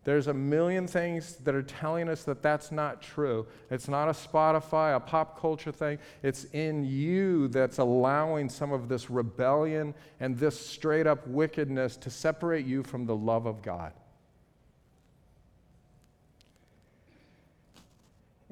There's 0.03 0.27
a 0.27 0.33
million 0.33 0.87
things 0.87 1.35
that 1.37 1.53
are 1.53 1.61
telling 1.61 2.09
us 2.09 2.23
that 2.23 2.41
that's 2.41 2.71
not 2.71 3.03
true. 3.03 3.45
It's 3.69 3.87
not 3.87 4.09
a 4.09 4.13
Spotify, 4.13 4.95
a 4.95 4.99
pop 4.99 5.39
culture 5.39 5.71
thing. 5.71 5.99
It's 6.23 6.45
in 6.45 6.83
you 6.83 7.47
that's 7.49 7.77
allowing 7.77 8.49
some 8.49 8.71
of 8.71 8.89
this 8.89 9.11
rebellion 9.11 9.93
and 10.19 10.37
this 10.37 10.59
straight 10.59 11.05
up 11.05 11.27
wickedness 11.27 11.97
to 11.97 12.09
separate 12.09 12.65
you 12.65 12.81
from 12.81 13.05
the 13.05 13.15
love 13.15 13.45
of 13.45 13.61
God. 13.61 13.93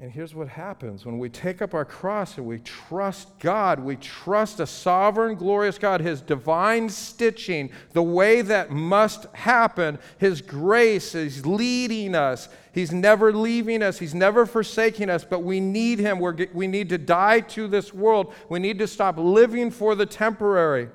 And 0.02 0.10
here's 0.10 0.34
what 0.34 0.48
happens 0.48 1.04
when 1.04 1.18
we 1.18 1.28
take 1.28 1.60
up 1.60 1.74
our 1.74 1.84
cross 1.84 2.38
and 2.38 2.46
we 2.46 2.60
trust 2.60 3.38
God, 3.38 3.78
we 3.80 3.96
trust 3.96 4.58
a 4.58 4.66
sovereign, 4.66 5.36
glorious 5.36 5.76
God, 5.76 6.00
His 6.00 6.22
divine 6.22 6.88
stitching, 6.88 7.70
the 7.92 8.02
way 8.02 8.40
that 8.40 8.70
must 8.70 9.26
happen. 9.34 9.98
His 10.16 10.40
grace 10.40 11.14
is 11.14 11.44
leading 11.44 12.14
us. 12.14 12.48
He's 12.72 12.92
never 12.92 13.30
leaving 13.30 13.82
us, 13.82 13.98
He's 13.98 14.14
never 14.14 14.46
forsaking 14.46 15.10
us, 15.10 15.22
but 15.22 15.40
we 15.40 15.60
need 15.60 15.98
Him. 15.98 16.18
We're, 16.18 16.46
we 16.54 16.66
need 16.66 16.88
to 16.88 16.98
die 16.98 17.40
to 17.40 17.68
this 17.68 17.92
world. 17.92 18.32
We 18.48 18.58
need 18.58 18.78
to 18.78 18.86
stop 18.86 19.18
living 19.18 19.70
for 19.70 19.94
the 19.94 20.06
temporary. 20.06 20.88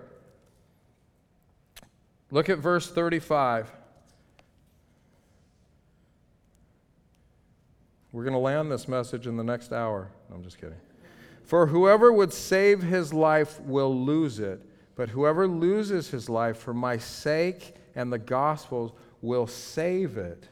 Look 2.31 2.49
at 2.49 2.57
verse 2.57 2.89
35. 2.89 3.71
We're 8.15 8.23
going 8.23 8.31
to 8.31 8.39
land 8.39 8.71
this 8.71 8.87
message 8.87 9.27
in 9.27 9.35
the 9.35 9.43
next 9.43 9.73
hour. 9.73 10.09
I'm 10.33 10.41
just 10.41 10.57
kidding. 10.57 10.77
For 11.43 11.67
whoever 11.67 12.13
would 12.13 12.31
save 12.31 12.81
his 12.81 13.13
life 13.13 13.59
will 13.59 13.93
lose 13.93 14.39
it, 14.39 14.61
but 14.95 15.09
whoever 15.09 15.49
loses 15.49 16.09
his 16.09 16.29
life 16.29 16.55
for 16.55 16.73
my 16.73 16.97
sake 16.97 17.75
and 17.93 18.13
the 18.13 18.17
gospel's 18.17 18.93
will 19.21 19.47
save 19.47 20.15
it. 20.15 20.47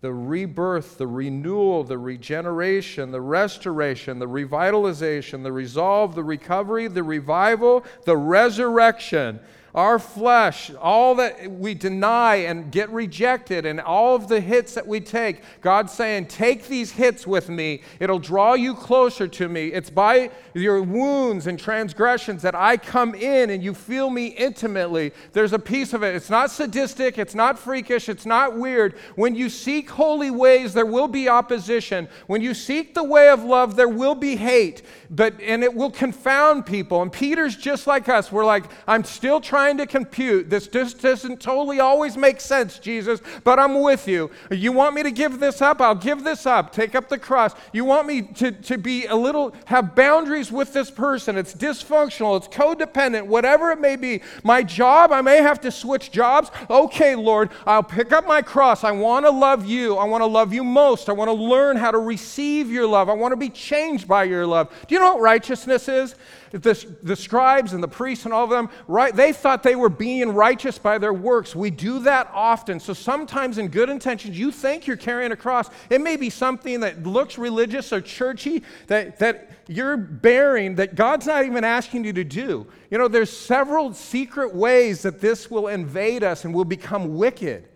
The 0.00 0.14
rebirth, 0.14 0.96
the 0.96 1.06
renewal, 1.06 1.84
the 1.84 1.98
regeneration, 1.98 3.10
the 3.10 3.20
restoration, 3.20 4.18
the 4.18 4.26
revitalization, 4.26 5.42
the 5.42 5.52
resolve, 5.52 6.14
the 6.14 6.24
recovery, 6.24 6.88
the 6.88 7.02
revival, 7.02 7.84
the 8.06 8.16
resurrection 8.16 9.40
our 9.74 9.98
flesh, 9.98 10.70
all 10.80 11.16
that 11.16 11.50
we 11.50 11.74
deny 11.74 12.36
and 12.36 12.70
get 12.70 12.88
rejected, 12.90 13.66
and 13.66 13.80
all 13.80 14.14
of 14.14 14.28
the 14.28 14.40
hits 14.40 14.74
that 14.74 14.86
we 14.86 15.00
take, 15.00 15.42
God's 15.60 15.92
saying, 15.92 16.26
Take 16.26 16.68
these 16.68 16.92
hits 16.92 17.26
with 17.26 17.48
me. 17.48 17.82
It'll 17.98 18.20
draw 18.20 18.54
you 18.54 18.74
closer 18.74 19.26
to 19.26 19.48
me. 19.48 19.68
It's 19.68 19.90
by 19.90 20.30
your 20.54 20.80
wounds 20.80 21.48
and 21.48 21.58
transgressions 21.58 22.42
that 22.42 22.54
I 22.54 22.76
come 22.76 23.16
in 23.16 23.50
and 23.50 23.64
you 23.64 23.74
feel 23.74 24.10
me 24.10 24.28
intimately. 24.28 25.12
There's 25.32 25.52
a 25.52 25.58
piece 25.58 25.92
of 25.92 26.04
it. 26.04 26.14
It's 26.14 26.30
not 26.30 26.52
sadistic, 26.52 27.18
it's 27.18 27.34
not 27.34 27.58
freakish, 27.58 28.08
it's 28.08 28.26
not 28.26 28.56
weird. 28.56 28.94
When 29.16 29.34
you 29.34 29.48
seek 29.48 29.90
holy 29.90 30.30
ways, 30.30 30.72
there 30.72 30.86
will 30.86 31.08
be 31.08 31.28
opposition. 31.28 32.08
When 32.28 32.40
you 32.40 32.54
seek 32.54 32.94
the 32.94 33.02
way 33.02 33.28
of 33.30 33.42
love, 33.42 33.74
there 33.74 33.88
will 33.88 34.14
be 34.14 34.36
hate, 34.36 34.82
but 35.10 35.40
and 35.40 35.64
it 35.64 35.74
will 35.74 35.90
confound 35.90 36.64
people. 36.64 37.02
And 37.02 37.10
Peter's 37.10 37.56
just 37.56 37.88
like 37.88 38.08
us. 38.08 38.30
We're 38.30 38.44
like, 38.44 38.64
I'm 38.86 39.02
still 39.02 39.40
trying 39.40 39.63
trying 39.64 39.78
to 39.78 39.86
compute. 39.86 40.50
This 40.50 40.66
just 40.66 41.00
doesn't 41.00 41.40
totally 41.40 41.80
always 41.80 42.18
make 42.18 42.38
sense, 42.38 42.78
Jesus, 42.78 43.22
but 43.44 43.58
I'm 43.58 43.80
with 43.80 44.06
you. 44.06 44.30
You 44.50 44.72
want 44.72 44.94
me 44.94 45.02
to 45.02 45.10
give 45.10 45.40
this 45.40 45.62
up? 45.62 45.80
I'll 45.80 45.94
give 45.94 46.22
this 46.22 46.44
up. 46.44 46.70
Take 46.70 46.94
up 46.94 47.08
the 47.08 47.16
cross. 47.16 47.54
You 47.72 47.86
want 47.86 48.06
me 48.06 48.20
to, 48.20 48.52
to 48.52 48.76
be 48.76 49.06
a 49.06 49.16
little, 49.16 49.54
have 49.64 49.94
boundaries 49.94 50.52
with 50.52 50.74
this 50.74 50.90
person. 50.90 51.38
It's 51.38 51.54
dysfunctional, 51.54 52.36
it's 52.36 52.48
codependent, 52.48 53.26
whatever 53.26 53.70
it 53.70 53.80
may 53.80 53.96
be. 53.96 54.20
My 54.42 54.62
job, 54.62 55.12
I 55.12 55.22
may 55.22 55.38
have 55.38 55.62
to 55.62 55.70
switch 55.70 56.10
jobs. 56.10 56.50
Okay, 56.68 57.14
Lord, 57.14 57.48
I'll 57.64 57.82
pick 57.82 58.12
up 58.12 58.26
my 58.26 58.42
cross. 58.42 58.84
I 58.84 58.90
want 58.90 59.24
to 59.24 59.30
love 59.30 59.64
you. 59.64 59.96
I 59.96 60.04
want 60.04 60.20
to 60.20 60.26
love 60.26 60.52
you 60.52 60.62
most. 60.62 61.08
I 61.08 61.12
want 61.12 61.28
to 61.28 61.32
learn 61.32 61.78
how 61.78 61.90
to 61.90 61.98
receive 61.98 62.70
your 62.70 62.86
love. 62.86 63.08
I 63.08 63.14
want 63.14 63.32
to 63.32 63.36
be 63.36 63.48
changed 63.48 64.06
by 64.06 64.24
your 64.24 64.46
love. 64.46 64.70
Do 64.86 64.94
you 64.94 65.00
know 65.00 65.14
what 65.14 65.22
righteousness 65.22 65.88
is? 65.88 66.16
The, 66.54 66.96
the 67.02 67.16
scribes 67.16 67.72
and 67.72 67.82
the 67.82 67.88
priests 67.88 68.26
and 68.26 68.34
all 68.34 68.44
of 68.44 68.50
them, 68.50 68.68
right? 68.86 69.14
They 69.14 69.32
thought 69.32 69.54
thought 69.54 69.62
they 69.62 69.76
were 69.76 69.88
being 69.88 70.30
righteous 70.30 70.78
by 70.78 70.98
their 70.98 71.12
works. 71.12 71.54
We 71.54 71.70
do 71.70 72.00
that 72.00 72.28
often. 72.34 72.80
So 72.80 72.92
sometimes, 72.92 73.58
in 73.58 73.68
good 73.68 73.88
intentions, 73.88 74.36
you 74.36 74.50
think 74.50 74.88
you're 74.88 74.96
carrying 74.96 75.30
a 75.30 75.36
cross. 75.36 75.70
It 75.90 76.00
may 76.00 76.16
be 76.16 76.28
something 76.28 76.80
that 76.80 77.04
looks 77.04 77.38
religious 77.38 77.92
or 77.92 78.00
churchy 78.00 78.64
that, 78.88 79.20
that 79.20 79.52
you're 79.68 79.96
bearing 79.96 80.74
that 80.74 80.96
God's 80.96 81.26
not 81.26 81.44
even 81.44 81.62
asking 81.62 82.04
you 82.04 82.12
to 82.14 82.24
do. 82.24 82.66
You 82.90 82.98
know, 82.98 83.06
there's 83.06 83.30
several 83.30 83.94
secret 83.94 84.52
ways 84.52 85.02
that 85.02 85.20
this 85.20 85.48
will 85.48 85.68
invade 85.68 86.24
us 86.24 86.44
and 86.44 86.52
will 86.52 86.64
become 86.64 87.16
wicked. 87.16 87.68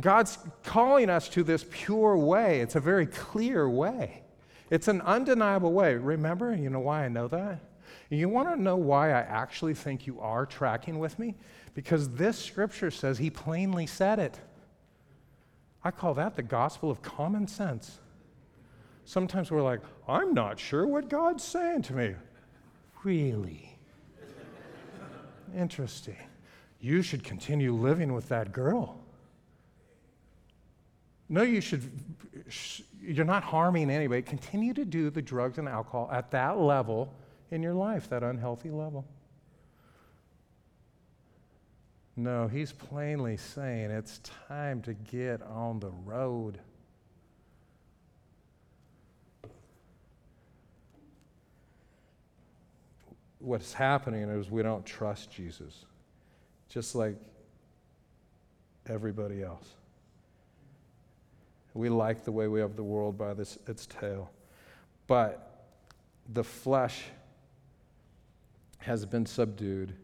God's 0.00 0.38
calling 0.64 1.08
us 1.08 1.28
to 1.28 1.44
this 1.44 1.64
pure 1.70 2.16
way. 2.16 2.62
It's 2.62 2.74
a 2.74 2.80
very 2.80 3.06
clear 3.06 3.70
way. 3.70 4.22
It's 4.70 4.88
an 4.88 5.02
undeniable 5.02 5.72
way. 5.72 5.94
Remember, 5.94 6.52
you 6.52 6.68
know 6.68 6.80
why 6.80 7.04
I 7.04 7.08
know 7.08 7.28
that? 7.28 7.60
You 8.10 8.28
want 8.28 8.48
to 8.48 8.60
know 8.60 8.76
why 8.76 9.10
I 9.10 9.20
actually 9.20 9.74
think 9.74 10.06
you 10.06 10.18
are 10.20 10.44
tracking 10.44 10.98
with 10.98 11.18
me? 11.18 11.36
Because 11.74 12.08
this 12.10 12.36
scripture 12.36 12.90
says 12.90 13.18
he 13.18 13.30
plainly 13.30 13.86
said 13.86 14.18
it. 14.18 14.38
I 15.84 15.92
call 15.92 16.14
that 16.14 16.34
the 16.34 16.42
gospel 16.42 16.90
of 16.90 17.02
common 17.02 17.46
sense. 17.46 18.00
Sometimes 19.04 19.50
we're 19.50 19.62
like, 19.62 19.80
I'm 20.08 20.34
not 20.34 20.58
sure 20.58 20.86
what 20.86 21.08
God's 21.08 21.44
saying 21.44 21.82
to 21.82 21.94
me. 21.94 22.14
Really? 23.04 23.76
Interesting. 25.56 26.16
You 26.80 27.02
should 27.02 27.22
continue 27.22 27.72
living 27.74 28.12
with 28.12 28.28
that 28.28 28.52
girl. 28.52 28.98
No, 31.28 31.42
you 31.42 31.60
should, 31.60 31.90
you're 33.00 33.24
not 33.24 33.44
harming 33.44 33.88
anybody. 33.88 34.22
Continue 34.22 34.74
to 34.74 34.84
do 34.84 35.10
the 35.10 35.22
drugs 35.22 35.58
and 35.58 35.68
alcohol 35.68 36.08
at 36.12 36.30
that 36.32 36.58
level 36.58 37.14
in 37.50 37.62
your 37.62 37.74
life, 37.74 38.08
that 38.10 38.22
unhealthy 38.22 38.70
level. 38.70 39.04
No, 42.16 42.48
he's 42.48 42.72
plainly 42.72 43.36
saying 43.36 43.90
it's 43.90 44.20
time 44.48 44.82
to 44.82 44.94
get 44.94 45.40
on 45.42 45.80
the 45.80 45.90
road. 46.04 46.58
What's 53.38 53.72
happening 53.72 54.28
is 54.28 54.50
we 54.50 54.62
don't 54.62 54.84
trust 54.84 55.30
Jesus, 55.30 55.86
just 56.68 56.94
like 56.94 57.16
everybody 58.86 59.42
else. 59.42 59.66
We 61.72 61.88
like 61.88 62.24
the 62.24 62.32
way 62.32 62.48
we 62.48 62.60
have 62.60 62.76
the 62.76 62.84
world 62.84 63.16
by 63.16 63.32
this, 63.32 63.56
its 63.66 63.86
tail. 63.86 64.30
But 65.06 65.64
the 66.28 66.44
flesh 66.44 67.04
has 68.80 69.06
been 69.06 69.26
subdued. 69.26 69.94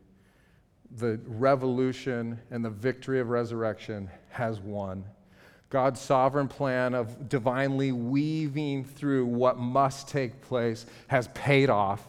The 0.97 1.21
revolution 1.27 2.41
and 2.51 2.65
the 2.65 2.71
victory 2.71 3.21
of 3.21 3.29
resurrection 3.29 4.09
has 4.31 4.61
won. 4.61 5.05
God's 5.69 6.01
sovereign 6.01 6.49
plan 6.49 6.95
of 6.95 7.29
divinely 7.29 7.91
weaving 7.91 8.85
through 8.85 9.27
what 9.27 9.59
must 9.59 10.09
take 10.09 10.41
place 10.41 10.87
has 11.09 11.29
paid 11.29 11.69
off. 11.69 12.07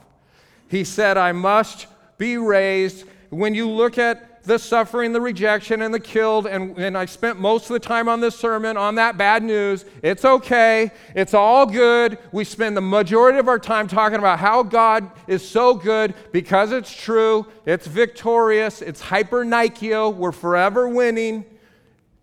He 0.67 0.83
said, 0.83 1.17
I 1.17 1.31
must 1.31 1.87
be 2.17 2.37
raised. 2.37 3.05
When 3.29 3.55
you 3.55 3.69
look 3.69 3.97
at 3.97 4.36
the 4.47 4.57
suffering, 4.57 5.13
the 5.13 5.21
rejection, 5.21 5.81
and 5.81 5.93
the 5.93 5.99
killed. 5.99 6.47
And, 6.47 6.77
and 6.77 6.97
I 6.97 7.05
spent 7.05 7.39
most 7.39 7.69
of 7.69 7.73
the 7.73 7.79
time 7.79 8.09
on 8.09 8.21
this 8.21 8.35
sermon 8.35 8.77
on 8.77 8.95
that 8.95 9.17
bad 9.17 9.43
news. 9.43 9.85
It's 10.01 10.25
okay. 10.25 10.91
It's 11.13 11.33
all 11.33 11.65
good. 11.65 12.17
We 12.31 12.43
spend 12.43 12.75
the 12.75 12.81
majority 12.81 13.37
of 13.37 13.47
our 13.47 13.59
time 13.59 13.87
talking 13.87 14.17
about 14.17 14.39
how 14.39 14.63
God 14.63 15.11
is 15.27 15.47
so 15.47 15.73
good 15.73 16.15
because 16.31 16.71
it's 16.71 16.91
true, 16.91 17.45
it's 17.65 17.85
victorious, 17.85 18.81
it's 18.81 19.01
hyper 19.01 19.43
Nikeo. 19.45 20.15
We're 20.15 20.31
forever 20.31 20.87
winning. 20.87 21.45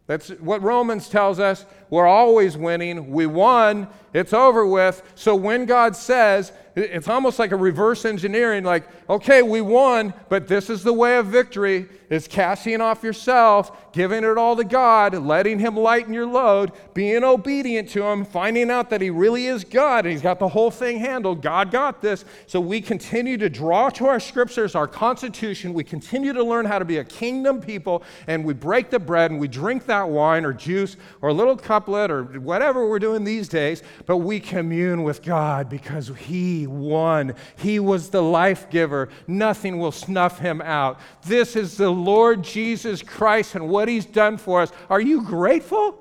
That's 0.07 0.29
what 0.29 0.63
Romans 0.63 1.09
tells 1.09 1.39
us. 1.39 1.65
We're 1.91 2.07
always 2.07 2.57
winning. 2.57 3.11
We 3.11 3.27
won. 3.27 3.89
It's 4.13 4.33
over 4.33 4.67
with. 4.67 5.03
So 5.15 5.35
when 5.35 5.67
God 5.67 5.97
says, 5.97 6.53
it's 6.77 7.09
almost 7.09 7.39
like 7.39 7.53
a 7.53 7.57
reverse 7.57 8.05
engineering, 8.05 8.65
like, 8.65 8.85
okay, 9.09 9.43
we 9.43 9.61
won, 9.61 10.13
but 10.29 10.49
this 10.49 10.69
is 10.71 10.83
the 10.83 10.93
way 10.93 11.19
of 11.19 11.27
victory 11.27 11.89
is 12.11 12.29
casting 12.29 12.81
off 12.81 13.03
yourself, 13.03 13.93
giving 13.93 14.25
it 14.25 14.37
all 14.37 14.57
to 14.57 14.65
God, 14.65 15.15
letting 15.15 15.59
Him 15.59 15.77
lighten 15.77 16.13
your 16.13 16.27
load, 16.27 16.73
being 16.93 17.23
obedient 17.25 17.89
to 17.91 18.03
Him, 18.03 18.25
finding 18.25 18.71
out 18.71 18.91
that 18.91 19.01
He 19.01 19.11
really 19.11 19.47
is 19.47 19.65
God 19.65 20.05
and 20.05 20.13
He's 20.13 20.23
got 20.23 20.39
the 20.39 20.49
whole 20.49 20.71
thing 20.71 20.99
handled. 20.99 21.43
God 21.43 21.71
got 21.71 22.03
this. 22.03 22.25
So 22.47 22.61
we 22.61 22.81
continue 22.81 23.37
to 23.39 23.49
draw 23.49 23.89
to 23.91 24.07
our 24.07 24.21
scriptures, 24.21 24.75
our 24.75 24.89
constitution. 24.89 25.75
We 25.75 25.85
continue 25.85 26.33
to 26.33 26.43
learn 26.43 26.67
how 26.67 26.79
to 26.79 26.85
be 26.85 26.99
a 26.99 27.05
kingdom 27.05 27.61
people, 27.61 28.03
and 28.27 28.45
we 28.45 28.53
break 28.53 28.91
the 28.91 28.99
bread 28.99 29.31
and 29.31 29.39
we 29.39 29.49
drink 29.49 29.87
that 29.87 30.09
wine 30.09 30.45
or 30.45 30.53
juice 30.53 30.97
or 31.23 31.31
a 31.31 31.35
little 31.35 31.57
couplet 31.75 32.09
or 32.09 32.23
whatever 32.23 32.89
we're 32.89 33.01
doing 33.01 33.25
these 33.25 33.49
days, 33.49 33.83
but 34.07 34.19
we 34.19 34.39
commune 34.39 35.03
with 35.03 35.23
God 35.23 35.69
because 35.69 36.09
He 36.17 36.69
won. 36.69 37.35
He 37.57 37.81
was 37.81 38.11
the 38.11 38.23
life 38.23 38.71
giver. 38.71 39.09
Nothing 39.27 39.79
will 39.79 39.91
snuff 39.91 40.39
Him 40.39 40.63
out. 40.63 41.01
This 41.27 41.57
is 41.57 41.77
the 41.77 41.91
Lord 41.91 42.45
Jesus 42.45 43.03
Christ 43.03 43.57
and 43.57 43.69
what 43.69 43.89
He's 43.89 44.07
done 44.07 44.37
for 44.37 44.63
us. 44.63 44.71
Are 44.89 45.01
you 45.01 45.23
grateful? 45.23 45.99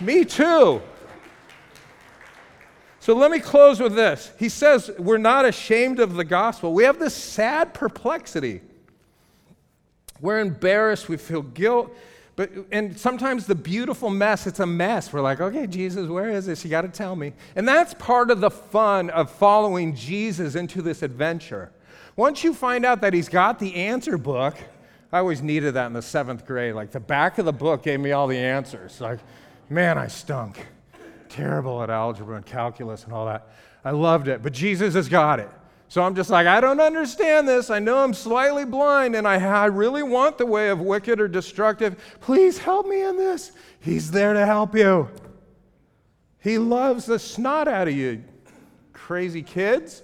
Me 0.00 0.24
too. 0.24 0.80
So 3.00 3.14
let 3.14 3.30
me 3.30 3.40
close 3.40 3.80
with 3.80 3.94
this. 3.94 4.32
He 4.38 4.48
says, 4.48 4.90
We're 4.98 5.18
not 5.18 5.44
ashamed 5.44 6.00
of 6.00 6.14
the 6.14 6.24
gospel. 6.24 6.72
We 6.72 6.84
have 6.84 6.98
this 6.98 7.14
sad 7.14 7.74
perplexity. 7.74 8.62
We're 10.20 10.40
embarrassed. 10.40 11.10
We 11.10 11.18
feel 11.18 11.42
guilt. 11.42 11.94
But, 12.38 12.52
and 12.70 12.96
sometimes 12.96 13.46
the 13.46 13.56
beautiful 13.56 14.10
mess, 14.10 14.46
it's 14.46 14.60
a 14.60 14.66
mess. 14.66 15.12
We're 15.12 15.22
like, 15.22 15.40
okay, 15.40 15.66
Jesus, 15.66 16.08
where 16.08 16.30
is 16.30 16.46
this? 16.46 16.62
You 16.62 16.70
got 16.70 16.82
to 16.82 16.88
tell 16.88 17.16
me. 17.16 17.32
And 17.56 17.66
that's 17.66 17.94
part 17.94 18.30
of 18.30 18.38
the 18.38 18.48
fun 18.48 19.10
of 19.10 19.28
following 19.28 19.96
Jesus 19.96 20.54
into 20.54 20.80
this 20.80 21.02
adventure. 21.02 21.72
Once 22.14 22.44
you 22.44 22.54
find 22.54 22.86
out 22.86 23.00
that 23.00 23.12
he's 23.12 23.28
got 23.28 23.58
the 23.58 23.74
answer 23.74 24.16
book, 24.16 24.54
I 25.10 25.18
always 25.18 25.42
needed 25.42 25.74
that 25.74 25.86
in 25.86 25.94
the 25.94 26.00
seventh 26.00 26.46
grade. 26.46 26.76
Like 26.76 26.92
the 26.92 27.00
back 27.00 27.38
of 27.38 27.44
the 27.44 27.52
book 27.52 27.82
gave 27.82 27.98
me 27.98 28.12
all 28.12 28.28
the 28.28 28.38
answers. 28.38 29.00
Like, 29.00 29.18
man, 29.68 29.98
I 29.98 30.06
stunk. 30.06 30.64
Terrible 31.28 31.82
at 31.82 31.90
algebra 31.90 32.36
and 32.36 32.46
calculus 32.46 33.02
and 33.02 33.12
all 33.12 33.26
that. 33.26 33.48
I 33.84 33.90
loved 33.90 34.28
it, 34.28 34.44
but 34.44 34.52
Jesus 34.52 34.94
has 34.94 35.08
got 35.08 35.40
it. 35.40 35.50
So 35.88 36.02
I'm 36.02 36.14
just 36.14 36.28
like, 36.28 36.46
I 36.46 36.60
don't 36.60 36.80
understand 36.80 37.48
this. 37.48 37.70
I 37.70 37.78
know 37.78 37.98
I'm 37.98 38.12
slightly 38.12 38.66
blind 38.66 39.16
and 39.16 39.26
I, 39.26 39.36
I 39.36 39.66
really 39.66 40.02
want 40.02 40.36
the 40.36 40.44
way 40.44 40.68
of 40.68 40.80
wicked 40.80 41.18
or 41.18 41.28
destructive. 41.28 42.18
Please 42.20 42.58
help 42.58 42.86
me 42.86 43.02
in 43.02 43.16
this. 43.16 43.52
He's 43.80 44.10
there 44.10 44.34
to 44.34 44.44
help 44.44 44.74
you. 44.74 45.08
He 46.40 46.58
loves 46.58 47.06
the 47.06 47.18
snot 47.18 47.68
out 47.68 47.88
of 47.88 47.94
you, 47.94 48.22
crazy 48.92 49.42
kids. 49.42 50.02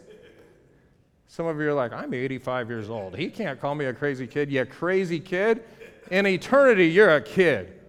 Some 1.29 1.47
of 1.47 1.61
you 1.61 1.69
are 1.69 1.75
like, 1.75 1.93
I'm 1.93 2.15
85 2.15 2.71
years 2.71 2.89
old. 2.89 3.17
He 3.17 3.29
can't 3.29 3.61
call 3.61 3.75
me 3.75 3.85
a 3.85 3.93
crazy 3.93 4.27
kid. 4.27 4.51
Yeah, 4.51 4.65
crazy 4.65 5.21
kid. 5.21 5.65
In 6.11 6.27
eternity, 6.27 6.89
you're 6.89 7.17
a 7.17 7.21
kid. 7.21 7.81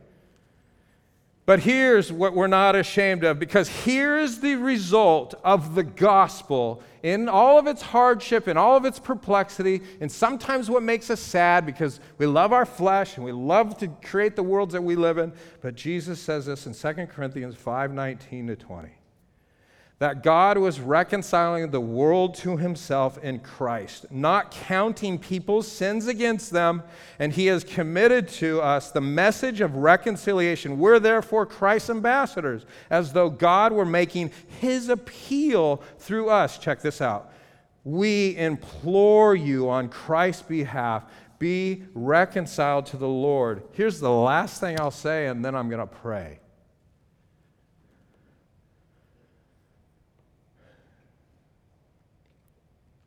But 1.46 1.60
here's 1.60 2.12
what 2.12 2.34
we're 2.34 2.48
not 2.48 2.76
ashamed 2.76 3.24
of 3.24 3.38
because 3.38 3.70
here's 3.70 4.40
the 4.40 4.56
result 4.56 5.36
of 5.44 5.76
the 5.76 5.84
gospel 5.84 6.82
in 7.04 7.30
all 7.30 7.60
of 7.60 7.68
its 7.68 7.84
hardship, 7.84 8.48
in 8.48 8.58
all 8.58 8.76
of 8.76 8.84
its 8.84 8.98
perplexity, 8.98 9.82
and 10.02 10.12
sometimes 10.12 10.72
what 10.72 10.82
makes 10.82 11.12
us 11.12 11.20
sad 11.20 11.64
because 11.64 12.00
we 12.18 12.26
love 12.26 12.52
our 12.52 12.66
flesh 12.66 13.18
and 13.18 13.24
we 13.24 13.32
love 13.32 13.78
to 13.78 13.88
create 14.04 14.36
the 14.36 14.42
worlds 14.42 14.74
that 14.74 14.84
we 14.84 14.96
live 14.96 15.20
in. 15.20 15.32
But 15.62 15.76
Jesus 15.76 16.20
says 16.20 16.48
this 16.48 16.66
in 16.66 16.74
2 16.74 17.06
Corinthians 17.06 17.56
5 17.56 17.94
19 17.94 18.48
to 18.48 18.56
20 18.56 18.90
that 19.98 20.24
God 20.24 20.58
was 20.58 20.82
reconciling 20.82 21.72
the 21.72 21.80
world 21.80 22.36
to 22.36 22.58
himself 22.58 23.18
in 23.24 23.40
Christ, 23.40 24.06
not 24.12 24.52
counting 24.52 25.18
people's 25.18 25.72
sins 25.72 26.08
against 26.08 26.52
them, 26.52 26.84
and 27.18 27.32
he 27.32 27.46
has 27.46 27.64
committed 27.64 28.28
to 28.28 28.62
us 28.62 28.92
the 28.92 29.00
message 29.00 29.62
of 29.62 29.78
reconciliation. 29.78 30.80
We're 30.80 31.00
therefore 31.00 31.46
Christ's 31.46 31.92
ambassadors, 31.92 32.66
as 32.90 33.14
though 33.14 33.30
God 33.30 33.72
were 33.72 33.86
making 33.86 34.32
his 34.60 34.90
appeal 34.90 35.82
through 35.98 36.30
us. 36.30 36.58
Check 36.58 36.82
this 36.82 37.00
out. 37.00 37.32
We 37.86 38.36
implore 38.36 39.34
you 39.34 39.70
on 39.70 39.88
Christ's 39.88 40.42
behalf, 40.42 41.06
be 41.40 41.84
reconciled 41.94 42.88
to 42.88 42.98
the 42.98 43.08
Lord. 43.08 43.64
Here's 43.72 44.02
the 44.02 44.12
last 44.12 44.60
thing 44.60 44.80
I'll 44.80 44.92
say, 44.92 45.28
and 45.28 45.46
then 45.46 45.56
I'm 45.56 45.70
going 45.70 45.80
to 45.80 45.88
pray. 45.88 46.40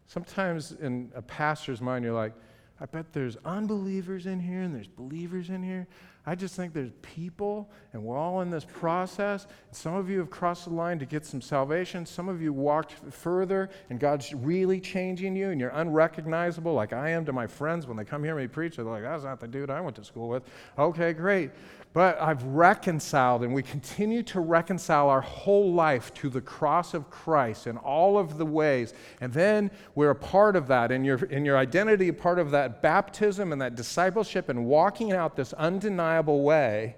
Sometimes 0.08 0.72
in 0.72 1.12
a 1.14 1.22
pastor's 1.22 1.80
mind, 1.80 2.04
you're 2.04 2.14
like, 2.14 2.32
I 2.80 2.86
bet 2.86 3.12
there's 3.12 3.36
unbelievers 3.44 4.26
in 4.26 4.40
here 4.40 4.62
and 4.62 4.74
there's 4.74 4.88
believers 4.88 5.50
in 5.50 5.62
here. 5.62 5.86
I 6.24 6.34
just 6.34 6.54
think 6.54 6.74
there's 6.74 6.92
people, 7.00 7.70
and 7.92 8.02
we're 8.02 8.18
all 8.18 8.42
in 8.42 8.50
this 8.50 8.64
process. 8.64 9.46
Some 9.70 9.94
of 9.94 10.10
you 10.10 10.18
have 10.18 10.28
crossed 10.28 10.64
the 10.64 10.74
line 10.74 10.98
to 10.98 11.06
get 11.06 11.24
some 11.24 11.40
salvation. 11.40 12.04
Some 12.04 12.28
of 12.28 12.42
you 12.42 12.52
walked 12.52 12.92
further, 13.10 13.70
and 13.88 13.98
God's 13.98 14.34
really 14.34 14.78
changing 14.78 15.34
you, 15.34 15.48
and 15.48 15.58
you're 15.58 15.70
unrecognizable, 15.70 16.74
like 16.74 16.92
I 16.92 17.10
am 17.10 17.24
to 17.24 17.32
my 17.32 17.46
friends 17.46 17.86
when 17.86 17.96
they 17.96 18.04
come 18.04 18.22
hear 18.22 18.36
me 18.36 18.46
preach. 18.46 18.76
They're 18.76 18.84
like, 18.84 19.04
that's 19.04 19.24
not 19.24 19.40
the 19.40 19.48
dude 19.48 19.70
I 19.70 19.80
went 19.80 19.96
to 19.96 20.04
school 20.04 20.28
with. 20.28 20.42
Okay, 20.78 21.14
great. 21.14 21.50
But 21.94 22.20
I've 22.20 22.42
reconciled, 22.44 23.42
and 23.42 23.54
we 23.54 23.62
continue 23.62 24.22
to 24.24 24.40
reconcile 24.40 25.08
our 25.08 25.22
whole 25.22 25.72
life 25.72 26.12
to 26.14 26.28
the 26.28 26.40
cross 26.40 26.92
of 26.92 27.10
Christ 27.10 27.66
in 27.66 27.78
all 27.78 28.18
of 28.18 28.36
the 28.36 28.44
ways. 28.44 28.92
And 29.20 29.32
then 29.32 29.70
we're 29.94 30.10
a 30.10 30.14
part 30.14 30.54
of 30.54 30.68
that, 30.68 30.92
and 30.92 31.04
your, 31.04 31.24
in 31.24 31.44
your 31.44 31.56
identity, 31.56 32.08
a 32.08 32.12
part 32.12 32.38
of 32.38 32.50
that 32.50 32.82
baptism 32.82 33.52
and 33.52 33.60
that 33.62 33.74
discipleship 33.74 34.48
and 34.50 34.66
walking 34.66 35.12
out 35.12 35.34
this 35.34 35.54
undeniable 35.54 36.42
way. 36.42 36.96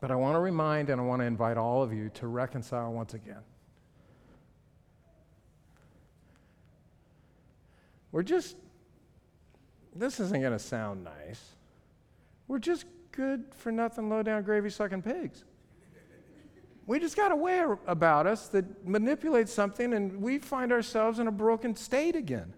But 0.00 0.10
I 0.10 0.16
want 0.16 0.34
to 0.34 0.40
remind 0.40 0.90
and 0.90 1.00
I 1.00 1.04
want 1.04 1.22
to 1.22 1.26
invite 1.26 1.56
all 1.56 1.82
of 1.82 1.92
you 1.92 2.10
to 2.14 2.26
reconcile 2.26 2.92
once 2.92 3.14
again. 3.14 3.42
We're 8.10 8.22
just, 8.22 8.56
this 9.94 10.18
isn't 10.18 10.40
going 10.40 10.52
to 10.52 10.58
sound 10.58 11.04
nice. 11.04 11.56
We're 12.48 12.58
just 12.58 12.86
good 13.12 13.44
for 13.54 13.70
nothing, 13.70 14.08
low 14.08 14.22
down, 14.22 14.42
gravy 14.42 14.70
sucking 14.70 15.02
pigs. 15.02 15.44
We 16.86 16.98
just 16.98 17.16
got 17.16 17.30
a 17.30 17.36
way 17.36 17.62
about 17.86 18.26
us 18.26 18.48
that 18.48 18.88
manipulates 18.88 19.52
something, 19.52 19.92
and 19.92 20.22
we 20.22 20.38
find 20.38 20.72
ourselves 20.72 21.18
in 21.18 21.28
a 21.28 21.30
broken 21.30 21.76
state 21.76 22.16
again. 22.16 22.54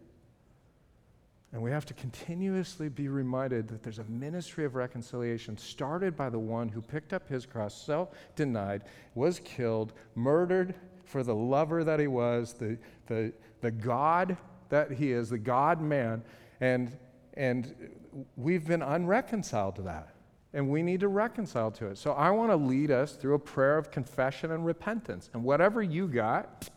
And 1.52 1.60
we 1.60 1.72
have 1.72 1.84
to 1.86 1.94
continuously 1.94 2.88
be 2.88 3.08
reminded 3.08 3.66
that 3.68 3.82
there's 3.82 3.98
a 3.98 4.04
ministry 4.04 4.64
of 4.64 4.76
reconciliation 4.76 5.58
started 5.58 6.16
by 6.16 6.30
the 6.30 6.38
one 6.38 6.68
who 6.68 6.80
picked 6.80 7.12
up 7.12 7.28
his 7.28 7.44
cross, 7.44 7.74
self 7.74 8.10
denied, 8.36 8.84
was 9.16 9.40
killed, 9.40 9.92
murdered 10.14 10.76
for 11.04 11.24
the 11.24 11.34
lover 11.34 11.82
that 11.82 11.98
he 11.98 12.06
was, 12.06 12.52
the, 12.52 12.78
the, 13.06 13.32
the 13.62 13.72
God 13.72 14.36
that 14.68 14.92
he 14.92 15.10
is, 15.10 15.28
the 15.28 15.38
God 15.38 15.80
man. 15.80 16.22
And, 16.60 16.96
and 17.34 17.74
we've 18.36 18.66
been 18.66 18.82
unreconciled 18.82 19.76
to 19.76 19.82
that. 19.82 20.14
And 20.52 20.68
we 20.68 20.82
need 20.82 21.00
to 21.00 21.08
reconcile 21.08 21.70
to 21.72 21.86
it. 21.86 21.98
So 21.98 22.12
I 22.12 22.30
want 22.30 22.50
to 22.50 22.56
lead 22.56 22.90
us 22.90 23.12
through 23.12 23.34
a 23.34 23.38
prayer 23.38 23.78
of 23.78 23.92
confession 23.92 24.50
and 24.50 24.66
repentance. 24.66 25.30
And 25.32 25.44
whatever 25.44 25.80
you 25.80 26.08
got, 26.08 26.68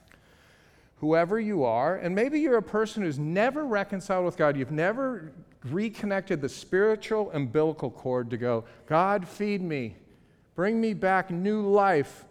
whoever 0.97 1.39
you 1.39 1.63
are, 1.63 1.95
and 1.95 2.13
maybe 2.13 2.39
you're 2.39 2.57
a 2.57 2.63
person 2.63 3.01
who's 3.01 3.17
never 3.17 3.65
reconciled 3.65 4.25
with 4.25 4.37
God, 4.37 4.55
you've 4.55 4.71
never 4.71 5.33
reconnected 5.65 6.39
the 6.39 6.49
spiritual 6.49 7.31
umbilical 7.31 7.89
cord 7.89 8.29
to 8.29 8.37
go, 8.37 8.63
God, 8.85 9.27
feed 9.27 9.61
me, 9.61 9.95
bring 10.55 10.79
me 10.79 10.93
back 10.93 11.31
new 11.31 11.61
life. 11.61 12.25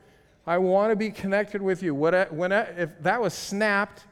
I 0.46 0.58
want 0.58 0.90
to 0.90 0.96
be 0.96 1.10
connected 1.10 1.60
with 1.60 1.82
you. 1.82 1.94
What, 1.94 2.32
when, 2.32 2.52
if 2.52 2.90
that 3.02 3.20
was 3.20 3.34
snapped 3.34 4.04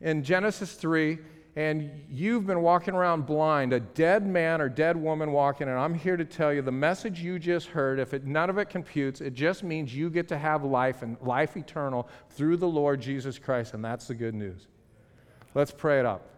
in 0.00 0.22
Genesis 0.22 0.74
3, 0.74 1.18
and 1.56 1.90
you've 2.10 2.46
been 2.46 2.62
walking 2.62 2.94
around 2.94 3.26
blind, 3.26 3.72
a 3.72 3.80
dead 3.80 4.26
man 4.26 4.60
or 4.60 4.68
dead 4.68 4.96
woman 4.96 5.30
walking, 5.30 5.68
and 5.68 5.78
I'm 5.78 5.94
here 5.94 6.16
to 6.16 6.24
tell 6.24 6.52
you 6.52 6.62
the 6.62 6.72
message 6.72 7.20
you 7.20 7.38
just 7.38 7.68
heard, 7.68 8.00
if 8.00 8.12
it, 8.12 8.24
none 8.24 8.50
of 8.50 8.58
it 8.58 8.68
computes, 8.68 9.20
it 9.20 9.34
just 9.34 9.62
means 9.62 9.94
you 9.94 10.10
get 10.10 10.26
to 10.28 10.38
have 10.38 10.64
life 10.64 11.02
and 11.02 11.16
life 11.20 11.56
eternal 11.56 12.08
through 12.30 12.56
the 12.56 12.68
Lord 12.68 13.00
Jesus 13.00 13.38
Christ, 13.38 13.74
and 13.74 13.84
that's 13.84 14.08
the 14.08 14.14
good 14.14 14.34
news. 14.34 14.66
Let's 15.54 15.70
pray 15.70 16.00
it 16.00 16.06
up. 16.06 16.28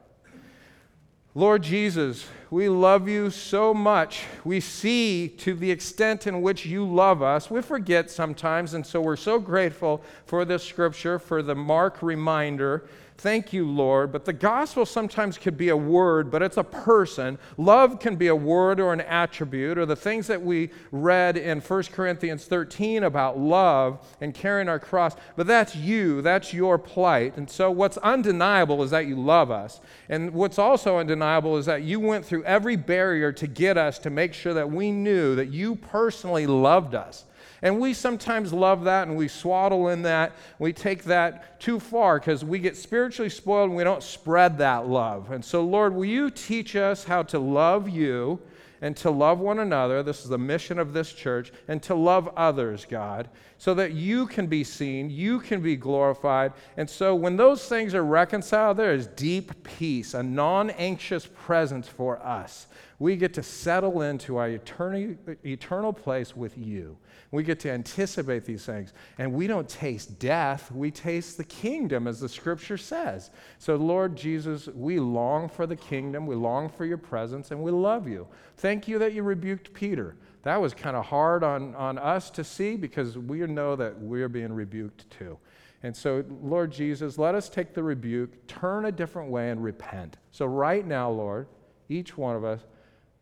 Lord 1.35 1.63
Jesus, 1.63 2.27
we 2.51 2.71
love 2.71 3.09
you 3.09 3.31
so 3.31 3.75
much. 3.75 4.25
We 4.43 4.59
see 4.61 5.29
to 5.39 5.53
the 5.53 5.71
extent 5.71 6.27
in 6.27 6.41
which 6.41 6.65
you 6.65 6.87
love 6.87 7.21
us. 7.21 7.51
We 7.51 7.61
forget 7.61 8.11
sometimes, 8.11 8.73
and 8.73 8.87
so 8.87 9.03
we're 9.03 9.17
so 9.17 9.39
grateful 9.39 10.03
for 10.25 10.47
this 10.47 10.63
scripture, 10.63 11.19
for 11.19 11.43
the 11.43 11.55
Mark 11.55 12.03
reminder 12.03 12.89
Thank 13.19 13.55
you, 13.55 13.67
Lord. 13.67 14.13
But 14.13 14.27
the 14.27 14.33
gospel 14.35 14.85
sometimes 14.85 15.39
could 15.39 15.57
be 15.57 15.71
a 15.71 15.77
word, 15.77 16.31
but 16.31 16.43
it's 16.43 16.59
a 16.59 16.65
person. 16.65 17.39
Love 17.57 17.99
can 17.99 18.17
be 18.17 18.27
a 18.27 18.37
word 18.37 18.79
or 18.79 18.93
an 18.93 19.01
attribute, 19.01 19.79
or 19.79 19.87
the 19.87 19.97
things 19.97 20.27
that 20.27 20.43
we 20.43 20.71
read 20.93 21.39
in 21.39 21.61
1 21.61 21.83
Corinthians 21.85 22.45
13 22.45 23.05
about 23.05 23.39
love 23.39 24.07
and 24.21 24.35
carrying 24.35 24.69
our 24.69 24.79
cross. 24.79 25.17
But 25.35 25.47
that's 25.47 25.75
you, 25.75 26.21
that's 26.21 26.53
your 26.53 26.77
plight. 26.77 27.39
And 27.39 27.49
so 27.49 27.71
what's 27.71 27.97
undeniable 27.99 28.83
is 28.83 28.91
that 28.91 29.07
you 29.07 29.17
love 29.17 29.51
us. 29.51 29.81
And 30.11 30.35
what's 30.35 30.59
also 30.59 30.99
undeniable 30.99 31.57
is 31.57 31.65
that 31.67 31.83
you 31.83 31.99
went 31.99 32.27
through 32.27 32.45
every 32.45 32.77
barrier 32.77 33.33
to 33.33 33.47
get 33.47 33.79
us 33.79 33.99
to 34.01 34.11
make 34.11 34.35
sure 34.35 34.53
that 34.53 34.71
we 34.71 34.91
knew 34.93 35.35
that 35.37 35.49
you 35.49 35.75
personally 35.77 36.47
loved 36.47 36.95
us. 36.95 37.25
And 37.63 37.81
we 37.81 37.95
sometimes 37.95 38.53
love 38.53 38.85
that 38.85 39.09
and 39.09 39.17
we 39.17 39.29
swaddle 39.29 39.89
in 39.89 40.03
that. 40.03 40.33
We 40.59 40.73
take 40.73 41.05
that 41.05 41.59
too 41.61 41.81
far 41.81 42.19
because 42.19 42.45
we 42.45 42.59
get 42.59 42.77
spiritually 42.77 43.31
spoiled 43.31 43.71
and 43.71 43.77
we 43.77 43.85
don't 43.85 44.03
spread 44.03 44.59
that 44.59 44.89
love. 44.89 45.31
And 45.31 45.45
so, 45.45 45.63
Lord, 45.63 45.95
will 45.95 46.05
you 46.05 46.31
teach 46.31 46.77
us 46.77 47.05
how 47.05 47.23
to 47.25 47.39
love 47.39 47.89
you 47.89 48.41
and 48.81 48.97
to 48.99 49.11
love 49.11 49.39
one 49.39 49.59
another? 49.59 50.03
This 50.03 50.23
is 50.23 50.29
the 50.29 50.39
mission 50.39 50.79
of 50.79 50.93
this 50.93 51.13
church, 51.13 51.53
and 51.69 51.83
to 51.85 51.95
love 51.95 52.29
others, 52.37 52.85
God, 52.85 53.29
so 53.59 53.73
that 53.75 53.93
you 53.93 54.27
can 54.27 54.47
be 54.47 54.65
seen, 54.65 55.09
you 55.09 55.41
can 55.41 55.63
be 55.63 55.77
glorified. 55.77 56.53
And 56.77 56.89
so, 56.89 57.15
when 57.15 57.37
those 57.37 57.67
things 57.69 57.95
are 57.95 58.05
reconciled, 58.05 58.77
there 58.77 58.93
is 58.93 59.07
deep 59.07 59.65
peace, 59.65 60.15
a 60.15 60.23
non 60.23 60.71
anxious 60.71 61.27
presence 61.27 61.89
for 61.89 62.25
us. 62.25 62.67
We 62.99 63.17
get 63.17 63.35
to 63.35 63.43
settle 63.43 64.03
into 64.03 64.39
our 64.39 64.49
eternal, 64.49 65.17
eternal 65.45 65.93
place 65.93 66.35
with 66.35 66.57
you. 66.57 66.97
We 67.31 67.43
get 67.43 67.61
to 67.61 67.71
anticipate 67.71 68.45
these 68.45 68.65
things. 68.65 68.95
And 69.19 69.35
we 69.35 69.47
don't 69.47 69.69
taste 69.69 70.19
death, 70.19 70.71
we 70.73 70.91
taste 70.91 71.37
the 71.37 71.45
kingdom, 71.45 72.07
as 72.07 72.21
the 72.21 72.29
scripture 72.29 72.79
says. 72.79 73.31
So, 73.59 73.77
Lord 73.77 74.17
Jesus, 74.17 74.69
we 74.69 74.99
long 74.99 75.49
for 75.49 75.67
the 75.67 75.77
kingdom, 75.77 76.27
we 76.27 76.35
long 76.35 76.69
for 76.71 76.87
your 76.87 76.99
presence, 76.99 77.51
and 77.51 77.63
we 77.63 77.71
love 77.71 78.09
you. 78.09 78.27
Thank 78.57 78.89
you 78.89 78.99
that 78.99 79.13
you 79.13 79.23
rebuked 79.23 79.75
Peter. 79.75 80.17
That 80.45 80.61
was 80.61 80.73
kind 80.73 80.97
of 80.97 81.05
hard 81.05 81.43
on, 81.43 81.75
on 81.75 81.99
us 81.99 82.31
to 82.31 82.45
see 82.45 82.77
because 82.77 83.19
we 83.19 83.41
know 83.41 83.77
that 83.77 83.99
we're 84.01 84.29
being 84.29 84.53
rebuked 84.53 85.11
too. 85.11 85.39
And 85.83 85.95
so, 85.95 86.25
Lord 86.43 86.73
Jesus, 86.73 87.19
let 87.19 87.35
us 87.35 87.49
take 87.49 87.75
the 87.75 87.83
rebuke, 87.83 88.47
turn 88.47 88.87
a 88.87 88.93
different 88.93 89.31
way, 89.31 89.51
and 89.51 89.63
repent. 89.63 90.17
So, 90.31 90.47
right 90.47 90.87
now, 90.87 91.11
Lord, 91.11 91.49
each 91.89 92.17
one 92.17 92.37
of 92.37 92.45
us, 92.45 92.61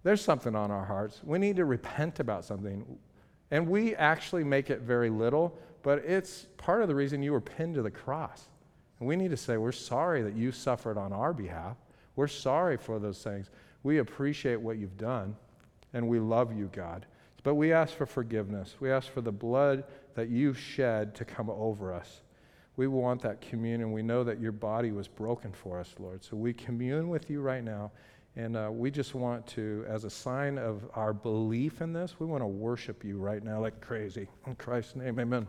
there's 0.05 0.23
something 0.23 0.55
on 0.55 0.71
our 0.71 0.85
hearts. 0.85 1.21
We 1.25 1.39
need 1.39 1.57
to 1.57 1.65
repent 1.65 2.21
about 2.21 2.45
something. 2.45 2.85
And 3.51 3.69
we 3.69 3.97
actually 3.97 4.45
make 4.45 4.71
it 4.71 4.81
very 4.81 5.11
little, 5.11 5.59
but 5.83 5.99
it's 5.99 6.47
part 6.57 6.83
of 6.83 6.89
the 6.89 6.95
reason 6.95 7.23
you 7.23 7.33
were 7.33 7.41
pinned 7.41 7.75
to 7.75 7.83
the 7.83 7.91
cross. 7.91 8.45
And 9.01 9.09
we 9.09 9.17
need 9.17 9.31
to 9.31 9.37
say, 9.37 9.57
we're 9.57 9.73
sorry 9.73 10.23
that 10.23 10.37
you 10.37 10.53
suffered 10.53 10.97
on 10.97 11.13
our 11.13 11.33
behalf. 11.33 11.77
We're 12.17 12.29
sorry 12.29 12.77
for 12.77 12.99
those 12.99 13.23
things. 13.23 13.51
We 13.83 13.99
appreciate 13.99 14.61
what 14.61 14.79
you've 14.79 14.97
done, 14.97 15.37
and 15.93 16.09
we 16.09 16.21
love 16.21 16.57
you, 16.57 16.71
God. 16.73 17.07
But 17.43 17.57
we 17.57 17.73
ask 17.73 17.95
for 17.95 18.07
forgiveness. 18.07 18.75
We 18.81 18.91
ask 18.91 19.11
for 19.11 19.21
the 19.21 19.33
blood 19.33 19.85
that 20.15 20.29
you 20.29 20.55
shed 20.55 21.15
to 21.17 21.25
come 21.25 21.51
over 21.51 21.93
us. 21.93 22.23
We 22.77 22.87
want 22.89 23.21
that 23.23 23.41
communion. 23.41 23.93
We 23.93 24.03
know 24.03 24.25
that 24.25 24.41
your 24.41 24.53
body 24.53 24.91
was 24.91 25.07
broken 25.07 25.53
for 25.53 25.79
us, 25.79 25.95
Lord. 25.99 26.25
So 26.25 26.37
we 26.37 26.53
commune 26.53 27.09
with 27.09 27.31
you 27.31 27.41
right 27.41 27.63
now. 27.63 27.93
And 28.37 28.57
uh, 28.57 28.69
we 28.73 28.91
just 28.91 29.15
want 29.15 29.47
to, 29.49 29.85
as 29.89 30.05
a 30.05 30.11
sign 30.11 30.59
of 30.59 30.83
our 30.95 31.13
belief 31.13 31.81
in 31.81 31.93
this, 31.93 32.19
we 32.19 32.27
want 32.27 32.43
to 32.43 32.49
worship 32.49 33.05
you 33.05 33.19
right 33.19 33.43
now 33.43 33.61
like 33.61 33.81
crazy. 33.81 34.29
In 34.47 34.57
Christ's 34.57 34.97
name, 34.97 35.21
amen. 35.21 35.47